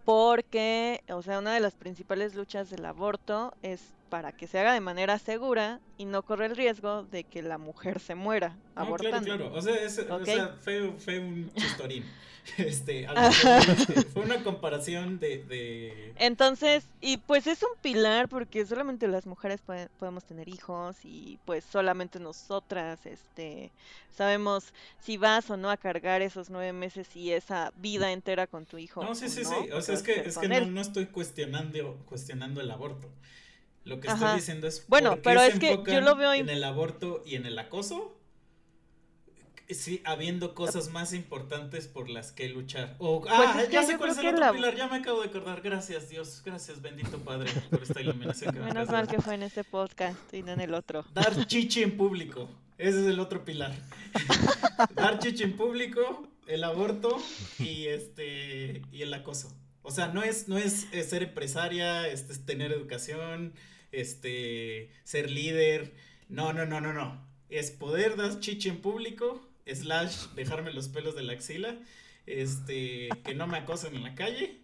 porque, 0.03 1.03
o 1.09 1.21
sea, 1.21 1.37
una 1.37 1.53
de 1.53 1.59
las 1.59 1.75
principales 1.75 2.33
luchas 2.33 2.69
del 2.69 2.85
aborto 2.85 3.53
es 3.61 3.81
para 4.09 4.31
que 4.31 4.47
se 4.47 4.59
haga 4.59 4.73
de 4.73 4.79
manera 4.81 5.19
segura 5.19 5.79
y 5.97 6.05
no 6.05 6.23
corre 6.23 6.45
el 6.47 6.55
riesgo 6.55 7.03
de 7.03 7.23
que 7.23 7.41
la 7.41 7.57
mujer 7.57 7.99
se 7.99 8.15
muera 8.15 8.55
No, 8.75 8.81
abortando. 8.83 9.25
claro, 9.25 9.45
claro. 9.51 9.55
O 9.55 9.61
sea, 9.61 9.75
es- 9.75 9.99
o 9.99 10.15
Ok. 10.15 10.25
sea, 10.25 10.55
fue, 10.61 10.91
fue 10.97 11.19
un 11.19 11.51
chistorín. 11.55 12.03
Este, 12.57 13.05
este, 13.05 14.03
fue 14.03 14.21
una 14.23 14.41
comparación 14.41 15.19
de, 15.19 15.43
de... 15.43 16.13
Entonces, 16.17 16.85
y 17.01 17.17
pues 17.17 17.45
es 17.45 17.61
un 17.61 17.77
pilar 17.81 18.29
porque 18.29 18.65
solamente 18.65 19.05
las 19.09 19.25
mujeres 19.25 19.59
puede- 19.65 19.89
podemos 19.99 20.23
tener 20.23 20.47
hijos 20.47 20.95
y 21.03 21.39
pues 21.43 21.65
solamente 21.65 22.21
nosotras, 22.21 23.05
este, 23.05 23.69
sabemos 24.15 24.73
si 25.01 25.17
vas 25.17 25.49
o 25.49 25.57
no 25.57 25.69
a 25.69 25.75
cargar 25.75 26.21
esos 26.21 26.49
nueve 26.49 26.71
meses 26.71 27.13
y 27.17 27.33
esa 27.33 27.73
vida 27.75 28.13
entera 28.13 28.47
con 28.47 28.65
tu 28.65 28.77
hijo. 28.77 29.03
No, 29.03 29.13
sí, 29.13 29.27
sí, 29.27 29.41
no, 29.43 29.49
sí. 29.49 29.71
O 29.71 29.81
sea, 29.81 29.95
es 29.95 30.01
que, 30.03 30.21
es 30.21 30.37
que 30.37 30.47
no, 30.47 30.65
no 30.67 30.79
estoy 30.79 31.07
cuestionando, 31.07 31.97
cuestionando 32.05 32.61
el 32.61 32.71
aborto. 32.71 33.09
Lo 33.87 33.99
que 33.99 34.07
Ajá. 34.09 34.25
estoy 34.25 34.39
diciendo 34.39 34.67
es 34.67 34.85
Bueno, 34.87 35.09
¿por 35.11 35.17
qué 35.17 35.21
pero 35.23 35.39
se 35.41 35.47
es 35.47 35.59
que 35.59 35.91
yo 35.91 36.01
lo 36.01 36.15
veo 36.15 36.33
en 36.33 36.49
el 36.49 36.63
aborto 36.63 37.23
y 37.25 37.35
en 37.35 37.45
el 37.45 37.57
acoso. 37.57 38.13
Sí, 39.69 40.01
habiendo 40.05 40.55
cosas 40.55 40.91
más 40.91 41.11
importantes 41.11 41.87
por 41.87 42.09
las 42.09 42.31
que 42.31 42.47
luchar. 42.47 42.95
Ah, 43.01 43.51
Pues 43.53 43.63
es 43.63 43.67
que 43.67 43.73
ya 43.73 43.83
sé 43.83 43.97
cuál 43.97 44.11
es 44.11 44.17
el 44.17 44.27
otro 44.27 44.39
la- 44.39 44.53
pilar, 44.53 44.75
ya 44.77 44.87
me 44.87 44.97
acabo 44.97 45.21
de 45.21 45.27
acordar. 45.27 45.59
Gracias, 45.61 46.07
Dios, 46.07 46.41
gracias, 46.45 46.81
bendito 46.81 47.17
Padre, 47.19 47.51
por 47.69 47.83
esta 47.83 47.99
iluminación 47.99 48.53
que 48.53 48.59
me 48.61 48.65
Menos 48.67 48.87
mal 48.89 49.07
que 49.09 49.21
fue 49.21 49.35
en 49.35 49.43
este 49.43 49.65
podcast 49.65 50.33
y 50.33 50.41
no 50.41 50.53
en 50.53 50.61
el 50.61 50.73
otro. 50.73 51.03
Dar 51.13 51.45
chichi 51.47 51.83
en 51.83 51.97
público. 51.97 52.47
Ese 52.77 53.01
es 53.01 53.07
el 53.07 53.19
otro 53.19 53.43
pilar. 53.43 53.73
Dar 54.95 55.19
chichi 55.19 55.43
en 55.43 55.57
público, 55.57 56.27
el 56.47 56.63
aborto 56.63 57.17
y 57.59 57.87
este 57.87 58.83
y 58.93 59.01
el 59.01 59.13
acoso. 59.13 59.53
O 59.81 59.91
sea, 59.91 60.07
no 60.09 60.23
es, 60.23 60.47
no 60.47 60.57
es, 60.57 60.87
eh, 60.93 61.03
ser 61.03 61.23
empresaria, 61.23 62.07
este, 62.07 62.31
es 62.33 62.45
tener 62.45 62.71
educación, 62.71 63.53
este, 63.91 64.89
ser 65.03 65.29
líder. 65.31 65.93
No, 66.29 66.53
no, 66.53 66.65
no, 66.65 66.81
no, 66.81 66.93
no. 66.93 67.25
Es 67.49 67.71
poder 67.71 68.15
dar 68.17 68.39
chichi 68.39 68.69
en 68.69 68.81
público, 68.81 69.47
slash, 69.65 70.27
dejarme 70.35 70.73
los 70.73 70.89
pelos 70.89 71.15
de 71.15 71.23
la 71.23 71.33
axila, 71.33 71.79
este, 72.25 73.09
que 73.23 73.35
no 73.35 73.47
me 73.47 73.57
acosen 73.57 73.95
en 73.95 74.03
la 74.03 74.15
calle 74.15 74.59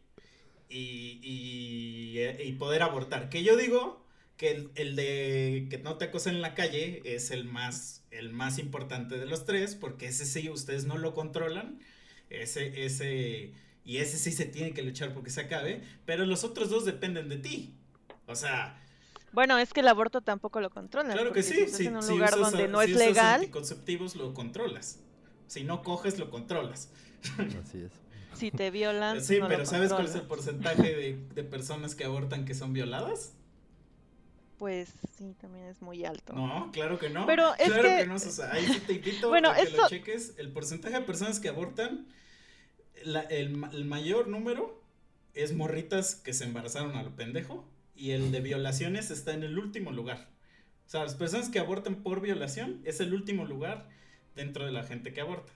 y, 0.70 1.20
y, 1.22 2.20
y 2.44 2.52
poder 2.54 2.82
abortar. 2.82 3.30
Que 3.30 3.44
yo 3.44 3.56
digo 3.56 4.06
que 4.38 4.52
el, 4.52 4.72
el 4.76 4.96
de 4.96 5.68
que 5.70 5.78
no 5.78 5.98
te 5.98 6.06
acosen 6.06 6.36
en 6.36 6.42
la 6.42 6.56
calle 6.56 7.02
es 7.06 7.32
el 7.32 7.46
más, 7.46 8.04
el 8.12 8.32
más 8.32 8.60
importante 8.60 9.18
de 9.18 9.26
los 9.26 9.46
tres, 9.46 9.76
porque 9.76 10.08
ese 10.08 10.26
sí 10.26 10.50
ustedes 10.50 10.86
no 10.86 10.98
lo 10.98 11.14
controlan, 11.14 11.80
ese, 12.30 12.86
ese, 12.86 13.54
y 13.86 13.98
ese 13.98 14.18
sí 14.18 14.32
se 14.32 14.46
tiene 14.46 14.74
que 14.74 14.82
luchar 14.82 15.14
porque 15.14 15.30
se 15.30 15.42
acabe, 15.42 15.82
pero 16.06 16.26
los 16.26 16.44
otros 16.44 16.70
dos 16.70 16.84
dependen 16.84 17.30
de 17.30 17.38
ti. 17.38 17.76
O 18.26 18.36
sea, 18.36 18.82
Bueno, 19.34 19.58
es 19.58 19.74
que 19.74 19.80
el 19.82 19.88
aborto 19.88 20.22
tampoco 20.22 20.62
lo 20.62 20.70
controla. 20.70 21.14
claro 21.14 21.34
que 21.34 21.44
sí, 21.44 21.68
si 21.68 21.70
si, 21.70 21.88
en 21.88 21.98
un 21.98 22.04
si 22.04 22.10
lugar 22.14 22.36
usas, 22.38 22.52
donde 22.52 22.68
no 22.68 22.80
si 22.82 22.92
es 22.92 22.96
usas 22.96 23.08
legal, 23.08 23.40
anticonceptivos 23.42 24.16
lo 24.16 24.34
controlas. 24.34 25.00
Si 25.48 25.64
no 25.64 25.84
coges, 25.84 26.18
lo 26.20 26.30
controlas. 26.30 26.90
Así 27.64 27.82
es. 27.82 27.92
si 28.34 28.52
te 28.52 28.70
violan, 28.72 29.22
Sí, 29.24 29.36
no 29.38 29.42
lo 29.44 29.48
pero 29.50 29.66
¿sabes 29.66 29.92
cuál 29.92 30.06
es 30.06 30.16
el 30.16 30.22
controlas. 30.28 30.46
porcentaje 30.56 30.96
de, 30.96 31.18
de 31.34 31.44
personas 31.44 31.96
que 31.96 32.04
abortan 32.06 32.46
que 32.46 32.54
son 32.54 32.74
violadas? 32.74 33.34
Pues 34.58 34.90
sí, 35.18 35.36
también 35.42 35.66
es 35.66 35.82
muy 35.82 36.06
alto. 36.06 36.34
No, 36.34 36.70
claro 36.72 36.98
que 37.00 37.10
no. 37.10 37.26
Pero 37.26 37.54
es 37.56 37.66
claro 37.68 37.84
que- 37.84 38.06
no, 38.06 38.16
o 38.16 38.20
sea, 38.20 38.52
ahí 38.54 38.66
sí 38.66 38.80
te 38.82 38.94
invito 38.94 39.30
Bueno, 39.30 39.50
a 39.50 39.56
que 39.56 39.64
lo 39.64 39.70
eso- 39.70 39.90
cheques. 39.90 40.34
El 40.38 40.52
porcentaje 40.52 40.94
de 40.96 41.02
personas 41.02 41.40
que 41.40 41.50
abortan, 41.50 42.08
la- 43.04 43.22
el, 43.22 43.50
ma- 43.58 43.70
el 43.74 43.84
mayor 43.86 44.28
número 44.28 44.82
es 45.34 45.54
morritas 45.54 46.16
que 46.16 46.34
se 46.34 46.46
embarazaron 46.46 46.96
a 46.96 47.04
lo 47.04 47.16
pendejo 47.16 47.66
y 47.96 48.12
el 48.12 48.32
de 48.32 48.42
violaciones 48.42 49.12
está 49.12 49.34
en 49.34 49.44
el 49.44 49.58
último 49.58 49.92
lugar. 49.92 50.30
O 50.86 50.90
sea, 50.90 51.04
las 51.04 51.16
personas 51.16 51.50
que 51.50 51.60
abortan 51.60 52.04
por 52.04 52.22
violación 52.22 52.82
es 52.84 53.00
el 53.00 53.14
último 53.14 53.46
lugar 53.46 53.90
dentro 54.36 54.66
de 54.66 54.72
la 54.72 54.84
gente 54.84 55.14
que 55.14 55.22
aborta. 55.22 55.54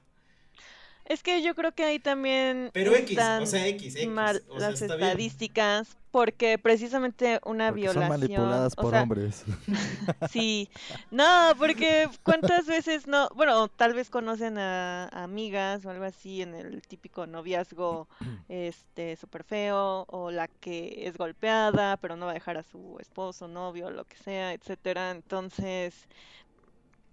Es 1.08 1.24
que 1.24 1.42
yo 1.42 1.56
creo 1.56 1.72
que 1.74 1.84
ahí 1.86 2.00
también 2.00 2.70
Pero 2.74 2.94
X, 2.94 3.18
o 3.18 3.46
sea, 3.46 3.66
X, 3.68 3.96
X. 3.96 4.08
mal 4.10 4.44
o 4.50 4.60
sea, 4.60 4.72
las 4.72 4.82
está 4.82 4.96
bien. 4.98 5.08
estadísticas 5.10 5.98
porque 6.12 6.58
precisamente 6.58 7.40
una 7.46 7.70
Porque 7.72 7.88
son 7.88 8.08
violación, 8.08 8.10
manipuladas 8.10 8.74
o 8.76 8.82
por 8.82 8.92
sea, 8.92 9.04
hombres. 9.04 9.44
Sí, 10.32 10.70
no, 11.12 11.52
porque 11.58 12.10
cuántas 12.24 12.66
veces 12.66 13.08
no, 13.08 13.30
bueno, 13.36 13.68
tal 13.70 13.94
vez 13.94 14.10
conocen 14.10 14.58
a, 14.58 15.06
a 15.10 15.24
amigas 15.24 15.86
o 15.86 15.90
algo 15.92 16.06
así 16.06 16.42
en 16.42 16.56
el 16.56 16.82
típico 16.82 17.28
noviazgo, 17.28 18.08
este, 18.50 19.16
súper 19.16 19.44
feo, 19.44 20.06
o 20.10 20.32
la 20.32 20.48
que 20.48 21.08
es 21.08 21.18
golpeada, 21.18 21.98
pero 21.98 22.16
no 22.16 22.26
va 22.26 22.32
a 22.32 22.36
dejar 22.36 22.58
a 22.58 22.64
su 22.64 22.98
esposo, 23.00 23.48
novio, 23.48 23.92
lo 23.92 24.06
que 24.06 24.18
sea, 24.18 24.54
etcétera. 24.54 25.12
Entonces, 25.12 26.08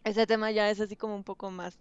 ese 0.05 0.27
tema 0.27 0.51
ya 0.51 0.71
es 0.71 0.81
así 0.81 0.97
como 0.97 1.15
un 1.17 1.25
poco 1.25 1.51
más, 1.51 1.79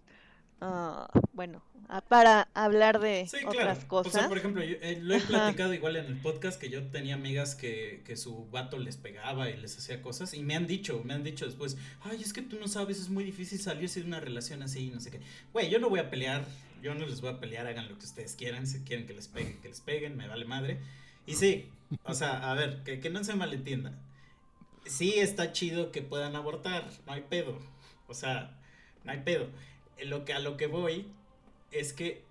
ah, 0.66 1.08
bueno, 1.32 1.62
ah, 1.88 2.00
para 2.00 2.48
hablar 2.54 3.00
de 3.00 3.26
Sí, 3.26 3.38
otras 3.44 3.80
claro. 3.80 3.88
cosas. 3.88 4.14
O 4.14 4.18
sea, 4.18 4.28
por 4.28 4.38
ejemplo, 4.38 4.62
yo, 4.64 4.76
eh, 4.80 4.98
lo 5.02 5.14
he 5.14 5.18
Ajá. 5.18 5.26
platicado 5.26 5.74
igual 5.74 5.96
en 5.96 6.06
el 6.06 6.16
podcast 6.16 6.60
que 6.60 6.70
yo 6.70 6.82
tenía 6.88 7.14
amigas 7.14 7.54
que, 7.54 8.02
que 8.04 8.16
su 8.16 8.46
vato 8.50 8.78
les 8.78 8.96
pegaba 8.96 9.50
y 9.50 9.56
les 9.56 9.76
hacía 9.78 10.00
cosas 10.02 10.34
y 10.34 10.42
me 10.42 10.54
han 10.56 10.66
dicho, 10.66 11.02
me 11.04 11.14
han 11.14 11.22
dicho 11.22 11.44
después, 11.46 11.76
ay, 12.02 12.20
es 12.22 12.32
que 12.32 12.42
tú 12.42 12.58
no 12.58 12.68
sabes, 12.68 12.98
es 13.00 13.08
muy 13.10 13.24
difícil 13.24 13.58
salirse 13.60 14.00
de 14.00 14.06
una 14.06 14.20
relación 14.20 14.62
así, 14.62 14.90
no 14.90 15.00
sé 15.00 15.10
qué. 15.10 15.20
Güey, 15.52 15.70
yo 15.70 15.78
no 15.78 15.88
voy 15.90 16.00
a 16.00 16.10
pelear, 16.10 16.44
yo 16.82 16.94
no 16.94 17.06
les 17.06 17.20
voy 17.20 17.30
a 17.30 17.40
pelear, 17.40 17.66
hagan 17.66 17.88
lo 17.88 17.98
que 17.98 18.04
ustedes 18.06 18.34
quieran, 18.36 18.66
si 18.66 18.80
quieren 18.80 19.06
que 19.06 19.14
les 19.14 19.28
peguen, 19.28 19.60
que 19.60 19.68
les 19.68 19.80
peguen, 19.80 20.16
me 20.16 20.28
vale 20.28 20.44
madre. 20.44 20.78
Y 21.26 21.34
sí, 21.34 21.70
o 22.04 22.14
sea, 22.14 22.50
a 22.50 22.54
ver, 22.54 22.82
que, 22.84 23.00
que 23.00 23.10
no 23.10 23.22
se 23.24 23.34
malentienda. 23.34 23.92
Sí 24.86 25.14
está 25.18 25.52
chido 25.52 25.90
que 25.92 26.02
puedan 26.02 26.36
abortar, 26.36 26.86
no 27.06 27.12
hay 27.12 27.22
pedo. 27.22 27.58
O 28.06 28.12
sea, 28.14 28.54
no 29.04 29.12
hay 29.12 29.20
pedo. 29.20 29.48
Lo 30.04 30.24
que, 30.24 30.32
a 30.34 30.38
lo 30.38 30.56
que 30.56 30.66
voy 30.66 31.06
es 31.70 31.92
que 31.92 32.22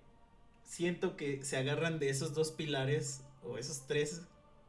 siento 0.64 1.16
que 1.16 1.44
se 1.44 1.56
agarran 1.56 1.98
de 1.98 2.10
esos 2.10 2.34
dos 2.34 2.50
pilares 2.52 3.20
o 3.42 3.58
esos 3.58 3.86
tres 3.86 4.22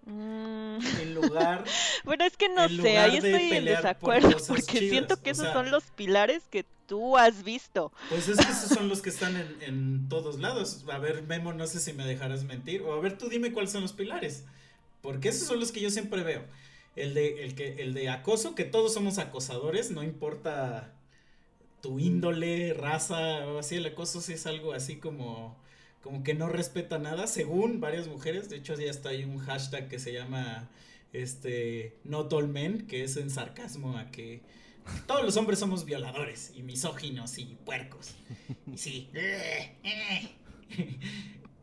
Mm, 0.07 0.77
en 1.01 1.15
lugar 1.15 1.63
Bueno, 2.03 2.25
es 2.25 2.37
que 2.37 2.47
no 2.47 2.69
sé, 2.69 2.99
ahí 2.99 3.15
estoy 3.15 3.51
en 3.53 3.63
por 3.65 3.75
desacuerdo 3.75 4.37
porque 4.47 4.61
chidas, 4.61 4.89
siento 4.91 5.13
o 5.15 5.21
que 5.23 5.31
esos 5.31 5.45
sea- 5.45 5.53
son 5.53 5.71
los 5.71 5.83
pilares 5.85 6.43
que 6.51 6.63
tú 6.85 7.17
has 7.17 7.43
visto. 7.43 7.91
pues 8.09 8.27
es 8.27 8.37
que 8.37 8.51
esos 8.51 8.69
son 8.69 8.87
los 8.87 9.01
que 9.01 9.09
están 9.09 9.35
en, 9.35 9.57
en 9.61 10.07
todos 10.07 10.39
lados. 10.39 10.85
A 10.91 10.99
ver 10.99 11.23
Memo 11.23 11.53
no 11.53 11.65
sé 11.65 11.79
si 11.79 11.91
me 11.93 12.05
dejarás 12.05 12.43
mentir. 12.43 12.83
O 12.83 12.93
a 12.93 12.99
ver 12.99 13.17
tú 13.17 13.29
dime 13.29 13.51
cuáles 13.51 13.71
son 13.71 13.81
los 13.81 13.93
pilares 13.93 14.43
porque 15.01 15.29
esos 15.29 15.47
son 15.47 15.59
los 15.59 15.71
que 15.71 15.81
yo 15.81 15.89
siempre 15.89 16.21
veo. 16.21 16.43
El 16.95 17.15
de 17.15 17.43
el 17.43 17.55
que 17.55 17.81
el 17.81 17.95
de 17.95 18.09
acoso 18.09 18.53
que 18.53 18.63
todos 18.63 18.93
somos 18.93 19.17
acosadores 19.17 19.89
no 19.89 20.03
importa 20.03 20.93
tu 21.86 21.99
índole 21.99 22.73
raza 22.73 23.45
o 23.47 23.59
así 23.59 23.75
el 23.75 23.86
acoso 23.86 24.19
sí 24.19 24.33
es 24.33 24.47
algo 24.47 24.73
así 24.73 24.95
como 24.95 25.55
como 26.01 26.23
que 26.23 26.33
no 26.33 26.49
respeta 26.49 26.99
nada, 26.99 27.25
según 27.25 27.79
varias 27.79 28.07
mujeres. 28.07 28.47
De 28.47 28.57
hecho, 28.57 28.75
ya 28.75 28.91
está 28.91 29.09
ahí 29.09 29.23
un 29.23 29.39
hashtag 29.39 29.88
que 29.88 29.97
se 29.97 30.13
llama 30.13 30.69
este 31.13 31.97
Not 32.03 32.31
All 32.33 32.47
Men, 32.47 32.86
que 32.86 33.03
es 33.03 33.17
en 33.17 33.31
sarcasmo 33.31 33.97
a 33.97 34.11
que 34.11 34.43
todos 35.07 35.23
los 35.23 35.36
hombres 35.38 35.57
somos 35.57 35.83
violadores 35.86 36.53
y 36.55 36.61
misóginos 36.61 37.39
y 37.39 37.57
puercos. 37.65 38.15
Y 38.71 38.77
sí. 38.77 39.09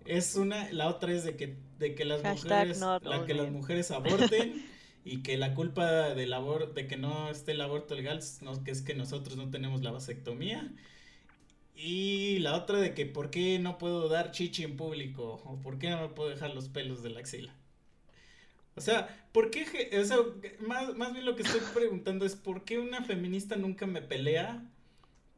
Es 0.05 0.35
una, 0.35 0.73
la 0.73 0.89
otra 0.89 1.12
es 1.12 1.23
de 1.23 1.37
que, 1.37 1.55
de 1.79 1.95
que 1.95 2.05
las 2.05 2.23
Hashtag 2.23 2.66
mujeres, 2.66 2.81
la 2.81 3.25
que 3.25 3.35
las 3.35 3.53
mujeres 3.53 3.93
aborten 3.93 4.66
y 5.05 5.23
que 5.23 5.37
la 5.39 5.55
culpa 5.55 6.15
del 6.15 6.33
abor 6.33 6.75
de 6.75 6.87
que 6.89 6.97
no 6.97 7.31
esté 7.31 7.53
el 7.53 7.61
aborto 7.61 7.95
legal 7.95 8.21
no- 8.43 8.63
que 8.65 8.71
es 8.71 8.83
que 8.83 8.95
nosotros 8.95 9.37
no 9.37 9.51
tenemos 9.51 9.83
la 9.83 9.91
vasectomía. 9.93 10.73
Y 11.75 12.39
la 12.39 12.55
otra 12.57 12.79
de 12.79 12.95
que 12.95 13.05
por 13.07 13.29
qué 13.31 13.59
no 13.59 13.77
puedo 13.77 14.09
dar 14.09 14.31
chichi 14.33 14.63
en 14.65 14.77
público 14.79 15.43
o 15.45 15.61
por 15.61 15.79
qué 15.79 15.91
no 15.91 16.01
me 16.01 16.09
puedo 16.09 16.31
dejar 16.31 16.55
los 16.55 16.69
pelos 16.71 17.03
de 17.03 17.11
la 17.11 17.21
axila. 17.21 17.55
O 18.75 18.81
sea, 18.81 19.29
¿por 19.33 19.51
qué? 19.51 19.67
O 20.01 20.05
sea, 20.05 20.19
más, 20.67 20.95
más 20.97 21.13
bien 21.13 21.25
lo 21.27 21.37
que 21.37 21.43
estoy 21.43 21.61
preguntando 21.75 22.25
es 22.25 22.37
¿por 22.37 22.65
qué 22.65 22.79
una 22.79 23.03
feminista 23.05 23.57
nunca 23.57 23.87
me 23.87 24.03
pelea? 24.03 24.65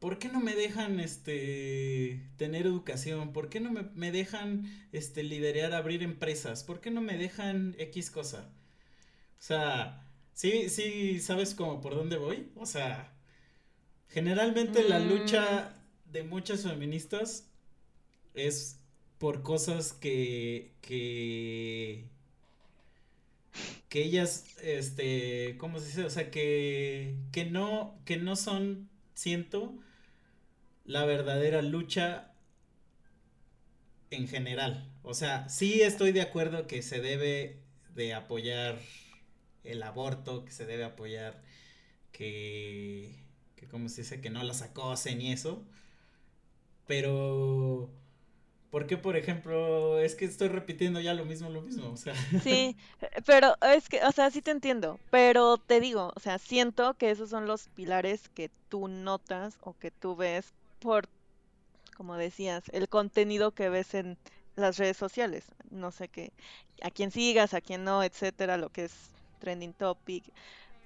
¿Por 0.00 0.18
qué 0.18 0.28
no 0.28 0.40
me 0.40 0.54
dejan 0.54 1.00
este 1.00 2.22
tener 2.38 2.66
educación? 2.66 3.32
¿Por 3.32 3.50
qué 3.50 3.60
no 3.60 3.72
me, 3.72 3.84
me 3.94 4.12
dejan 4.12 4.66
este 4.92 5.22
liderar, 5.24 5.74
abrir 5.74 6.02
empresas? 6.02 6.64
¿Por 6.64 6.80
qué 6.80 6.90
no 6.90 7.00
me 7.02 7.18
dejan 7.18 7.76
X 7.78 8.10
cosa? 8.10 8.50
O 9.44 9.46
sea, 9.46 10.08
sí, 10.32 10.70
sí, 10.70 11.20
¿sabes 11.20 11.54
como 11.54 11.80
por 11.82 11.94
dónde 11.94 12.16
voy? 12.16 12.50
O 12.56 12.64
sea, 12.64 13.12
generalmente 14.08 14.84
la 14.84 15.00
Mm. 15.00 15.08
lucha 15.08 15.76
de 16.06 16.22
muchas 16.24 16.62
feministas 16.64 17.50
es 18.34 18.80
por 19.18 19.42
cosas 19.42 19.92
que, 19.94 20.74
que, 20.82 22.08
que 23.88 24.02
ellas, 24.02 24.46
este, 24.62 25.56
¿cómo 25.58 25.78
se 25.78 25.86
dice? 25.86 26.04
O 26.04 26.10
sea, 26.10 26.30
que, 26.30 27.16
que 27.32 27.44
no, 27.44 27.98
que 28.04 28.16
no 28.16 28.36
son, 28.36 28.88
siento, 29.14 29.74
la 30.84 31.04
verdadera 31.04 31.62
lucha 31.62 32.32
en 34.10 34.28
general. 34.28 34.90
O 35.02 35.14
sea, 35.14 35.48
sí 35.48 35.82
estoy 35.82 36.12
de 36.12 36.22
acuerdo 36.22 36.66
que 36.66 36.82
se 36.82 37.00
debe 37.00 37.62
de 37.94 38.14
apoyar 38.14 38.78
el 39.64 39.82
aborto, 39.82 40.44
que 40.44 40.52
se 40.52 40.66
debe 40.66 40.84
apoyar, 40.84 41.42
que, 42.12 43.14
que 43.56 43.66
como 43.68 43.88
se 43.88 44.02
dice, 44.02 44.20
que 44.20 44.30
no 44.30 44.42
las 44.44 44.62
acosen 44.62 45.20
y 45.20 45.32
eso. 45.32 45.64
Pero 46.86 47.90
¿Por 48.74 48.88
qué, 48.88 48.96
por 48.96 49.16
ejemplo, 49.16 50.00
es 50.00 50.16
que 50.16 50.24
estoy 50.24 50.48
repitiendo 50.48 50.98
ya 50.98 51.14
lo 51.14 51.24
mismo, 51.24 51.48
lo 51.48 51.62
mismo? 51.62 51.92
O 51.92 51.96
sea. 51.96 52.12
Sí, 52.42 52.76
pero 53.24 53.54
es 53.62 53.88
que, 53.88 54.02
o 54.02 54.10
sea, 54.10 54.32
sí 54.32 54.42
te 54.42 54.50
entiendo, 54.50 54.98
pero 55.12 55.58
te 55.58 55.78
digo, 55.78 56.12
o 56.16 56.18
sea, 56.18 56.40
siento 56.40 56.94
que 56.94 57.12
esos 57.12 57.30
son 57.30 57.46
los 57.46 57.68
pilares 57.68 58.28
que 58.30 58.50
tú 58.68 58.88
notas 58.88 59.58
o 59.60 59.78
que 59.78 59.92
tú 59.92 60.16
ves 60.16 60.54
por, 60.80 61.08
como 61.96 62.16
decías, 62.16 62.64
el 62.72 62.88
contenido 62.88 63.52
que 63.52 63.68
ves 63.68 63.94
en 63.94 64.18
las 64.56 64.76
redes 64.76 64.96
sociales. 64.96 65.44
No 65.70 65.92
sé 65.92 66.08
qué, 66.08 66.32
a 66.82 66.90
quién 66.90 67.12
sigas, 67.12 67.54
a 67.54 67.60
quién 67.60 67.84
no, 67.84 68.02
etcétera, 68.02 68.56
lo 68.56 68.70
que 68.70 68.86
es 68.86 68.92
trending 69.44 69.74
topic 69.74 70.24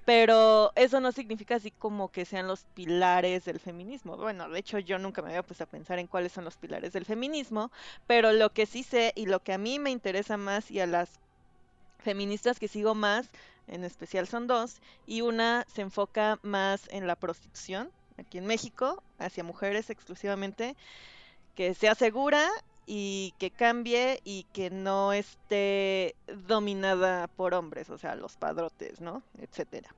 pero 0.08 0.72
eso 0.74 1.00
no 1.00 1.12
significa 1.12 1.56
así 1.56 1.70
como 1.70 2.10
que 2.10 2.24
sean 2.24 2.46
los 2.46 2.64
pilares 2.72 3.44
del 3.44 3.60
feminismo. 3.60 4.16
Bueno, 4.16 4.48
de 4.48 4.58
hecho 4.58 4.78
yo 4.78 4.98
nunca 4.98 5.20
me 5.20 5.28
había 5.28 5.42
puesto 5.42 5.64
a 5.64 5.66
pensar 5.66 5.98
en 5.98 6.06
cuáles 6.06 6.32
son 6.32 6.46
los 6.46 6.56
pilares 6.56 6.94
del 6.94 7.04
feminismo, 7.04 7.70
pero 8.06 8.32
lo 8.32 8.50
que 8.54 8.64
sí 8.64 8.82
sé 8.82 9.12
y 9.16 9.26
lo 9.26 9.40
que 9.40 9.52
a 9.52 9.58
mí 9.58 9.78
me 9.78 9.90
interesa 9.90 10.38
más 10.38 10.70
y 10.70 10.80
a 10.80 10.86
las 10.86 11.10
feministas 11.98 12.58
que 12.58 12.68
sigo 12.68 12.94
más, 12.94 13.28
en 13.66 13.84
especial 13.84 14.26
son 14.26 14.46
dos, 14.46 14.80
y 15.06 15.20
una 15.20 15.66
se 15.74 15.82
enfoca 15.82 16.38
más 16.40 16.88
en 16.90 17.06
la 17.06 17.14
prostitución, 17.14 17.90
aquí 18.16 18.38
en 18.38 18.46
México, 18.46 19.02
hacia 19.18 19.44
mujeres 19.44 19.90
exclusivamente, 19.90 20.74
que 21.54 21.74
sea 21.74 21.94
segura 21.94 22.48
y 22.90 23.34
que 23.38 23.50
cambie 23.50 24.20
y 24.24 24.44
que 24.54 24.70
no 24.70 25.12
esté 25.12 26.16
dominada 26.46 27.28
por 27.28 27.52
hombres, 27.52 27.90
o 27.90 27.98
sea, 27.98 28.14
los 28.16 28.38
padrotes, 28.38 29.02
¿no? 29.02 29.22
Etcétera. 29.38 29.94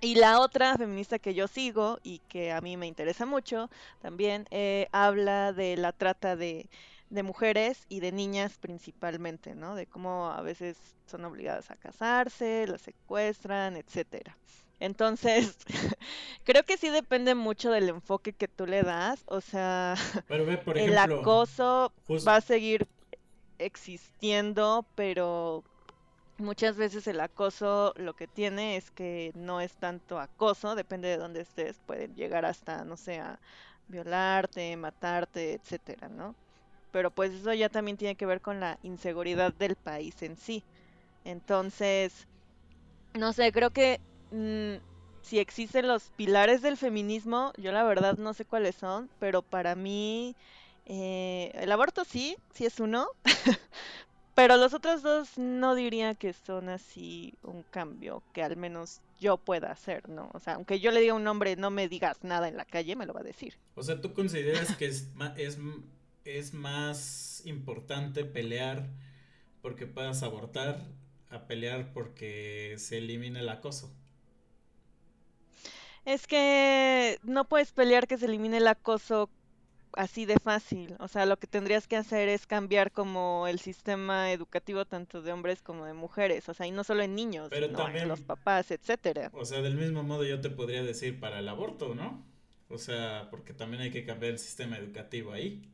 Y 0.00 0.14
la 0.14 0.40
otra 0.40 0.74
feminista 0.76 1.18
que 1.18 1.34
yo 1.34 1.46
sigo 1.46 1.98
y 2.02 2.20
que 2.20 2.52
a 2.52 2.62
mí 2.62 2.78
me 2.78 2.86
interesa 2.86 3.26
mucho 3.26 3.70
también 4.00 4.46
eh, 4.50 4.88
habla 4.92 5.52
de 5.52 5.76
la 5.76 5.92
trata 5.92 6.36
de, 6.36 6.70
de 7.10 7.22
mujeres 7.22 7.84
y 7.90 8.00
de 8.00 8.12
niñas 8.12 8.56
principalmente, 8.58 9.54
¿no? 9.54 9.74
De 9.74 9.86
cómo 9.86 10.30
a 10.30 10.40
veces 10.40 10.78
son 11.06 11.22
obligadas 11.26 11.70
a 11.70 11.76
casarse, 11.76 12.66
las 12.66 12.80
secuestran, 12.80 13.76
etcétera. 13.76 14.38
Entonces, 14.80 15.56
creo 16.44 16.64
que 16.64 16.76
sí 16.76 16.90
depende 16.90 17.34
mucho 17.34 17.70
del 17.70 17.88
enfoque 17.88 18.32
que 18.34 18.48
tú 18.48 18.66
le 18.66 18.82
das. 18.82 19.24
O 19.26 19.40
sea, 19.40 19.94
el 20.74 20.98
acoso 20.98 21.92
va 22.26 22.36
a 22.36 22.40
seguir 22.40 22.88
existiendo, 23.58 24.86
pero 24.94 25.64
muchas 26.38 26.76
veces 26.76 27.06
el 27.06 27.20
acoso 27.20 27.92
lo 27.96 28.14
que 28.14 28.28
tiene 28.28 28.76
es 28.76 28.90
que 28.90 29.32
no 29.34 29.60
es 29.60 29.76
tanto 29.78 30.18
acoso, 30.20 30.74
depende 30.74 31.08
de 31.08 31.18
dónde 31.18 31.40
estés, 31.42 31.80
pueden 31.80 32.14
llegar 32.14 32.44
hasta, 32.44 32.84
no 32.84 32.96
sé, 32.96 33.20
a 33.20 33.40
violarte, 33.88 34.76
matarte, 34.76 35.54
etcétera, 35.54 36.08
¿no? 36.08 36.36
Pero 36.92 37.10
pues 37.12 37.32
eso 37.32 37.52
ya 37.54 37.68
también 37.70 37.96
tiene 37.98 38.16
que 38.16 38.26
ver 38.26 38.40
con 38.42 38.60
la 38.60 38.78
inseguridad 38.82 39.54
del 39.54 39.76
país 39.76 40.22
en 40.22 40.36
sí. 40.36 40.64
Entonces, 41.24 42.28
no 43.14 43.32
sé, 43.32 43.52
creo 43.52 43.70
que 43.72 44.00
Mm, 44.30 44.76
si 45.26 45.38
existen 45.40 45.88
los 45.88 46.10
pilares 46.16 46.62
del 46.62 46.76
feminismo, 46.76 47.52
yo 47.56 47.72
la 47.72 47.82
verdad 47.82 48.16
no 48.16 48.32
sé 48.32 48.44
cuáles 48.44 48.76
son, 48.76 49.10
pero 49.18 49.42
para 49.42 49.74
mí 49.74 50.36
eh, 50.86 51.50
el 51.54 51.72
aborto 51.72 52.04
sí, 52.04 52.36
sí 52.54 52.64
es 52.64 52.78
uno, 52.78 53.08
pero 54.36 54.56
los 54.56 54.72
otros 54.72 55.02
dos 55.02 55.36
no 55.36 55.74
diría 55.74 56.14
que 56.14 56.32
son 56.32 56.68
así 56.68 57.34
un 57.42 57.64
cambio 57.64 58.22
que 58.32 58.44
al 58.44 58.56
menos 58.56 59.00
yo 59.18 59.36
pueda 59.36 59.72
hacer, 59.72 60.08
¿no? 60.08 60.30
O 60.32 60.38
sea, 60.38 60.54
aunque 60.54 60.78
yo 60.78 60.92
le 60.92 61.00
diga 61.00 61.14
a 61.14 61.16
un 61.16 61.26
hombre 61.26 61.56
no 61.56 61.70
me 61.70 61.88
digas 61.88 62.22
nada 62.22 62.46
en 62.46 62.56
la 62.56 62.64
calle, 62.64 62.94
me 62.94 63.06
lo 63.06 63.12
va 63.12 63.20
a 63.20 63.24
decir. 63.24 63.58
O 63.74 63.82
sea, 63.82 64.00
¿tú 64.00 64.12
consideras 64.12 64.76
que 64.76 64.86
es, 64.86 65.08
es, 65.36 65.58
es 66.24 66.54
más 66.54 67.42
importante 67.46 68.24
pelear 68.24 68.86
porque 69.60 69.86
puedas 69.86 70.22
abortar 70.22 70.80
a 71.30 71.48
pelear 71.48 71.92
porque 71.92 72.76
se 72.78 72.98
elimine 72.98 73.40
el 73.40 73.48
acoso? 73.48 73.92
Es 76.06 76.26
que 76.28 77.18
no 77.24 77.44
puedes 77.48 77.72
pelear 77.72 78.06
que 78.06 78.16
se 78.16 78.26
elimine 78.26 78.58
el 78.58 78.68
acoso 78.68 79.28
así 79.92 80.24
de 80.24 80.38
fácil. 80.38 80.94
O 81.00 81.08
sea, 81.08 81.26
lo 81.26 81.36
que 81.36 81.48
tendrías 81.48 81.88
que 81.88 81.96
hacer 81.96 82.28
es 82.28 82.46
cambiar 82.46 82.92
como 82.92 83.46
el 83.48 83.58
sistema 83.58 84.30
educativo 84.30 84.84
tanto 84.84 85.20
de 85.20 85.32
hombres 85.32 85.62
como 85.62 85.84
de 85.84 85.94
mujeres. 85.94 86.48
O 86.48 86.54
sea, 86.54 86.66
y 86.66 86.70
no 86.70 86.84
solo 86.84 87.02
en 87.02 87.16
niños, 87.16 87.50
sino 87.52 87.88
en 87.88 88.08
los 88.08 88.20
papás, 88.20 88.70
etcétera. 88.70 89.30
O 89.32 89.44
sea, 89.44 89.62
del 89.62 89.74
mismo 89.74 90.04
modo 90.04 90.24
yo 90.24 90.40
te 90.40 90.48
podría 90.48 90.84
decir 90.84 91.18
para 91.18 91.40
el 91.40 91.48
aborto, 91.48 91.94
¿no? 91.96 92.24
O 92.68 92.78
sea, 92.78 93.28
porque 93.30 93.52
también 93.52 93.82
hay 93.82 93.90
que 93.90 94.04
cambiar 94.04 94.32
el 94.32 94.38
sistema 94.38 94.78
educativo 94.78 95.32
ahí. 95.32 95.68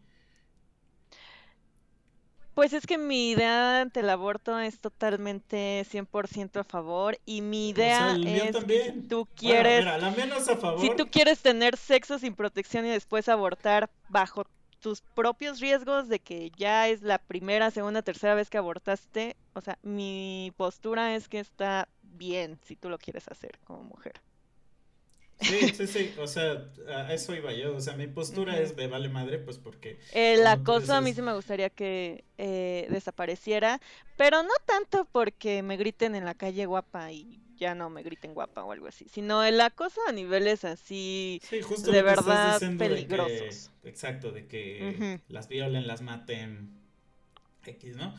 Pues 2.54 2.74
es 2.74 2.86
que 2.86 2.98
mi 2.98 3.30
idea 3.30 3.80
ante 3.80 4.00
el 4.00 4.10
aborto 4.10 4.58
es 4.58 4.78
totalmente 4.78 5.86
100% 5.90 6.60
a 6.60 6.64
favor 6.64 7.18
y 7.24 7.40
mi 7.40 7.70
idea 7.70 8.14
es 8.14 8.56
que 8.56 8.92
si 8.92 9.00
tú 9.08 9.26
quieres 9.34 9.86
si 10.78 10.90
tú 10.94 11.06
quieres 11.10 11.40
tener 11.40 11.76
sexo 11.78 12.18
sin 12.18 12.34
protección 12.34 12.84
y 12.84 12.90
después 12.90 13.28
abortar 13.28 13.88
bajo 14.10 14.44
tus 14.80 15.00
propios 15.00 15.60
riesgos 15.60 16.08
de 16.08 16.18
que 16.18 16.50
ya 16.56 16.88
es 16.88 17.02
la 17.02 17.18
primera, 17.18 17.70
segunda, 17.70 18.02
tercera 18.02 18.34
vez 18.34 18.50
que 18.50 18.58
abortaste, 18.58 19.36
o 19.54 19.60
sea, 19.60 19.78
mi 19.82 20.52
postura 20.56 21.14
es 21.14 21.28
que 21.28 21.38
está 21.38 21.88
bien 22.02 22.58
si 22.64 22.76
tú 22.76 22.90
lo 22.90 22.98
quieres 22.98 23.28
hacer 23.28 23.58
como 23.64 23.84
mujer. 23.84 24.14
Sí, 25.42 25.68
sí, 25.74 25.86
sí, 25.86 26.14
o 26.18 26.26
sea, 26.26 26.64
a 26.88 27.12
eso 27.12 27.34
iba 27.34 27.52
yo, 27.52 27.74
o 27.76 27.80
sea, 27.80 27.94
mi 27.94 28.06
postura 28.06 28.58
es 28.58 28.76
me 28.76 28.86
vale 28.86 29.08
madre, 29.08 29.38
pues 29.38 29.58
porque... 29.58 29.98
El 30.12 30.46
acoso 30.46 30.94
a 30.94 31.00
mí 31.00 31.12
sí 31.12 31.22
me 31.22 31.34
gustaría 31.34 31.70
que 31.70 32.24
eh, 32.38 32.86
desapareciera, 32.90 33.80
pero 34.16 34.42
no 34.42 34.54
tanto 34.66 35.06
porque 35.10 35.62
me 35.62 35.76
griten 35.76 36.14
en 36.14 36.24
la 36.24 36.34
calle 36.34 36.66
guapa 36.66 37.10
y 37.12 37.40
ya 37.56 37.74
no 37.74 37.90
me 37.90 38.02
griten 38.02 38.34
guapa 38.34 38.64
o 38.64 38.72
algo 38.72 38.88
así, 38.88 39.06
sino 39.08 39.44
el 39.44 39.60
acoso 39.60 40.00
a 40.08 40.12
niveles 40.12 40.64
así 40.64 41.40
de 41.50 42.02
verdad 42.02 42.60
peligrosos. 42.76 43.70
exacto, 43.84 44.32
de 44.32 44.46
que 44.46 45.20
las 45.28 45.48
violen, 45.48 45.86
las 45.86 46.02
maten, 46.02 46.70
X, 47.64 47.96
¿no? 47.96 48.14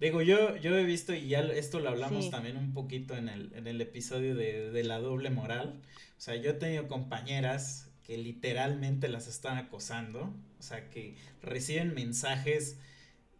Digo, 0.00 0.20
yo, 0.20 0.56
yo 0.56 0.76
he 0.76 0.84
visto, 0.84 1.14
y 1.14 1.28
ya 1.28 1.40
esto 1.40 1.80
lo 1.80 1.88
hablamos 1.88 2.30
también 2.30 2.56
un 2.58 2.74
poquito 2.74 3.16
en 3.16 3.28
el, 3.28 3.52
en 3.54 3.66
el 3.66 3.80
episodio 3.80 4.34
de, 4.34 4.70
de 4.70 4.84
la 4.84 4.98
doble 4.98 5.30
moral, 5.30 5.80
o 6.16 6.20
sea, 6.20 6.36
yo 6.36 6.50
he 6.50 6.54
tenido 6.54 6.88
compañeras 6.88 7.90
que 8.02 8.16
literalmente 8.16 9.08
las 9.08 9.26
están 9.26 9.58
acosando, 9.58 10.32
o 10.58 10.62
sea, 10.62 10.88
que 10.90 11.16
reciben 11.42 11.94
mensajes 11.94 12.78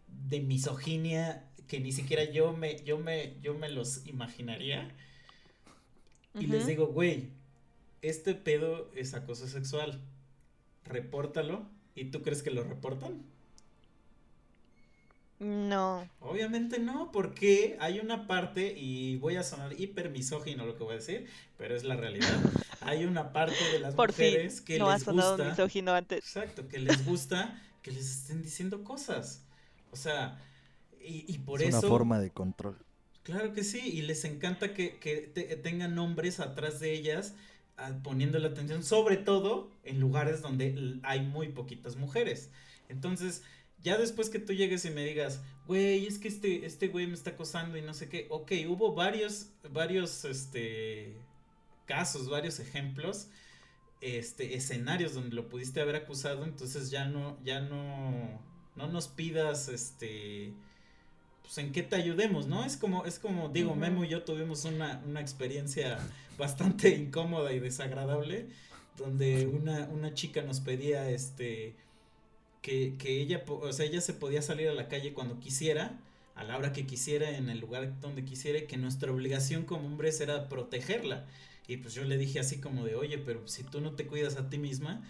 de 0.09 0.41
misoginia 0.41 1.45
que 1.66 1.81
ni 1.81 1.93
siquiera 1.93 2.24
yo 2.24 2.53
me, 2.53 2.83
yo 2.85 2.99
me, 2.99 3.35
yo 3.41 3.55
me 3.55 3.68
los 3.68 4.07
imaginaría. 4.07 4.89
Y 6.39 6.47
les 6.47 6.66
digo, 6.66 6.89
güey, 6.89 7.31
este 8.03 8.35
pedo 8.35 8.91
es 8.95 9.14
acoso 9.14 9.49
sexual. 9.49 10.01
Repórtalo. 10.85 11.66
¿Y 11.95 12.07
tú 12.07 12.22
crees 12.22 12.43
que 12.43 12.51
lo 12.51 12.62
reportan? 12.62 13.22
No. 15.39 16.09
Obviamente 16.20 16.79
no, 16.79 17.11
porque 17.11 17.77
hay 17.81 18.01
una 18.01 18.27
parte, 18.27 18.74
y 18.77 19.16
voy 19.16 19.37
a 19.37 19.43
sonar 19.43 19.79
hiper 19.79 20.11
misógino 20.11 20.66
lo 20.66 20.77
que 20.77 20.85
voy 20.85 20.95
a 20.95 20.99
decir, 20.99 21.27
pero 21.57 21.74
es 21.74 21.85
la 21.85 21.97
realidad. 21.97 22.39
Hay 22.87 23.05
una 23.05 23.32
parte 23.32 23.62
de 23.72 23.80
las 23.80 23.95
mujeres 23.95 24.61
que 24.61 24.78
les 24.78 25.05
gusta. 25.05 25.45
misógino 25.51 25.93
antes. 25.93 26.18
Exacto, 26.18 26.68
que 26.68 26.78
les 26.78 27.05
gusta 27.05 27.62
que 27.82 27.93
les 27.93 28.11
estén 28.11 28.43
diciendo 28.43 28.82
cosas. 28.82 29.45
O 29.93 29.97
sea, 29.97 30.43
y, 31.01 31.39
por 31.39 31.62
eso. 31.62 31.78
Es 31.78 31.84
una 31.84 31.89
forma 31.89 32.18
de 32.18 32.30
control. 32.30 32.76
Claro 33.22 33.53
que 33.53 33.64
sí, 33.64 33.80
y 33.80 34.03
les 34.03 34.24
encanta 34.24 34.74
que, 34.74 34.99
que 34.99 35.61
tengan 35.62 35.99
hombres 35.99 36.41
atrás 36.41 36.80
de 36.80 36.93
ellas 36.93 37.34
poniendo 38.03 38.39
la 38.39 38.49
atención, 38.49 38.82
sobre 38.82 39.16
todo 39.16 39.70
en 39.84 40.01
lugares 40.01 40.43
donde 40.43 40.99
hay 41.03 41.20
muy 41.20 41.49
poquitas 41.49 41.97
mujeres. 41.97 42.51
Entonces, 42.89 43.43
ya 43.82 43.99
después 43.99 44.30
que 44.30 44.39
tú 44.39 44.53
llegues 44.53 44.84
y 44.84 44.91
me 44.91 45.05
digas, 45.05 45.43
güey, 45.66 46.07
es 46.07 46.18
que 46.18 46.28
este, 46.28 46.64
este 46.64 46.89
güey 46.89 47.07
me 47.07 47.14
está 47.14 47.30
acosando 47.30 47.76
y 47.76 47.82
no 47.82 47.95
sé 47.95 48.09
qué, 48.09 48.26
ok, 48.30 48.53
hubo 48.68 48.95
varios, 48.95 49.51
varios, 49.70 50.24
este, 50.24 51.16
casos, 51.87 52.28
varios 52.28 52.61
ejemplos, 52.61 53.28
este, 54.01 54.55
escenarios 54.55 55.14
donde 55.14 55.34
lo 55.34 55.49
pudiste 55.49 55.80
haber 55.80 55.97
acusado, 55.97 56.45
entonces 56.45 56.91
ya 56.91 57.07
no, 57.07 57.39
ya 57.45 57.61
no, 57.61 58.41
no 58.76 58.89
nos 58.89 59.09
pidas, 59.09 59.68
este, 59.68 60.53
pues 61.43 61.59
en 61.59 61.72
qué 61.72 61.82
te 61.82 61.97
ayudemos, 61.97 62.47
¿no? 62.47 62.64
Es 62.64 62.76
como, 62.76 63.05
es 63.07 63.18
como, 63.18 63.49
digo, 63.49 63.74
Memo 63.74 64.05
y 64.05 64.09
yo 64.09 64.24
tuvimos 64.24 64.64
una, 64.64 65.03
una 65.07 65.20
experiencia 65.20 65.99
bastante 66.39 66.91
incómoda 66.91 67.53
y 67.53 67.61
desagradable, 67.61 68.47
donde 68.99 69.47
una, 69.47 69.89
una 69.89 70.14
chica 70.14 70.43
nos 70.43 70.61
pedía, 70.61 71.11
este, 71.11 71.74
que, 72.66 73.20
ella, 73.20 73.45
o 73.47 73.72
sea, 73.72 73.87
ella 73.87 74.01
se 74.01 74.12
podía 74.12 74.43
salir 74.43 74.68
a 74.68 74.74
la 74.74 74.89
calle 74.89 75.12
cuando 75.12 75.39
quisiera, 75.39 76.01
a 76.34 76.45
la 76.45 76.57
hora 76.59 76.72
que 76.72 76.84
quisiera, 76.84 77.37
en 77.37 77.49
el 77.49 77.61
lugar 77.61 78.01
donde 78.01 78.24
quisiera, 78.24 78.59
y 78.59 78.66
que 78.66 78.76
nuestra 78.76 79.12
obligación 79.12 79.64
como 79.64 79.87
hombres 79.87 80.20
era 80.20 80.49
protegerla. 80.49 81.26
Y 81.68 81.78
pues 81.78 81.94
yo 81.94 82.04
le 82.04 82.18
dije 82.18 82.38
así 82.40 82.60
como 82.60 82.84
de, 82.84 82.94
oye, 82.96 83.18
pero 83.18 83.46
si 83.48 83.64
tú 83.64 83.80
no 83.80 83.92
te 83.94 84.06
cuidas 84.06 84.36
a 84.36 84.48
ti 84.48 84.58
misma, 84.58 85.02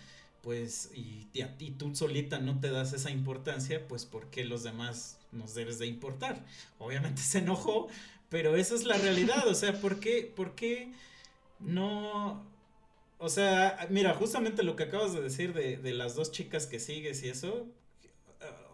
pues, 0.42 0.90
y, 0.94 1.28
y 1.32 1.44
ti 1.58 1.70
tú 1.72 1.94
solita 1.94 2.38
no 2.38 2.60
te 2.60 2.70
das 2.70 2.92
esa 2.92 3.10
importancia, 3.10 3.86
pues, 3.88 4.06
¿por 4.06 4.30
qué 4.30 4.44
los 4.44 4.62
demás 4.62 5.18
nos 5.32 5.54
debes 5.54 5.78
de 5.78 5.86
importar? 5.86 6.44
Obviamente 6.78 7.20
se 7.22 7.38
enojó, 7.38 7.88
pero 8.28 8.56
esa 8.56 8.74
es 8.74 8.84
la 8.84 8.96
realidad, 8.98 9.46
o 9.48 9.54
sea, 9.54 9.80
¿por 9.80 10.00
qué, 10.00 10.32
por 10.34 10.54
qué 10.54 10.92
no... 11.60 12.44
O 13.18 13.28
sea, 13.30 13.86
mira, 13.90 14.14
justamente 14.14 14.62
lo 14.62 14.76
que 14.76 14.84
acabas 14.84 15.14
de 15.14 15.22
decir 15.22 15.54
de, 15.54 15.78
de 15.78 15.94
las 15.94 16.16
dos 16.16 16.32
chicas 16.32 16.66
que 16.66 16.80
sigues 16.80 17.22
y 17.22 17.28
eso, 17.30 17.66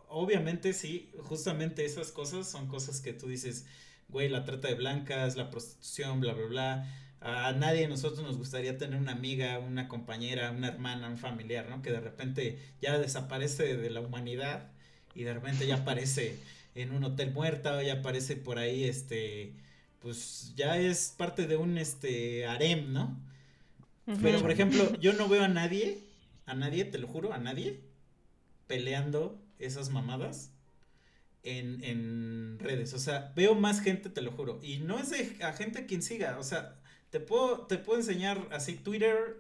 obviamente 0.09 0.73
sí, 0.73 1.11
justamente 1.23 1.85
esas 1.85 2.13
cosas 2.13 2.49
son 2.51 2.67
cosas 2.69 3.01
que 3.01 3.13
tú 3.13 3.29
dices, 3.29 3.67
güey, 4.09 4.29
la 4.29 4.45
trata 4.45 4.69
de 4.69 4.75
blancas, 4.75 5.37
la 5.37 5.51
prostitución, 5.51 6.21
bla, 6.21 6.35
bla, 6.35 6.47
bla. 6.47 7.02
A 7.25 7.53
nadie 7.53 7.83
de 7.83 7.89
nosotros 7.89 8.27
nos 8.27 8.37
gustaría 8.37 8.79
tener 8.79 8.99
una 8.99 9.13
amiga, 9.13 9.61
una 9.61 9.87
compañera, 9.87 10.51
una 10.51 10.69
hermana, 10.69 11.09
un 11.09 11.19
familiar, 11.19 11.69
¿no? 11.69 11.81
Que 11.81 11.93
de 11.93 12.01
repente 12.01 12.59
ya 12.81 12.99
desaparece 12.99 13.77
de 13.77 13.91
la 13.91 14.01
humanidad 14.01 14.73
y 15.15 15.23
de 15.23 15.35
repente 15.35 15.67
ya 15.67 15.77
aparece 15.77 16.37
en 16.75 16.93
un 16.93 17.05
hotel 17.05 17.33
muerta 17.33 17.77
o 17.77 17.83
ya 17.83 17.95
aparece 17.95 18.37
por 18.37 18.59
ahí, 18.59 18.85
este, 18.85 19.53
pues 20.01 20.53
ya 20.57 20.79
es 20.79 21.15
parte 21.17 21.47
de 21.47 21.57
un, 21.57 21.79
este, 21.79 22.47
harem, 22.47 22.93
¿no? 22.93 23.17
Pero, 24.21 24.41
por 24.41 24.51
ejemplo, 24.51 24.99
yo 24.99 25.13
no 25.13 25.29
veo 25.29 25.45
a 25.45 25.49
nadie, 25.49 25.99
a 26.47 26.55
nadie, 26.55 26.85
te 26.85 26.99
lo 26.99 27.07
juro, 27.07 27.33
a 27.33 27.39
nadie, 27.39 27.81
peleando 28.67 29.41
esas 29.61 29.91
mamadas 29.91 30.51
en, 31.45 31.85
en 31.85 32.59
redes. 32.59 32.95
O 32.95 32.99
sea, 32.99 33.33
veo 33.37 33.55
más 33.55 33.81
gente, 33.81 34.11
te 34.11 34.23
lo 34.23 34.33
juro. 34.33 34.59
Y 34.61 34.79
no 34.79 34.99
es 34.99 35.11
de 35.11 35.45
a 35.45 35.53
gente 35.53 35.87
quien 35.87 36.03
siga. 36.03 36.37
O 36.39 36.43
sea, 36.43 36.82
te 37.13 37.21
puedo, 37.21 37.67
te 37.67 37.77
puedo 37.77 37.99
enseñar 37.99 38.49
así 38.51 38.75
Twitter, 38.75 39.37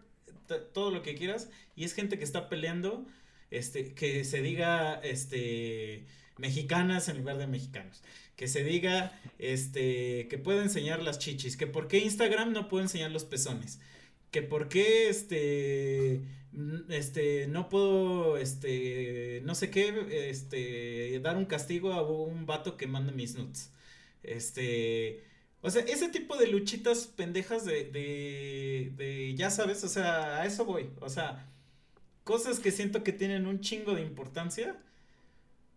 todo 0.74 0.90
lo 0.90 1.02
que 1.02 1.14
quieras. 1.14 1.48
Y 1.74 1.84
es 1.84 1.94
gente 1.94 2.18
que 2.18 2.24
está 2.24 2.48
peleando. 2.50 3.04
Este, 3.50 3.94
que 3.94 4.24
se 4.24 4.42
diga, 4.42 4.94
este, 5.02 6.04
mexicanas 6.36 7.08
en 7.08 7.18
lugar 7.18 7.38
de 7.38 7.46
mexicanos. 7.46 8.02
Que 8.36 8.46
se 8.46 8.62
diga, 8.62 9.18
este, 9.38 10.28
que 10.28 10.36
pueda 10.36 10.62
enseñar 10.62 11.02
las 11.02 11.18
chichis. 11.18 11.56
Que 11.56 11.66
por 11.66 11.88
qué 11.88 11.98
Instagram 11.98 12.52
no 12.52 12.68
puede 12.68 12.84
enseñar 12.84 13.10
los 13.10 13.24
pezones. 13.24 13.80
Que 14.30 14.42
por 14.42 14.68
qué, 14.68 15.08
este, 15.08 16.20
este, 16.90 17.46
no 17.46 17.70
puedo, 17.70 18.36
este, 18.36 19.40
no 19.44 19.54
sé 19.54 19.70
qué, 19.70 20.28
este, 20.28 21.18
dar 21.20 21.38
un 21.38 21.46
castigo 21.46 21.94
a 21.94 22.02
un 22.02 22.44
vato 22.44 22.76
que 22.76 22.86
manda 22.86 23.12
mis 23.12 23.34
nuts. 23.34 23.70
Este, 24.22 25.31
o 25.62 25.70
sea, 25.70 25.82
ese 25.82 26.08
tipo 26.08 26.36
de 26.36 26.48
luchitas 26.48 27.06
pendejas 27.06 27.64
de, 27.64 27.84
de, 27.84 28.92
de, 28.96 29.34
ya 29.36 29.50
sabes, 29.50 29.84
o 29.84 29.88
sea, 29.88 30.40
a 30.40 30.46
eso 30.46 30.64
voy. 30.64 30.90
O 31.00 31.08
sea, 31.08 31.48
cosas 32.24 32.60
que 32.60 32.72
siento 32.72 33.04
que 33.04 33.12
tienen 33.12 33.46
un 33.46 33.60
chingo 33.60 33.94
de 33.94 34.02
importancia, 34.02 34.76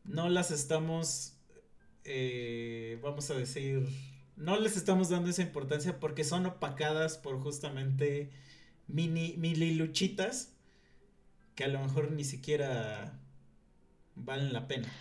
no 0.04 0.30
las 0.30 0.52
estamos, 0.52 1.34
eh, 2.04 3.00
vamos 3.04 3.30
a 3.30 3.36
decir, 3.36 3.88
no 4.36 4.60
les 4.60 4.76
estamos 4.76 5.10
dando 5.10 5.30
esa 5.30 5.44
importancia 5.44 6.00
porque 6.00 6.24
son 6.24 6.46
opacadas 6.48 7.18
por 7.18 7.40
justamente 7.40 8.32
mini, 8.88 9.36
mini 9.38 9.76
luchitas 9.76 10.52
que 11.56 11.64
a 11.64 11.68
lo 11.68 11.80
mejor 11.80 12.12
ni 12.12 12.24
siquiera 12.24 13.20
valen 14.16 14.54
la 14.54 14.68
pena. 14.68 14.92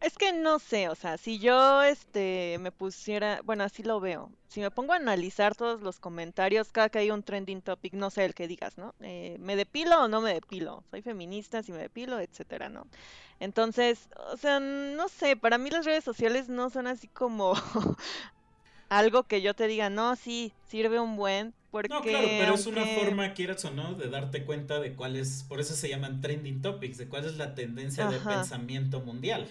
Es 0.00 0.16
que 0.16 0.32
no 0.32 0.58
sé, 0.58 0.88
o 0.88 0.94
sea, 0.94 1.18
si 1.18 1.38
yo 1.38 1.82
este 1.82 2.56
me 2.58 2.72
pusiera, 2.72 3.42
bueno, 3.44 3.64
así 3.64 3.82
lo 3.82 4.00
veo. 4.00 4.32
Si 4.48 4.60
me 4.60 4.70
pongo 4.70 4.94
a 4.94 4.96
analizar 4.96 5.54
todos 5.54 5.82
los 5.82 6.00
comentarios, 6.00 6.72
cada 6.72 6.88
que 6.88 7.00
hay 7.00 7.10
un 7.10 7.22
trending 7.22 7.60
topic, 7.60 7.92
no 7.92 8.08
sé 8.08 8.24
el 8.24 8.34
que 8.34 8.48
digas, 8.48 8.78
¿no? 8.78 8.94
Eh, 9.00 9.36
¿Me 9.40 9.56
depilo 9.56 10.04
o 10.04 10.08
no 10.08 10.22
me 10.22 10.32
depilo? 10.32 10.84
Soy 10.90 11.02
feminista, 11.02 11.62
si 11.62 11.72
me 11.72 11.78
depilo, 11.78 12.18
etcétera, 12.18 12.70
¿no? 12.70 12.86
Entonces, 13.40 14.08
o 14.32 14.38
sea, 14.38 14.58
no 14.58 15.08
sé, 15.08 15.36
para 15.36 15.58
mí 15.58 15.68
las 15.68 15.84
redes 15.84 16.02
sociales 16.02 16.48
no 16.48 16.70
son 16.70 16.86
así 16.86 17.06
como 17.06 17.52
algo 18.88 19.24
que 19.24 19.42
yo 19.42 19.52
te 19.52 19.66
diga, 19.66 19.90
no, 19.90 20.16
sí, 20.16 20.54
sirve 20.66 20.98
un 20.98 21.16
buen, 21.16 21.52
porque, 21.70 21.90
no, 21.90 22.02
claro, 22.02 22.26
pero 22.38 22.54
es 22.54 22.66
una 22.66 22.86
forma, 22.86 23.34
quieras 23.34 23.64
o 23.66 23.70
no, 23.70 23.94
de 23.94 24.08
darte 24.08 24.44
cuenta 24.44 24.80
de 24.80 24.94
cuál 24.94 25.16
es, 25.16 25.44
por 25.46 25.60
eso 25.60 25.74
se 25.74 25.90
llaman 25.90 26.22
trending 26.22 26.62
topics, 26.62 26.96
de 26.96 27.06
cuál 27.06 27.26
es 27.26 27.36
la 27.36 27.54
tendencia 27.54 28.08
de 28.08 28.18
pensamiento 28.18 29.00
mundial. 29.00 29.46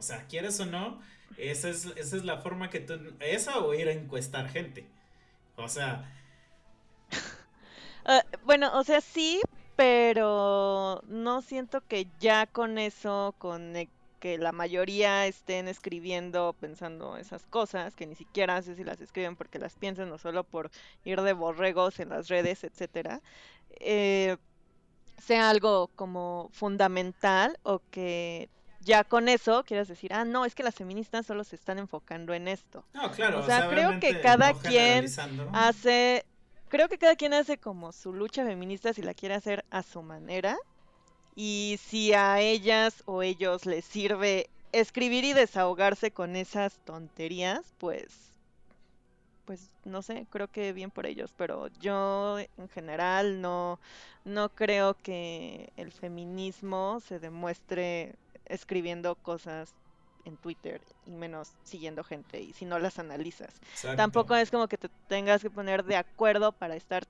O 0.00 0.02
sea, 0.02 0.24
quieres 0.28 0.58
o 0.60 0.64
no, 0.64 0.98
esa 1.36 1.68
es, 1.68 1.84
esa 1.84 2.16
es 2.16 2.24
la 2.24 2.38
forma 2.38 2.70
que 2.70 2.80
tú, 2.80 2.94
esa 3.20 3.58
o 3.58 3.74
ir 3.74 3.86
a 3.86 3.92
encuestar 3.92 4.48
gente. 4.48 4.86
O 5.56 5.68
sea... 5.68 6.10
Ah, 8.06 8.24
bueno, 8.46 8.70
o 8.78 8.82
sea, 8.82 9.02
sí, 9.02 9.42
pero 9.76 11.02
no 11.06 11.42
siento 11.42 11.82
que 11.86 12.08
ya 12.18 12.46
con 12.46 12.78
eso, 12.78 13.34
con 13.36 13.74
que 14.20 14.38
la 14.38 14.52
mayoría 14.52 15.26
estén 15.26 15.68
escribiendo 15.68 16.54
pensando 16.58 17.18
esas 17.18 17.44
cosas, 17.44 17.94
que 17.94 18.06
ni 18.06 18.14
siquiera 18.14 18.62
sé 18.62 18.74
si 18.74 18.84
las 18.84 19.02
escriben 19.02 19.36
porque 19.36 19.58
las 19.58 19.76
piensan 19.76 20.10
o 20.12 20.16
solo 20.18 20.44
por 20.44 20.70
ir 21.04 21.20
de 21.20 21.34
borregos 21.34 22.00
en 22.00 22.08
las 22.08 22.28
redes, 22.28 22.64
etcétera, 22.64 23.20
eh, 23.80 24.38
sea 25.18 25.50
algo 25.50 25.88
como 25.94 26.48
fundamental 26.52 27.58
o 27.62 27.82
que 27.90 28.48
ya 28.80 29.04
con 29.04 29.28
eso 29.28 29.64
quieras 29.64 29.88
decir, 29.88 30.12
ah, 30.12 30.24
no, 30.24 30.44
es 30.44 30.54
que 30.54 30.62
las 30.62 30.74
feministas 30.74 31.26
solo 31.26 31.44
se 31.44 31.56
están 31.56 31.78
enfocando 31.78 32.34
en 32.34 32.48
esto. 32.48 32.84
No, 32.94 33.10
claro. 33.12 33.40
O 33.40 33.46
sea, 33.46 33.68
creo 33.68 34.00
que 34.00 34.20
cada 34.20 34.54
quien 34.54 35.06
hace, 35.52 36.24
creo 36.68 36.88
que 36.88 36.98
cada 36.98 37.16
quien 37.16 37.34
hace 37.34 37.58
como 37.58 37.92
su 37.92 38.12
lucha 38.12 38.44
feminista 38.44 38.92
si 38.92 39.02
la 39.02 39.14
quiere 39.14 39.34
hacer 39.34 39.64
a 39.70 39.82
su 39.82 40.02
manera 40.02 40.56
y 41.36 41.78
si 41.86 42.12
a 42.14 42.40
ellas 42.40 43.02
o 43.06 43.22
ellos 43.22 43.66
les 43.66 43.84
sirve 43.84 44.48
escribir 44.72 45.24
y 45.24 45.32
desahogarse 45.32 46.10
con 46.10 46.36
esas 46.36 46.78
tonterías, 46.84 47.60
pues 47.78 48.30
pues 49.44 49.68
no 49.84 50.00
sé, 50.00 50.26
creo 50.30 50.46
que 50.46 50.72
bien 50.72 50.92
por 50.92 51.06
ellos, 51.06 51.34
pero 51.36 51.66
yo 51.80 52.38
en 52.38 52.68
general 52.68 53.40
no 53.40 53.80
no 54.24 54.48
creo 54.50 54.94
que 54.94 55.72
el 55.76 55.90
feminismo 55.90 57.00
se 57.00 57.18
demuestre 57.18 58.14
escribiendo 58.50 59.14
cosas 59.14 59.74
en 60.24 60.36
Twitter 60.36 60.80
y 61.06 61.12
menos 61.12 61.52
siguiendo 61.64 62.04
gente 62.04 62.40
y 62.40 62.52
si 62.52 62.64
no 62.64 62.78
las 62.78 62.98
analizas. 62.98 63.54
Tampoco 63.96 64.36
es 64.36 64.50
como 64.50 64.68
que 64.68 64.76
te 64.76 64.88
tengas 65.08 65.42
que 65.42 65.50
poner 65.50 65.84
de 65.84 65.96
acuerdo 65.96 66.52
para 66.52 66.76
estar 66.76 67.06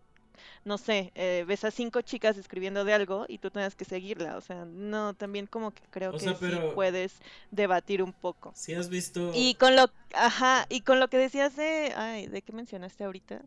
no 0.64 0.78
sé, 0.78 1.12
eh, 1.14 1.45
ves 1.47 1.64
a 1.64 1.70
cinco 1.70 2.01
chicas 2.03 2.36
escribiendo 2.36 2.84
de 2.84 2.95
algo 2.95 3.26
y 3.28 3.38
tú 3.38 3.51
tengas 3.51 3.74
que 3.74 3.84
seguirla. 3.84 4.36
O 4.36 4.41
sea, 4.41 4.64
no, 4.64 5.14
también 5.14 5.47
como 5.47 5.70
que 5.70 5.82
creo 5.91 6.12
que 6.12 6.20
sí 6.20 6.34
puedes 6.74 7.14
debatir 7.51 8.03
un 8.03 8.12
poco. 8.12 8.53
Si 8.55 8.74
has 8.74 8.88
visto. 8.88 9.32
Y 9.34 9.55
con 9.55 9.76
lo, 9.76 9.91
ajá, 10.14 10.66
y 10.68 10.80
con 10.82 11.01
lo 11.01 11.09
que 11.09 11.18
decías 11.18 11.57
de, 11.57 11.93
ay, 11.97 12.26
¿de 12.26 12.43
qué 12.43 12.53
mencionaste 12.53 13.05
ahorita? 13.05 13.43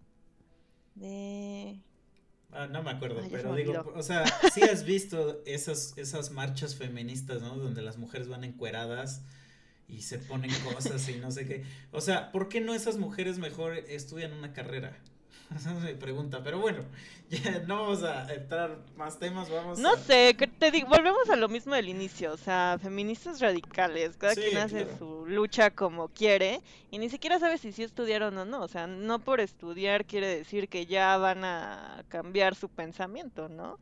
De. 0.96 1.80
Ah, 2.56 2.68
no 2.68 2.84
me 2.84 2.92
acuerdo, 2.92 3.22
pero 3.32 3.56
digo, 3.56 3.94
o 3.96 4.04
sea, 4.04 4.26
si 4.54 4.62
has 4.62 4.84
visto 4.86 5.42
esas, 5.46 5.98
esas 5.98 6.32
marchas 6.32 6.76
feministas, 6.76 7.42
¿no? 7.42 7.56
Donde 7.56 7.82
las 7.82 7.98
mujeres 7.98 8.28
van 8.28 8.44
encueradas 8.44 9.24
y 9.88 10.02
se 10.02 10.20
ponen 10.20 10.52
cosas 10.74 11.08
y 11.10 11.16
no 11.16 11.32
sé 11.32 11.46
qué. 11.46 11.64
O 11.92 12.02
sea, 12.02 12.32
¿por 12.32 12.50
qué 12.50 12.62
no 12.62 12.74
esas 12.74 12.98
mujeres 12.98 13.38
mejor 13.38 13.74
estudian 13.74 14.34
una 14.34 14.54
carrera? 14.54 14.98
Esa 15.56 15.72
es 15.72 15.84
mi 15.84 15.94
pregunta, 15.94 16.42
pero 16.44 16.60
bueno, 16.60 16.84
ya 17.30 17.60
no 17.60 17.84
vamos 17.84 18.04
a 18.04 18.32
entrar 18.34 18.78
más 18.96 19.20
temas, 19.20 19.50
vamos 19.50 19.80
No 19.80 19.96
sé, 19.98 20.36
te 20.60 20.72
digo, 20.72 20.88
volvemos 20.88 21.30
a 21.30 21.36
lo 21.36 21.48
mismo 21.48 21.76
del 21.76 21.90
inicio, 21.90 22.34
o 22.34 22.38
sea, 22.38 22.80
feministas 22.82 23.40
radicales, 23.40 24.18
cada 24.18 24.36
quien 24.36 24.58
hace 24.58 24.98
su 24.98 25.26
lucha 25.28 25.72
como 25.72 26.08
quiere 26.10 26.62
y 26.92 26.98
ni 26.98 27.10
siquiera 27.10 27.40
sabe 27.40 27.58
si 27.58 27.72
sí 27.72 27.84
estudiaron 27.84 28.38
o 28.38 28.46
no, 28.46 28.62
o 28.62 28.68
sea, 28.68 28.88
no 28.88 29.20
por 29.20 29.40
estudiar 29.40 30.06
quiere 30.06 30.28
decir 30.28 30.70
que 30.70 30.86
ya 30.86 31.18
van 31.18 31.44
a 31.44 32.04
cambiar 32.10 32.56
su 32.56 32.70
pensamiento, 32.70 33.50
¿no? 33.50 33.80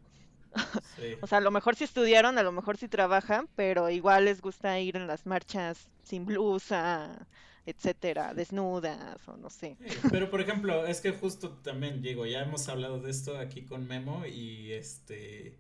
o 1.22 1.28
sea, 1.28 1.38
a 1.38 1.42
lo 1.42 1.52
mejor 1.52 1.76
sí 1.76 1.86
estudiaron, 1.86 2.38
a 2.38 2.44
lo 2.44 2.52
mejor 2.52 2.78
sí 2.78 2.88
trabajan, 2.88 3.48
pero 3.56 3.90
igual 3.90 4.26
les 4.26 4.42
gusta 4.42 4.78
ir 4.80 4.98
en 4.98 5.08
las 5.08 5.26
marchas 5.26 5.90
sin 6.04 6.26
blusa, 6.26 7.28
etcétera, 7.66 8.34
desnudas 8.34 9.28
o 9.28 9.38
no 9.38 9.50
sé. 9.50 9.78
pero 10.12 10.30
por 10.30 10.42
ejemplo, 10.42 10.86
es 10.86 11.02
que 11.02 11.12
justo 11.12 11.50
también 11.64 12.02
digo, 12.02 12.26
ya 12.26 12.42
hemos 12.42 12.68
hablado 12.70 13.00
de 13.00 13.12
esto 13.12 13.38
aquí 13.38 13.64
con 13.64 13.88
Memo 13.88 14.26
y 14.26 14.72
este 14.72 15.58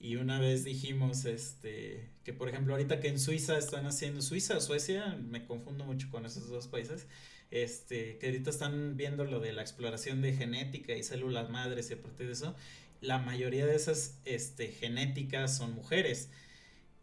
y 0.00 0.14
una 0.14 0.38
vez 0.38 0.62
dijimos 0.64 1.24
este 1.24 2.08
que 2.22 2.32
por 2.32 2.48
ejemplo 2.48 2.74
ahorita 2.74 3.00
que 3.00 3.08
en 3.08 3.18
Suiza 3.18 3.58
están 3.58 3.86
haciendo 3.86 4.22
Suiza 4.22 4.56
o 4.56 4.60
Suecia, 4.60 5.16
me 5.16 5.44
confundo 5.44 5.84
mucho 5.84 6.08
con 6.10 6.24
esos 6.24 6.48
dos 6.48 6.68
países, 6.68 7.06
este 7.50 8.18
que 8.18 8.26
ahorita 8.26 8.50
están 8.50 8.96
viendo 8.96 9.24
lo 9.24 9.40
de 9.40 9.52
la 9.52 9.62
exploración 9.62 10.22
de 10.22 10.34
genética 10.34 10.94
y 10.94 11.02
células 11.02 11.50
madres 11.50 11.90
y 11.90 11.94
a 11.94 12.02
partir 12.02 12.26
de 12.26 12.32
eso, 12.32 12.54
la 13.00 13.18
mayoría 13.18 13.66
de 13.66 13.74
esas 13.74 14.18
este 14.24 14.68
genéticas 14.68 15.56
son 15.56 15.74
mujeres 15.74 16.30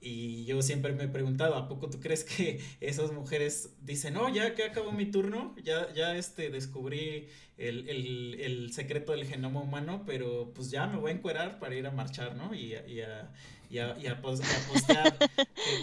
Y 0.08 0.46
yo 0.46 0.62
siempre 0.62 0.94
me 0.94 1.06
he 1.06 1.08
preguntado, 1.08 1.56
¿a 1.56 1.68
poco 1.68 1.90
tú 1.90 2.00
crees 2.00 2.24
que 2.24 2.62
esas 2.80 3.12
mujeres 3.12 3.72
dicen, 3.82 4.16
oh, 4.18 4.30
ya 4.30 4.54
que 4.54 4.64
acabó 4.64 4.92
mi 4.92 5.08
turno, 5.08 5.56
ya, 5.64 5.92
ya 5.96 6.16
este, 6.16 6.52
descubrí 6.52 7.28
el, 7.58 7.90
el, 7.90 8.40
el 8.40 8.72
secreto 8.72 9.14
del 9.14 9.26
genoma 9.26 9.62
humano, 9.62 10.04
pero 10.06 10.52
pues 10.54 10.70
ya 10.70 10.86
me 10.86 10.98
voy 10.98 11.12
a 11.12 11.16
encuerar 11.16 11.58
para 11.58 11.74
ir 11.74 11.88
a 11.88 11.92
marchar, 11.92 12.36
¿no? 12.36 12.54
Y, 12.54 12.76
y 12.88 13.02
a, 13.02 13.32
y 13.68 13.80
a, 13.80 13.98
y 13.98 14.06
a, 14.06 14.22
postear 14.22 15.18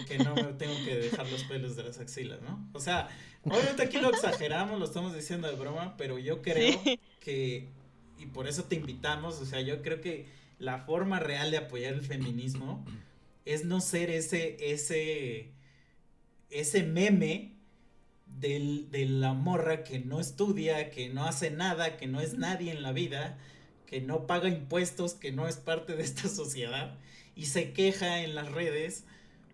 que, 0.07 0.17
no 0.19 0.35
me 0.35 0.53
tengo 0.53 0.73
que 0.85 0.95
dejar 0.95 1.29
los 1.29 1.43
pelos 1.43 1.75
de 1.75 1.83
las 1.83 1.99
axilas, 1.99 2.41
¿no? 2.43 2.65
O 2.71 2.79
sea, 2.79 3.09
obviamente 3.43 3.83
aquí 3.83 3.99
lo 3.99 4.09
exageramos, 4.09 4.79
lo 4.79 4.85
estamos 4.85 5.13
diciendo 5.13 5.49
de 5.49 5.55
broma, 5.57 5.97
pero 5.97 6.17
yo 6.17 6.41
creo 6.41 6.79
que, 7.19 7.67
y 8.17 8.25
por 8.27 8.47
eso 8.47 8.63
te 8.63 8.77
invitamos, 8.77 9.41
o 9.41 9.45
sea, 9.45 9.59
yo 9.59 9.81
creo 9.81 9.99
que 9.99 10.27
la 10.59 10.79
forma 10.79 11.19
real 11.19 11.51
de 11.51 11.57
apoyar 11.57 11.93
el 11.93 12.03
feminismo 12.03 12.85
es 13.45 13.65
no 13.65 13.81
ser 13.81 14.09
ese, 14.09 14.57
ese, 14.71 15.51
ese 16.49 16.83
meme 16.83 17.53
del, 18.25 18.89
de 18.91 19.05
la 19.05 19.33
morra 19.33 19.83
que 19.83 19.99
no 19.99 20.19
estudia, 20.19 20.89
que 20.89 21.09
no 21.09 21.25
hace 21.25 21.51
nada, 21.51 21.97
que 21.97 22.07
no 22.07 22.21
es 22.21 22.37
nadie 22.37 22.71
en 22.71 22.83
la 22.83 22.91
vida, 22.91 23.37
que 23.85 24.01
no 24.01 24.27
paga 24.27 24.49
impuestos, 24.49 25.13
que 25.13 25.31
no 25.31 25.47
es 25.47 25.57
parte 25.57 25.95
de 25.95 26.03
esta 26.03 26.27
sociedad 26.29 26.97
y 27.35 27.45
se 27.45 27.73
queja 27.73 28.21
en 28.21 28.35
las 28.35 28.51
redes 28.51 29.03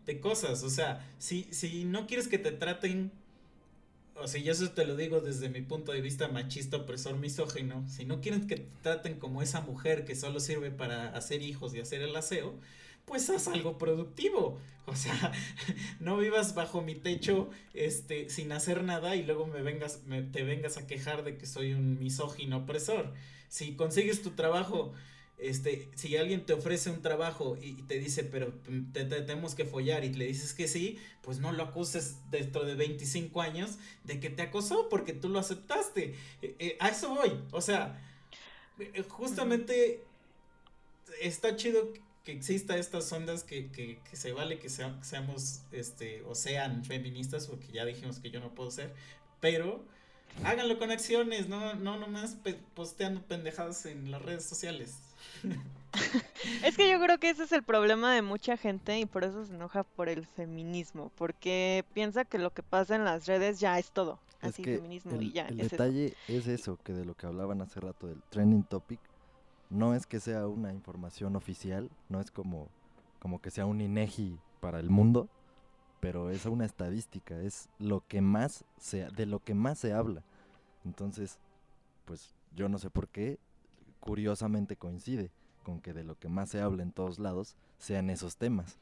de 0.05 0.19
cosas. 0.19 0.63
O 0.63 0.69
sea, 0.69 1.05
si, 1.17 1.47
si 1.51 1.85
no 1.85 2.07
quieres 2.07 2.27
que 2.27 2.37
te 2.37 2.51
traten, 2.51 3.11
o 4.15 4.27
sea, 4.27 4.41
yo 4.41 4.51
eso 4.51 4.69
te 4.71 4.85
lo 4.85 4.95
digo 4.95 5.21
desde 5.21 5.49
mi 5.49 5.61
punto 5.61 5.91
de 5.91 6.01
vista 6.01 6.27
machista, 6.27 6.77
opresor, 6.77 7.17
misógino, 7.17 7.87
si 7.87 8.05
no 8.05 8.21
quieren 8.21 8.47
que 8.47 8.57
te 8.57 8.67
traten 8.81 9.15
como 9.19 9.41
esa 9.41 9.61
mujer 9.61 10.05
que 10.05 10.15
solo 10.15 10.39
sirve 10.39 10.71
para 10.71 11.09
hacer 11.09 11.41
hijos 11.41 11.73
y 11.73 11.79
hacer 11.79 12.01
el 12.01 12.15
aseo, 12.15 12.55
pues 13.09 13.29
haz 13.29 13.49
algo 13.49 13.77
productivo. 13.77 14.57
O 14.85 14.95
sea, 14.95 15.33
no 15.99 16.17
vivas 16.17 16.55
bajo 16.55 16.81
mi 16.81 16.95
techo 16.95 17.49
este, 17.73 18.29
sin 18.29 18.53
hacer 18.53 18.83
nada 18.83 19.17
y 19.17 19.23
luego 19.23 19.45
me 19.45 19.61
vengas, 19.61 20.03
me, 20.05 20.21
te 20.21 20.43
vengas 20.43 20.77
a 20.77 20.87
quejar 20.87 21.25
de 21.25 21.37
que 21.37 21.45
soy 21.45 21.73
un 21.73 21.99
misógino 21.99 22.59
opresor. 22.59 23.13
Si 23.49 23.75
consigues 23.75 24.21
tu 24.21 24.31
trabajo 24.31 24.93
este, 25.39 25.87
si 25.95 26.17
alguien 26.17 26.45
te 26.45 26.51
ofrece 26.51 26.89
un 26.89 27.01
trabajo 27.01 27.57
y, 27.61 27.73
te 27.83 27.97
dice, 27.97 28.25
pero 28.25 28.53
te, 28.91 29.05
tenemos 29.05 29.55
que 29.55 29.63
follar 29.63 30.03
y 30.03 30.13
le 30.13 30.25
dices 30.25 30.53
que 30.53 30.67
sí, 30.67 30.99
pues 31.21 31.39
no 31.39 31.53
lo 31.53 31.63
acuses 31.63 32.17
dentro 32.29 32.65
de 32.65 32.75
25 32.75 33.41
años 33.41 33.77
de 34.03 34.19
que 34.19 34.29
te 34.29 34.41
acosó 34.41 34.89
porque 34.89 35.13
tú 35.13 35.29
lo 35.29 35.39
aceptaste. 35.39 36.15
Eh, 36.41 36.55
eh, 36.59 36.77
a 36.81 36.89
eso 36.89 37.15
voy. 37.15 37.39
O 37.51 37.61
sea, 37.61 38.01
eh, 38.79 39.03
justamente 39.07 40.03
está 41.21 41.55
chido 41.55 41.93
que 42.23 42.31
exista 42.31 42.77
estas 42.77 43.11
ondas 43.11 43.43
que, 43.43 43.71
que, 43.71 43.99
que 44.09 44.15
se 44.15 44.33
vale 44.33 44.59
que, 44.59 44.69
seamos, 44.69 45.61
este, 45.71 46.21
o 46.23 46.35
sean 46.35 46.83
feministas, 46.83 47.47
porque 47.47 47.71
ya 47.71 47.85
dijimos 47.85 48.19
que 48.19 48.29
yo 48.29 48.39
no 48.39 48.53
puedo 48.53 48.71
ser, 48.71 48.93
pero 49.39 49.83
háganlo 50.43 50.77
con 50.77 50.91
acciones, 50.91 51.47
no, 51.47 51.75
no 51.75 51.97
nomás 51.97 52.37
posteando 52.73 53.21
pendejadas 53.21 53.85
en 53.85 54.11
las 54.11 54.21
redes 54.21 54.45
sociales. 54.45 54.95
es 56.63 56.77
que 56.77 56.89
yo 56.89 56.99
creo 56.99 57.17
que 57.19 57.29
ese 57.29 57.43
es 57.43 57.51
el 57.51 57.63
problema 57.63 58.13
de 58.13 58.21
mucha 58.21 58.57
gente 58.57 58.99
y 58.99 59.05
por 59.05 59.23
eso 59.23 59.45
se 59.45 59.53
enoja 59.53 59.83
por 59.83 60.09
el 60.09 60.25
feminismo, 60.25 61.11
porque 61.17 61.85
piensa 61.93 62.25
que 62.25 62.37
lo 62.37 62.51
que 62.51 62.63
pasa 62.63 62.95
en 62.95 63.05
las 63.05 63.25
redes 63.25 63.59
ya 63.59 63.79
es 63.79 63.91
todo, 63.91 64.19
así 64.41 64.63
feminismo 64.63 65.15
el, 65.15 65.23
y 65.23 65.31
ya. 65.31 65.47
El 65.47 65.57
detalle 65.57 66.13
es 66.27 66.47
eso, 66.47 66.77
que 66.83 66.93
de 66.93 67.05
lo 67.05 67.15
que 67.15 67.27
hablaban 67.27 67.61
hace 67.61 67.79
rato 67.79 68.07
del 68.07 68.21
trending 68.29 68.63
topic, 68.63 68.99
no 69.69 69.93
es 69.93 70.05
que 70.05 70.19
sea 70.19 70.47
una 70.47 70.73
información 70.73 71.35
oficial, 71.35 71.89
no 72.09 72.19
es 72.19 72.31
como, 72.31 72.67
como 73.19 73.41
que 73.41 73.51
sea 73.51 73.65
un 73.65 73.81
INEGI 73.81 74.39
para 74.59 74.79
el 74.79 74.89
mundo, 74.89 75.29
pero 75.99 76.29
es 76.29 76.45
una 76.45 76.65
estadística, 76.65 77.39
es 77.39 77.69
lo 77.77 78.03
que 78.07 78.21
más 78.21 78.65
se, 78.77 79.05
de 79.11 79.25
lo 79.25 79.39
que 79.39 79.53
más 79.53 79.79
se 79.79 79.93
habla. 79.93 80.23
Entonces, 80.85 81.39
pues 82.05 82.33
yo 82.55 82.69
no 82.69 82.79
sé 82.79 82.89
por 82.89 83.07
qué 83.09 83.37
curiosamente 83.99 84.75
coincide 84.75 85.29
con 85.63 85.81
que 85.81 85.93
de 85.93 86.03
lo 86.03 86.17
que 86.17 86.29
más 86.29 86.49
se 86.49 86.61
habla 86.61 86.83
en 86.83 86.91
todos 86.91 87.19
lados 87.19 87.55
sean 87.77 88.09
esos 88.09 88.37
temas. 88.37 88.77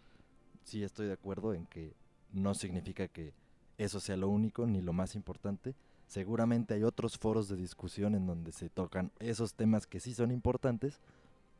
Sí 0.63 0.83
estoy 0.83 1.07
de 1.07 1.13
acuerdo 1.13 1.53
en 1.53 1.65
que 1.65 1.93
no 2.31 2.53
significa 2.53 3.07
que 3.07 3.33
eso 3.77 3.99
sea 3.99 4.17
lo 4.17 4.29
único 4.29 4.65
ni 4.67 4.81
lo 4.81 4.93
más 4.93 5.15
importante. 5.15 5.75
Seguramente 6.07 6.73
hay 6.73 6.83
otros 6.83 7.17
foros 7.17 7.49
de 7.49 7.57
discusión 7.57 8.15
en 8.15 8.25
donde 8.25 8.53
se 8.53 8.69
tocan 8.69 9.11
esos 9.19 9.53
temas 9.53 9.87
que 9.87 9.99
sí 9.99 10.13
son 10.13 10.31
importantes, 10.31 11.01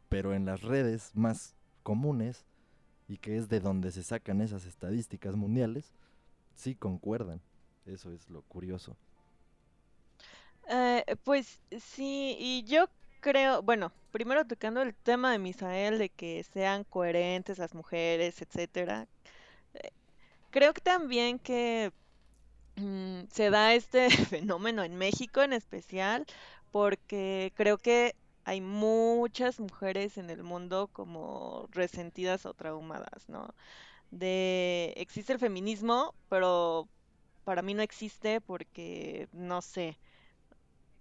pero 0.10 0.34
en 0.34 0.46
las 0.46 0.62
redes 0.62 1.12
más 1.14 1.54
comunes 1.84 2.46
y 3.10 3.18
que 3.18 3.38
es 3.38 3.50
de 3.50 3.60
donde 3.60 3.92
se 3.92 4.04
sacan 4.04 4.42
esas 4.42 4.66
estadísticas 4.66 5.36
mundiales, 5.36 5.92
sí 6.56 6.76
concuerdan. 6.76 7.42
Eso 7.86 8.12
es 8.12 8.30
lo 8.30 8.42
curioso. 8.42 8.96
Eh, 10.70 11.04
pues 11.24 11.62
sí, 11.80 12.36
y 12.40 12.64
yo 12.64 12.90
creo, 13.22 13.62
bueno, 13.62 13.92
primero 14.12 14.46
tocando 14.46 14.82
el 14.82 14.94
tema 14.94 15.32
de 15.32 15.40
Misael, 15.40 15.98
de 15.98 16.10
que 16.10 16.44
sean 16.44 16.84
coherentes 16.86 17.58
las 17.58 17.74
mujeres, 17.74 18.42
etcétera. 18.42 19.08
Eh, 19.74 19.92
creo 20.52 20.74
que 20.74 20.82
también 20.82 21.40
que 21.40 21.92
mm, 22.78 23.24
se 23.32 23.50
da 23.50 23.74
este 23.74 24.10
fenómeno 24.12 24.84
en 24.84 24.98
México 24.98 25.42
en 25.42 25.54
especial, 25.54 26.26
porque 26.72 27.54
creo 27.56 27.78
que 27.78 28.16
hay 28.46 28.62
muchas 28.62 29.60
mujeres 29.60 30.18
en 30.18 30.30
el 30.30 30.44
mundo 30.44 30.90
como 30.94 31.68
resentidas 31.72 32.46
o 32.46 32.54
traumadas, 32.54 33.28
¿no? 33.30 33.54
De 34.12 34.94
existe 34.98 35.34
el 35.34 35.40
feminismo, 35.40 36.16
pero 36.30 36.90
para 37.46 37.62
mí 37.64 37.74
no 37.76 37.84
existe 37.84 38.42
porque 38.42 39.30
no 39.34 39.62
sé 39.64 40.00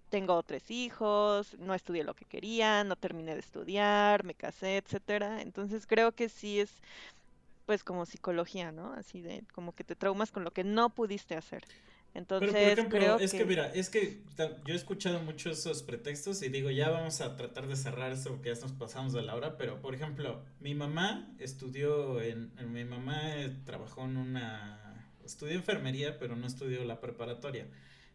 tengo 0.08 0.42
tres 0.42 0.70
hijos, 0.70 1.56
no 1.58 1.74
estudié 1.74 2.04
lo 2.04 2.14
que 2.14 2.24
quería, 2.24 2.84
no 2.84 2.96
terminé 2.96 3.34
de 3.34 3.40
estudiar, 3.40 4.24
me 4.24 4.34
casé, 4.34 4.78
etcétera. 4.78 5.42
Entonces 5.42 5.86
creo 5.86 6.12
que 6.12 6.28
sí 6.28 6.60
es 6.60 6.80
pues 7.66 7.84
como 7.84 8.06
psicología, 8.06 8.72
¿no? 8.72 8.92
Así 8.94 9.20
de 9.20 9.44
como 9.52 9.74
que 9.74 9.84
te 9.84 9.96
traumas 9.96 10.30
con 10.30 10.44
lo 10.44 10.52
que 10.52 10.64
no 10.64 10.94
pudiste 10.94 11.34
hacer. 11.34 11.64
Entonces, 12.14 12.50
Pero, 12.52 12.64
por 12.64 12.72
ejemplo, 12.72 12.98
creo 12.98 13.18
es 13.18 13.32
que... 13.32 13.44
mira, 13.44 13.66
es 13.74 13.90
que 13.90 14.22
yo 14.64 14.72
he 14.72 14.76
escuchado 14.76 15.20
muchos 15.20 15.58
esos 15.58 15.82
pretextos 15.82 16.42
y 16.42 16.48
digo, 16.48 16.70
ya 16.70 16.88
vamos 16.88 17.20
a 17.20 17.36
tratar 17.36 17.66
de 17.66 17.76
cerrar 17.76 18.12
eso 18.12 18.30
porque 18.30 18.54
ya 18.54 18.60
nos 18.62 18.72
pasamos 18.72 19.12
de 19.12 19.20
la 19.20 19.34
hora, 19.34 19.58
pero 19.58 19.82
por 19.82 19.94
ejemplo, 19.94 20.42
mi 20.60 20.74
mamá 20.74 21.28
estudió 21.38 22.22
en, 22.22 22.52
mi 22.72 22.84
mamá 22.84 23.20
trabajó 23.66 24.04
en 24.04 24.16
una, 24.16 25.10
estudió 25.26 25.56
enfermería, 25.56 26.18
pero 26.18 26.36
no 26.36 26.46
estudió 26.46 26.84
la 26.84 27.00
preparatoria 27.00 27.66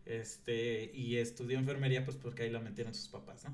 este, 0.05 0.89
y 0.95 1.17
estudió 1.17 1.59
enfermería 1.59 2.03
pues 2.03 2.17
porque 2.17 2.43
ahí 2.43 2.49
la 2.49 2.59
metieron 2.59 2.95
sus 2.95 3.07
papás, 3.07 3.43
¿no? 3.43 3.53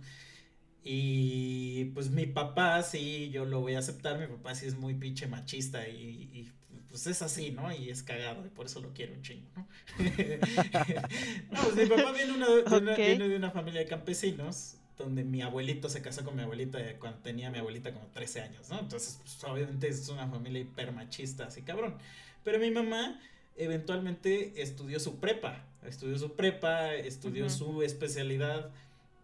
Y 0.90 1.92
pues 1.94 2.12
mi 2.12 2.28
papá 2.28 2.82
sí, 2.82 3.30
yo 3.30 3.44
lo 3.44 3.60
voy 3.60 3.76
a 3.76 3.80
aceptar, 3.80 4.18
mi 4.18 4.28
papá 4.28 4.56
sí 4.56 4.68
es 4.68 4.78
muy 4.78 4.94
pinche 4.94 5.28
machista 5.28 5.86
y, 5.86 6.50
pues 6.90 7.08
es 7.08 7.22
así, 7.22 7.52
¿no? 7.52 7.76
Y 7.76 7.90
es 7.90 8.04
cagado 8.04 8.46
y 8.46 8.50
por 8.50 8.68
eso 8.68 8.80
lo 8.80 8.94
quiero 8.94 9.14
un 9.14 9.22
chingo, 9.22 9.50
¿no? 9.58 9.68
no, 11.52 11.62
pues 11.62 11.76
mi 11.76 11.86
papá 11.88 12.14
viene, 12.14 12.38
de, 12.38 12.78
una, 12.78 12.96
viene 12.96 13.28
de 13.28 13.36
una 13.36 13.52
familia 13.52 13.82
de 13.82 13.88
campesinos 13.88 14.78
donde 14.98 15.26
mi 15.26 15.42
abuelito 15.42 15.90
se 15.90 16.02
casó 16.02 16.24
con 16.24 16.38
mi 16.38 16.44
abuelita 16.44 16.80
cuando 17.00 17.20
tenía 17.20 17.50
mi 17.50 17.58
abuelita 17.58 17.94
como 17.94 18.08
13 18.08 18.42
años, 18.44 18.70
¿no? 18.70 18.80
Entonces, 18.80 19.20
pues, 19.22 19.44
obviamente 19.44 19.90
es 19.90 20.08
una 20.08 20.30
familia 20.30 20.62
hiper 20.62 20.94
machista, 20.94 21.48
así 21.48 21.64
cabrón. 21.64 21.98
Pero 22.46 22.60
mi 22.60 22.72
mamá 22.72 23.20
eventualmente 23.58 24.62
estudió 24.62 25.02
su 25.02 25.20
prepa, 25.20 25.66
estudió 25.86 26.18
su 26.18 26.38
prepa, 26.38 26.94
estudió 26.94 27.50
su 27.50 27.84
especialidad, 27.84 28.72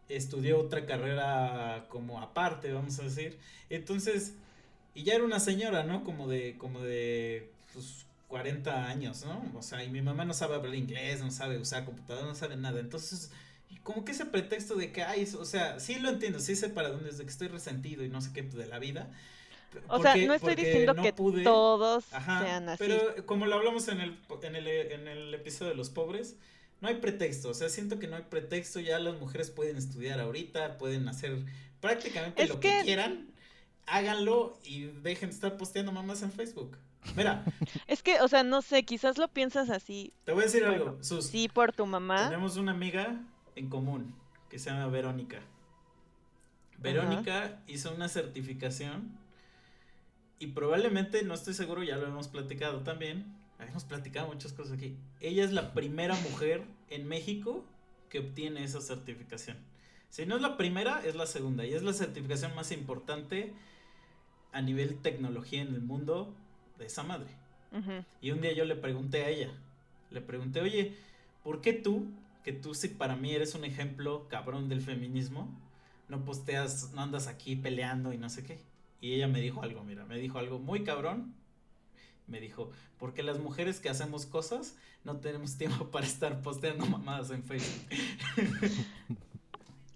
estudió 0.10 0.60
otra 0.60 0.86
carrera 0.86 1.86
como 1.90 2.22
aparte, 2.22 2.72
vamos 2.72 3.00
a 3.00 3.04
decir. 3.04 3.38
Entonces, 3.70 4.34
y 4.94 5.04
ya 5.04 5.16
era 5.16 5.24
una 5.24 5.40
señora, 5.40 5.84
¿no? 5.84 6.04
Como 6.04 6.28
de, 6.28 6.58
como 6.58 6.82
de, 6.82 7.50
pues, 7.74 8.06
40 8.28 8.88
años, 8.88 9.26
¿no? 9.26 9.44
O 9.58 9.62
sea, 9.62 9.84
y 9.84 9.90
mi 9.90 10.02
mamá 10.02 10.26
no 10.26 10.34
sabe 10.34 10.56
hablar 10.56 10.76
inglés, 10.76 11.22
no 11.22 11.32
sabe 11.32 11.58
usar 11.58 11.86
computadora, 11.86 12.26
no 12.26 12.36
sabe 12.36 12.56
nada. 12.56 12.80
Entonces, 12.80 13.32
como 13.84 14.06
que 14.06 14.12
ese 14.12 14.26
pretexto 14.26 14.76
de 14.76 14.92
que, 14.92 15.04
ay, 15.04 15.28
o 15.40 15.46
sea, 15.46 15.80
sí 15.80 16.00
lo 16.00 16.10
entiendo, 16.10 16.40
sí 16.40 16.56
sé 16.56 16.70
para 16.70 16.90
dónde 16.90 17.10
es 17.10 17.18
de 17.18 17.26
que 17.26 17.30
estoy 17.30 17.48
resentido 17.48 18.04
y 18.04 18.10
no 18.10 18.22
sé 18.22 18.32
qué 18.34 18.44
de 18.44 18.68
la 18.68 18.80
vida, 18.80 19.10
o 19.88 20.02
sea, 20.02 20.16
no 20.16 20.34
estoy 20.34 20.56
diciendo 20.56 20.96
que 20.96 21.12
todos 21.12 22.06
sean 22.06 22.70
así. 22.70 22.84
Pero 22.84 23.26
como 23.26 23.46
lo 23.46 23.56
hablamos 23.56 23.88
en 23.88 24.02
el, 24.02 24.18
en, 24.42 24.56
el, 24.56 24.68
en 24.68 25.08
el 25.08 25.34
episodio 25.34 25.72
de 25.72 25.78
los 25.78 25.90
pobres, 25.90 26.36
no 26.84 26.90
hay 26.90 26.96
pretexto. 26.96 27.50
O 27.50 27.54
sea, 27.54 27.70
siento 27.70 27.98
que 27.98 28.08
no 28.08 28.18
hay 28.18 28.24
pretexto. 28.24 28.82
Ya 28.82 29.00
las 29.00 29.18
mujeres 29.18 29.50
pueden 29.50 29.78
estudiar 29.78 30.20
ahorita, 30.20 30.78
pueden 30.78 31.08
hacer 31.08 31.46
prácticamente 31.80 32.46
lo 32.46 32.60
que... 32.60 32.82
quieran. 32.84 33.30
Háganlo 33.86 34.60
y 34.66 34.88
dejen 35.02 35.30
de 35.30 35.36
estar 35.36 35.58
posteando 35.58 35.94
mamás 35.94 36.22
en 36.24 36.32
Facebook. 36.32 36.78
Mira. 37.16 37.46
Es 37.88 38.04
que, 38.04 38.20
o 38.20 38.28
sea, 38.28 38.44
no 38.44 38.62
sé, 38.62 38.84
quizás 38.84 39.18
lo 39.18 39.30
piensas 39.30 39.70
así. 39.70 40.14
Te 40.26 40.34
voy 40.34 40.42
a 40.42 40.46
decir 40.46 40.66
algo, 40.66 40.98
Sus. 41.02 41.28
Sí, 41.28 41.48
por 41.48 41.72
tu 41.72 41.86
mamá. 41.86 42.26
Tenemos 42.30 42.58
una 42.58 42.74
amiga 42.74 43.18
en 43.56 43.70
común 43.70 44.14
que 44.50 44.60
se 44.60 44.70
llama 44.70 44.88
Verónica. 44.88 45.40
Verónica 46.80 47.62
hizo 47.68 47.94
una 47.94 48.10
certificación 48.10 49.18
y 50.38 50.48
probablemente, 50.48 51.24
no 51.24 51.34
estoy 51.34 51.54
seguro, 51.54 51.82
ya 51.82 51.96
lo 51.96 52.08
hemos 52.08 52.28
platicado 52.28 52.82
también, 52.82 53.26
hemos 53.68 53.84
platicado 53.84 54.28
muchas 54.28 54.54
cosas 54.54 54.74
aquí, 54.74 54.98
ella 55.20 55.44
es 55.44 55.52
la 55.52 55.74
primera 55.74 56.16
mujer 56.16 56.64
en 56.90 57.08
México 57.08 57.64
que 58.10 58.20
obtiene 58.20 58.64
esa 58.64 58.82
certificación. 58.82 59.58
Si 60.10 60.26
no 60.26 60.36
es 60.36 60.42
la 60.42 60.58
primera, 60.58 61.04
es 61.04 61.16
la 61.16 61.26
segunda, 61.26 61.66
y 61.66 61.74
es 61.74 61.82
la 61.82 61.94
certificación 61.94 62.54
más 62.56 62.72
importante 62.72 63.54
a 64.52 64.62
nivel 64.62 64.98
tecnología 65.02 65.62
en 65.62 65.74
el 65.74 65.82
mundo 65.82 66.36
de 66.78 66.86
esa 66.86 67.04
madre. 67.04 67.32
Y 68.22 68.30
un 68.30 68.40
día 68.40 68.54
yo 68.54 68.66
le 68.66 68.76
pregunté 68.76 69.24
a 69.24 69.30
ella, 69.30 69.52
le 70.12 70.22
pregunté, 70.22 70.62
oye, 70.62 70.96
¿por 71.44 71.62
qué 71.62 71.74
tú, 71.74 72.06
que 72.44 72.54
tú 72.54 72.76
sí 72.76 72.90
para 72.90 73.16
mí 73.16 73.34
eres 73.34 73.56
un 73.56 73.66
ejemplo 73.66 74.28
cabrón 74.30 74.70
del 74.70 74.82
feminismo, 74.82 75.50
no 76.08 76.24
posteas, 76.24 76.94
no 76.94 77.02
andas 77.02 77.26
aquí 77.26 77.56
peleando 77.56 78.14
y 78.14 78.20
no 78.20 78.30
sé 78.30 78.44
qué? 78.44 78.60
Y 79.02 79.14
ella 79.14 79.28
me 79.28 79.42
dijo 79.42 79.64
algo, 79.64 79.84
mira, 79.84 80.06
me 80.06 80.20
dijo 80.20 80.38
algo 80.38 80.60
muy 80.60 80.84
cabrón. 80.84 81.34
Me 82.28 82.40
dijo, 82.40 82.72
porque 82.98 83.24
las 83.24 83.40
mujeres 83.40 83.80
que 83.80 83.90
hacemos 83.90 84.26
cosas 84.26 84.76
no 85.04 85.18
tenemos 85.18 85.58
tiempo 85.58 85.88
para 85.88 86.06
estar 86.06 86.42
posteando 86.42 86.86
mamadas 86.86 87.32
en 87.32 87.44
Facebook. 87.44 87.88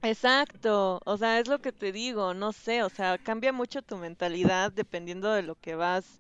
Exacto, 0.04 1.02
o 1.06 1.18
sea, 1.18 1.40
es 1.40 1.48
lo 1.48 1.60
que 1.60 1.72
te 1.72 1.92
digo, 1.92 2.34
no 2.34 2.54
sé, 2.54 2.84
o 2.84 2.90
sea, 2.90 3.18
cambia 3.18 3.52
mucho 3.52 3.82
tu 3.82 3.98
mentalidad 3.98 4.72
dependiendo 4.72 5.32
de 5.32 5.42
lo 5.42 5.56
que 5.56 5.76
vas 5.76 6.20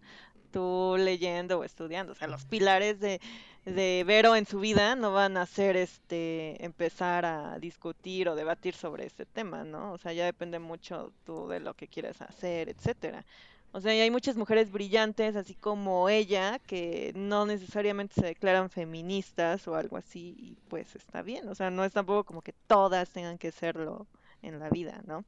tú 0.52 0.96
leyendo 0.98 1.60
o 1.60 1.64
estudiando, 1.64 2.14
o 2.14 2.16
sea, 2.16 2.28
los 2.28 2.46
pilares 2.46 3.00
de, 3.00 3.22
de 3.66 4.04
Vero 4.06 4.36
en 4.36 4.46
su 4.46 4.60
vida 4.60 4.96
no 4.96 5.12
van 5.12 5.38
a 5.38 5.46
ser 5.46 5.76
este 5.78 6.64
empezar 6.66 7.26
a 7.26 7.60
discutir 7.60 8.30
o 8.30 8.36
debatir 8.36 8.74
sobre 8.74 9.06
este 9.06 9.26
tema, 9.26 9.64
¿no? 9.64 9.94
O 9.94 9.98
sea, 9.98 10.14
ya 10.14 10.26
depende 10.26 10.58
mucho 10.58 11.12
tú 11.26 11.48
de 11.48 11.60
lo 11.60 11.74
que 11.74 11.88
quieres 11.88 12.22
hacer, 12.22 12.70
etcétera. 12.70 13.26
O 13.72 13.81
sea, 13.81 13.94
y 13.94 13.99
hay 13.99 14.11
muchas 14.11 14.38
mujeres 14.38 14.72
brillantes, 14.72 15.35
así 15.35 15.53
como 15.53 16.10
ella, 16.10 16.60
que 16.60 17.11
no 17.15 17.45
necesariamente 17.45 18.15
se 18.15 18.26
declaran 18.27 18.69
feministas 18.69 19.68
o 19.68 19.76
algo 19.76 19.98
así, 19.98 20.35
y 20.39 20.57
pues 20.69 20.95
está 20.95 21.22
bien. 21.22 21.48
O 21.49 21.56
sea, 21.56 21.69
no 21.69 21.84
es 21.85 21.94
tampoco 21.94 22.23
como 22.23 22.41
que 22.41 22.53
todas 22.68 23.10
tengan 23.11 23.38
que 23.38 23.52
serlo 23.52 24.07
en 24.41 24.60
la 24.60 24.69
vida, 24.69 25.02
¿no? 25.06 25.26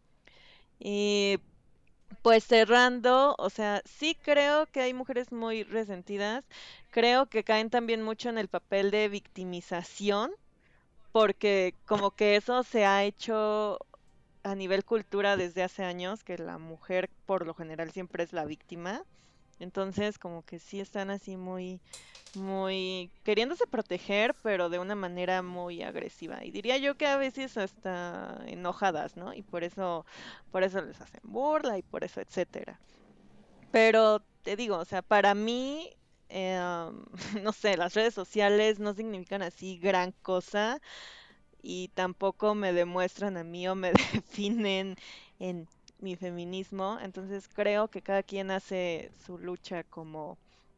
Y 0.80 1.40
pues 2.22 2.44
cerrando, 2.46 3.36
o 3.38 3.50
sea, 3.50 3.82
sí 3.86 4.16
creo 4.22 4.66
que 4.68 4.82
hay 4.82 4.94
mujeres 4.94 5.32
muy 5.32 5.64
resentidas, 5.64 6.44
creo 6.90 7.28
que 7.28 7.44
caen 7.44 7.70
también 7.70 8.04
mucho 8.04 8.30
en 8.30 8.38
el 8.38 8.48
papel 8.48 8.92
de 8.92 9.10
victimización, 9.10 10.32
porque 11.12 11.76
como 11.86 12.12
que 12.12 12.36
eso 12.36 12.64
se 12.64 12.86
ha 12.86 13.04
hecho 13.04 13.80
a 14.44 14.56
nivel 14.56 14.86
cultura 14.86 15.38
desde 15.38 15.64
hace 15.64 15.84
años, 15.84 16.24
que 16.24 16.38
la 16.38 16.58
mujer 16.58 17.10
por 17.26 17.46
lo 17.46 17.54
general 17.54 17.92
siempre 17.92 18.24
es 18.24 18.34
la 18.34 18.46
víctima. 18.46 19.04
Entonces, 19.60 20.18
como 20.20 20.44
que 20.44 20.60
sí 20.60 20.80
están 20.80 21.10
así 21.10 21.38
muy, 21.38 21.82
muy 22.34 23.12
queriéndose 23.24 23.68
proteger, 23.68 24.36
pero 24.44 24.70
de 24.70 24.80
una 24.80 24.96
manera 24.96 25.42
muy 25.42 25.84
agresiva. 25.84 26.46
Y 26.46 26.52
diría 26.52 26.78
yo 26.78 26.96
que 26.96 27.08
a 27.08 27.18
veces 27.18 27.58
hasta 27.58 28.42
enojadas, 28.48 29.18
¿no? 29.18 29.34
Y 29.34 29.44
por 29.44 29.64
eso, 29.64 30.06
por 30.52 30.64
eso 30.64 30.82
les 30.82 31.02
hacen 31.02 31.22
burla 31.24 31.78
y 31.78 31.84
por 31.84 32.04
eso, 32.04 32.22
etcétera. 32.22 32.82
Pero 33.72 34.26
te 34.44 34.56
digo, 34.56 34.78
o 34.78 34.86
sea, 34.86 35.02
para 35.02 35.36
mí, 35.36 35.90
eh, 36.30 36.60
no 37.44 37.54
sé, 37.54 37.78
las 37.78 37.94
redes 37.94 38.14
sociales 38.14 38.80
no 38.80 38.94
significan 38.94 39.42
así 39.42 39.78
gran 39.80 40.14
cosa 40.22 40.80
y 41.62 41.90
tampoco 41.90 42.56
me 42.56 42.74
demuestran 42.74 43.38
a 43.38 43.44
mí 43.44 43.68
o 43.68 43.76
me 43.76 43.92
definen 44.14 44.96
en 45.40 45.68
mi 46.00 46.16
feminismo. 46.16 46.98
Entonces 47.02 47.50
creo 47.54 47.88
que 47.88 48.02
cada 48.02 48.24
quien 48.24 48.52
hace 48.52 49.12
su 49.26 49.38
lucha 49.38 49.84
como, 49.84 50.38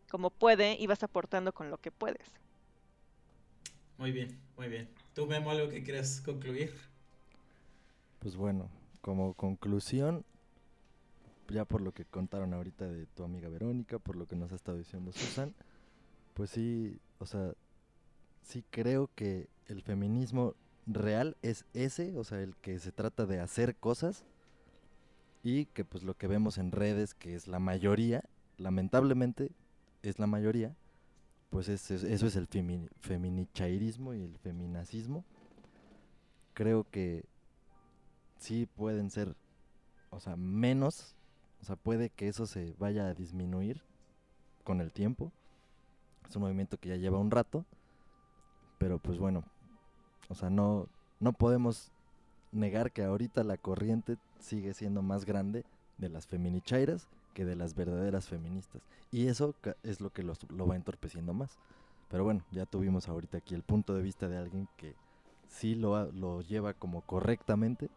como 0.09 0.29
puede 0.29 0.75
y 0.79 0.87
vas 0.87 1.03
aportando 1.03 1.53
con 1.53 1.69
lo 1.69 1.77
que 1.77 1.91
puedes. 1.91 2.27
Muy 3.97 4.11
bien, 4.11 4.35
muy 4.57 4.67
bien. 4.67 4.89
¿Tú, 5.13 5.27
Memo, 5.27 5.51
algo 5.51 5.69
que 5.69 5.83
quieras 5.83 6.21
concluir? 6.21 6.73
Pues 8.19 8.35
bueno, 8.35 8.69
como 9.01 9.33
conclusión, 9.33 10.23
ya 11.49 11.65
por 11.65 11.81
lo 11.81 11.91
que 11.91 12.05
contaron 12.05 12.53
ahorita 12.53 12.87
de 12.87 13.05
tu 13.07 13.23
amiga 13.23 13.49
Verónica, 13.49 13.99
por 13.99 14.15
lo 14.15 14.25
que 14.25 14.35
nos 14.35 14.51
ha 14.51 14.55
estado 14.55 14.77
diciendo 14.77 15.11
Susan, 15.11 15.53
pues 16.33 16.49
sí, 16.49 16.97
o 17.19 17.25
sea, 17.25 17.53
sí 18.43 18.63
creo 18.71 19.09
que 19.15 19.47
el 19.67 19.81
feminismo 19.81 20.55
real 20.85 21.37
es 21.41 21.65
ese, 21.73 22.15
o 22.17 22.23
sea, 22.23 22.41
el 22.41 22.55
que 22.57 22.79
se 22.79 22.91
trata 22.91 23.25
de 23.25 23.39
hacer 23.39 23.75
cosas 23.75 24.23
y 25.43 25.65
que 25.65 25.85
pues 25.85 26.03
lo 26.03 26.15
que 26.15 26.27
vemos 26.27 26.57
en 26.57 26.71
redes, 26.71 27.13
que 27.13 27.35
es 27.35 27.47
la 27.47 27.59
mayoría, 27.59 28.23
lamentablemente 28.57 29.51
es 30.03 30.19
la 30.19 30.27
mayoría, 30.27 30.75
pues 31.49 31.67
eso 31.69 31.95
es 31.95 32.35
el 32.35 32.47
feminichairismo 32.99 34.13
y 34.13 34.21
el 34.21 34.37
feminacismo. 34.37 35.25
Creo 36.53 36.85
que 36.89 37.25
sí 38.37 38.67
pueden 38.75 39.09
ser, 39.09 39.35
o 40.09 40.19
sea, 40.19 40.35
menos, 40.35 41.15
o 41.61 41.65
sea, 41.65 41.75
puede 41.75 42.09
que 42.09 42.27
eso 42.27 42.45
se 42.45 42.75
vaya 42.79 43.07
a 43.07 43.13
disminuir 43.13 43.83
con 44.63 44.81
el 44.81 44.91
tiempo. 44.91 45.31
Es 46.29 46.35
un 46.35 46.43
movimiento 46.43 46.77
que 46.77 46.89
ya 46.89 46.95
lleva 46.95 47.19
un 47.19 47.31
rato, 47.31 47.65
pero 48.77 48.99
pues 48.99 49.17
bueno, 49.17 49.43
o 50.31 50.35
sea, 50.35 50.49
no, 50.49 50.87
no 51.19 51.33
podemos 51.33 51.91
negar 52.53 52.91
que 52.91 53.03
ahorita 53.03 53.43
la 53.43 53.57
corriente 53.57 54.17
sigue 54.39 54.73
siendo 54.73 55.01
más 55.01 55.25
grande 55.25 55.65
de 55.97 56.09
las 56.09 56.25
feminichairas 56.25 57.07
que 57.33 57.43
de 57.45 57.55
las 57.55 57.75
verdaderas 57.75 58.27
feministas. 58.27 58.81
Y 59.11 59.27
eso 59.27 59.53
es 59.83 59.99
lo 59.99 60.11
que 60.11 60.23
lo 60.23 60.67
va 60.67 60.75
entorpeciendo 60.75 61.33
más. 61.33 61.57
Pero 62.09 62.23
bueno, 62.23 62.43
ya 62.51 62.65
tuvimos 62.65 63.09
ahorita 63.09 63.39
aquí 63.39 63.55
el 63.55 63.63
punto 63.63 63.93
de 63.93 64.01
vista 64.01 64.29
de 64.29 64.37
alguien 64.37 64.67
que 64.77 64.95
sí 65.49 65.75
lo, 65.75 66.11
lo 66.13 66.41
lleva 66.41 66.73
como 66.73 67.01
correctamente. 67.01 67.89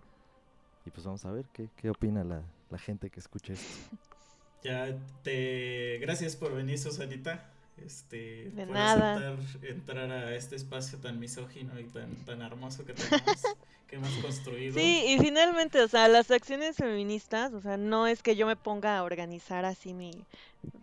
Y 0.84 0.90
pues 0.90 1.06
vamos 1.06 1.24
a 1.24 1.30
ver 1.30 1.46
qué, 1.52 1.68
qué 1.76 1.90
opina 1.90 2.24
la, 2.24 2.42
la 2.70 2.78
gente 2.78 3.10
que 3.10 3.20
escucha 3.20 3.52
esto. 3.52 3.96
Ya 4.62 4.96
te... 5.22 5.98
Gracias 6.00 6.36
por 6.36 6.54
venir, 6.54 6.78
Susanita 6.78 7.53
este, 7.76 8.50
de 8.50 8.66
nada. 8.66 9.36
entrar 9.62 10.10
a 10.10 10.34
este 10.34 10.56
espacio 10.56 10.98
tan 10.98 11.18
misógino 11.18 11.78
y 11.78 11.84
tan, 11.84 12.14
tan 12.24 12.42
hermoso 12.42 12.84
que 12.84 12.94
tenemos, 12.94 13.22
que 13.88 13.96
hemos 13.96 14.10
construido. 14.18 14.74
Sí, 14.74 15.04
y 15.08 15.18
finalmente, 15.18 15.80
o 15.82 15.88
sea, 15.88 16.08
las 16.08 16.30
acciones 16.30 16.76
feministas, 16.76 17.52
o 17.52 17.60
sea, 17.60 17.76
no 17.76 18.06
es 18.06 18.22
que 18.22 18.36
yo 18.36 18.46
me 18.46 18.56
ponga 18.56 18.98
a 18.98 19.02
organizar 19.02 19.64
así 19.64 19.92
mi, 19.92 20.12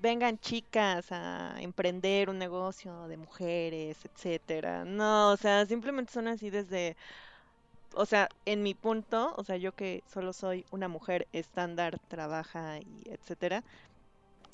vengan 0.01 0.37
chicas 0.39 1.11
a 1.11 1.55
emprender 1.59 2.29
un 2.29 2.37
negocio 2.37 3.07
de 3.07 3.17
mujeres, 3.17 3.97
etcétera. 4.05 4.85
No, 4.85 5.31
o 5.31 5.37
sea, 5.37 5.65
simplemente 5.65 6.11
son 6.11 6.27
así 6.27 6.49
desde, 6.49 6.95
o 7.93 8.05
sea, 8.05 8.29
en 8.45 8.63
mi 8.63 8.73
punto, 8.73 9.33
o 9.37 9.43
sea, 9.43 9.57
yo 9.57 9.71
que 9.73 10.03
solo 10.11 10.33
soy 10.33 10.65
una 10.71 10.87
mujer 10.87 11.27
estándar, 11.33 11.99
trabaja 12.09 12.79
y 12.79 13.09
etcétera, 13.09 13.63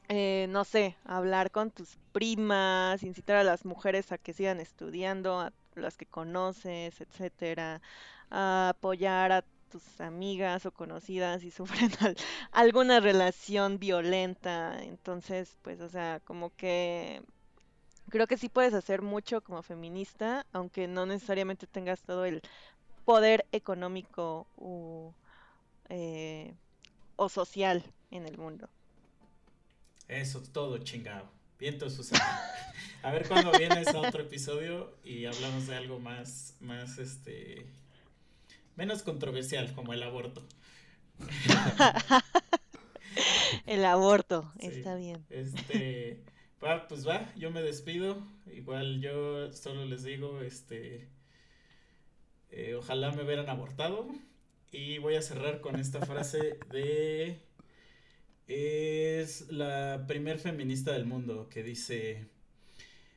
eh, 0.09 0.47
no 0.49 0.63
sé, 0.63 0.95
hablar 1.05 1.51
con 1.51 1.71
tus 1.71 1.97
primas, 2.13 3.03
incitar 3.03 3.37
a 3.37 3.43
las 3.43 3.65
mujeres 3.65 4.11
a 4.11 4.17
que 4.17 4.33
sigan 4.33 4.59
estudiando, 4.59 5.39
a 5.39 5.53
las 5.75 5.97
que 5.97 6.05
conoces, 6.05 7.01
etcétera, 7.01 7.81
a 8.29 8.69
apoyar 8.69 9.31
a 9.31 9.45
tus 9.69 9.99
amigas 10.01 10.65
o 10.65 10.71
conocidas 10.71 11.43
y 11.43 11.51
sufren 11.51 11.91
alguna 12.51 12.99
relación 12.99 13.79
violenta. 13.79 14.81
Entonces, 14.83 15.57
pues, 15.61 15.81
o 15.81 15.89
sea, 15.89 16.21
como 16.25 16.51
que 16.55 17.21
creo 18.09 18.27
que 18.27 18.37
sí 18.37 18.49
puedes 18.49 18.73
hacer 18.73 19.01
mucho 19.01 19.41
como 19.41 19.63
feminista, 19.63 20.45
aunque 20.53 20.87
no 20.87 21.05
necesariamente 21.05 21.67
tengas 21.67 22.03
todo 22.03 22.25
el 22.25 22.41
poder 23.05 23.45
económico 23.51 24.47
o, 24.57 25.13
eh, 25.89 26.55
o 27.17 27.29
social 27.29 27.83
en 28.11 28.25
el 28.27 28.37
mundo. 28.37 28.69
Eso, 30.07 30.41
todo 30.41 30.77
chingado. 30.79 31.29
Viento 31.59 31.89
Susana. 31.89 32.41
A 33.03 33.11
ver 33.11 33.27
cuándo 33.27 33.51
vienes 33.57 33.87
a 33.89 33.99
otro 33.99 34.21
episodio 34.21 34.95
y 35.03 35.25
hablamos 35.25 35.67
de 35.67 35.75
algo 35.75 35.99
más, 35.99 36.55
más, 36.59 36.97
este, 36.97 37.65
menos 38.75 39.03
controversial, 39.03 39.73
como 39.73 39.93
el 39.93 40.03
aborto. 40.03 40.43
el 43.65 43.85
aborto, 43.85 44.51
está 44.59 44.95
bien. 44.95 45.25
Este, 45.29 46.21
va, 46.63 46.87
pues 46.87 47.07
va, 47.07 47.33
yo 47.35 47.51
me 47.51 47.61
despido. 47.61 48.21
Igual 48.53 49.01
yo 49.01 49.51
solo 49.51 49.85
les 49.85 50.03
digo, 50.03 50.41
este, 50.41 51.07
eh, 52.51 52.75
ojalá 52.75 53.11
me 53.11 53.23
hubieran 53.23 53.49
abortado. 53.49 54.07
Y 54.71 54.97
voy 54.99 55.15
a 55.15 55.21
cerrar 55.21 55.61
con 55.61 55.77
esta 55.77 56.05
frase 56.05 56.59
de 56.69 57.39
es 58.47 59.51
la 59.51 60.05
primer 60.07 60.39
feminista 60.39 60.93
del 60.93 61.05
mundo 61.05 61.49
que 61.49 61.63
dice, 61.63 62.27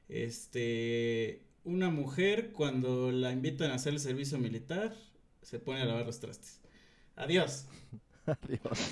este, 0.08 1.42
una 1.64 1.90
mujer 1.90 2.52
cuando 2.52 3.12
la 3.12 3.32
invitan 3.32 3.70
a 3.70 3.74
hacer 3.74 3.92
el 3.92 4.00
servicio 4.00 4.38
militar 4.38 4.94
se 5.42 5.58
pone 5.58 5.80
a 5.80 5.84
lavar 5.84 6.06
los 6.06 6.20
trastes. 6.20 6.60
Adiós. 7.16 7.66
Adiós. 8.26 8.90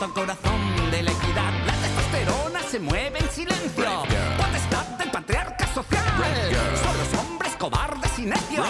Puto 0.00 0.14
corazón 0.14 0.90
de 0.90 1.02
la 1.02 1.10
equidad. 1.10 1.52
La 1.66 1.72
testosterona 1.74 2.62
se 2.62 2.80
mueve 2.80 3.18
en 3.18 3.30
silencio. 3.30 3.84
Potestad 4.36 4.86
del 4.98 5.10
patriarca 5.10 5.66
social. 5.74 6.04
Son 6.82 6.98
los 6.98 7.22
hombres 7.22 7.56
cobardes 7.56 8.18
y 8.18 8.22
necios 8.22 8.66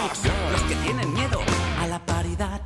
los 0.51 0.61
que 0.63 0.75
tienen 0.75 1.13
miedo 1.13 1.39
a 1.79 1.87
la 1.87 2.05
paridad. 2.05 2.61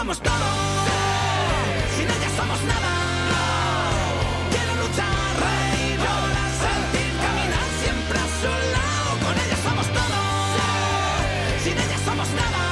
Somos 0.00 0.18
todo. 0.22 0.48
Sin 1.94 2.08
ellas 2.08 2.32
somos 2.34 2.60
nada. 2.72 2.92
Quiero 4.50 4.72
luchar, 4.82 5.30
reír, 5.44 5.96
llorar, 6.04 6.52
sentir, 6.64 7.12
caminar 7.24 7.68
siempre 7.82 8.16
a 8.24 8.28
su 8.40 8.52
lado. 8.76 9.10
Con 9.24 9.34
ellas 9.44 9.60
somos 9.66 9.86
todo. 9.98 10.18
Sin 11.64 11.76
ellas 11.84 12.00
somos 12.08 12.28
nada. 12.42 12.62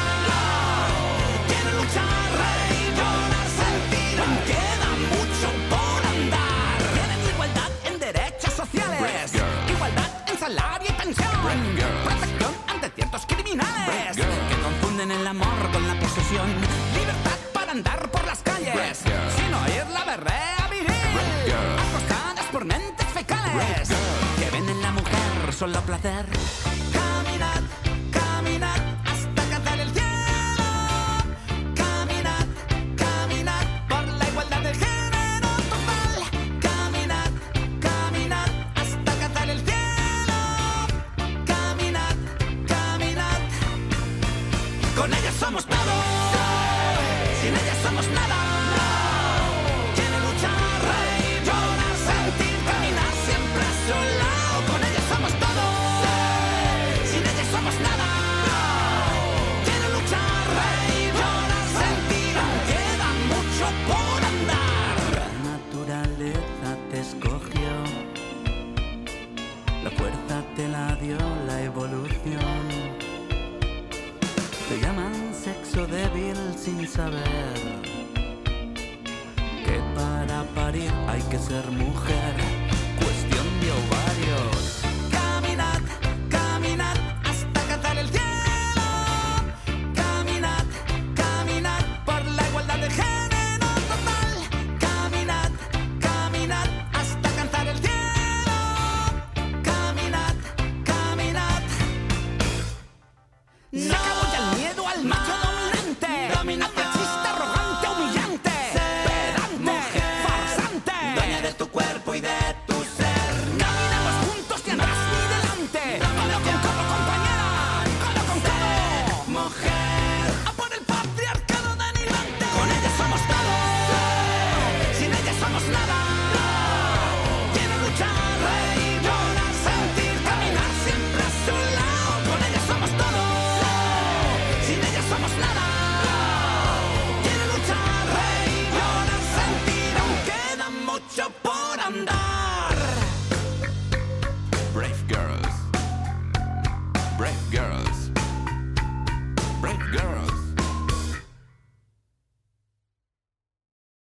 Quiero 1.50 1.70
luchar, 1.80 2.28
reír, 2.44 2.90
llorar, 2.96 3.48
sentir. 3.60 4.14
Aún 4.24 4.38
queda 4.48 4.88
mucho 5.12 5.48
por 5.72 6.00
andar. 6.14 6.78
Quieren 6.96 7.20
igualdad 7.34 7.70
en 7.88 7.94
derechos 8.08 8.54
sociales. 8.54 9.34
Igualdad 9.74 10.10
en 10.30 10.38
salario 10.38 10.88
y 10.88 10.94
pensión. 11.02 11.28
Protección 12.08 12.52
ante 12.72 12.88
ciertos 12.96 13.22
criminales 13.26 14.16
que 14.16 14.56
confunden 14.64 15.10
el 15.10 15.26
amor 15.26 15.58
con 15.74 15.86
la 15.86 15.94
posesión. 16.00 16.77
Andar 17.78 18.10
por 18.10 18.26
las 18.26 18.40
calles. 18.40 18.74
Sin 19.36 19.54
oír 19.54 19.86
la 19.92 20.04
berrea 20.04 20.68
viril. 20.68 21.54
Acostadas 21.88 22.44
por 22.50 22.64
mentes 22.64 23.06
fecales. 23.14 23.88
Que 24.36 24.50
ven 24.50 24.68
en 24.68 24.82
la 24.82 24.90
mujer 24.90 25.52
solo 25.56 25.80
placer. 25.82 26.26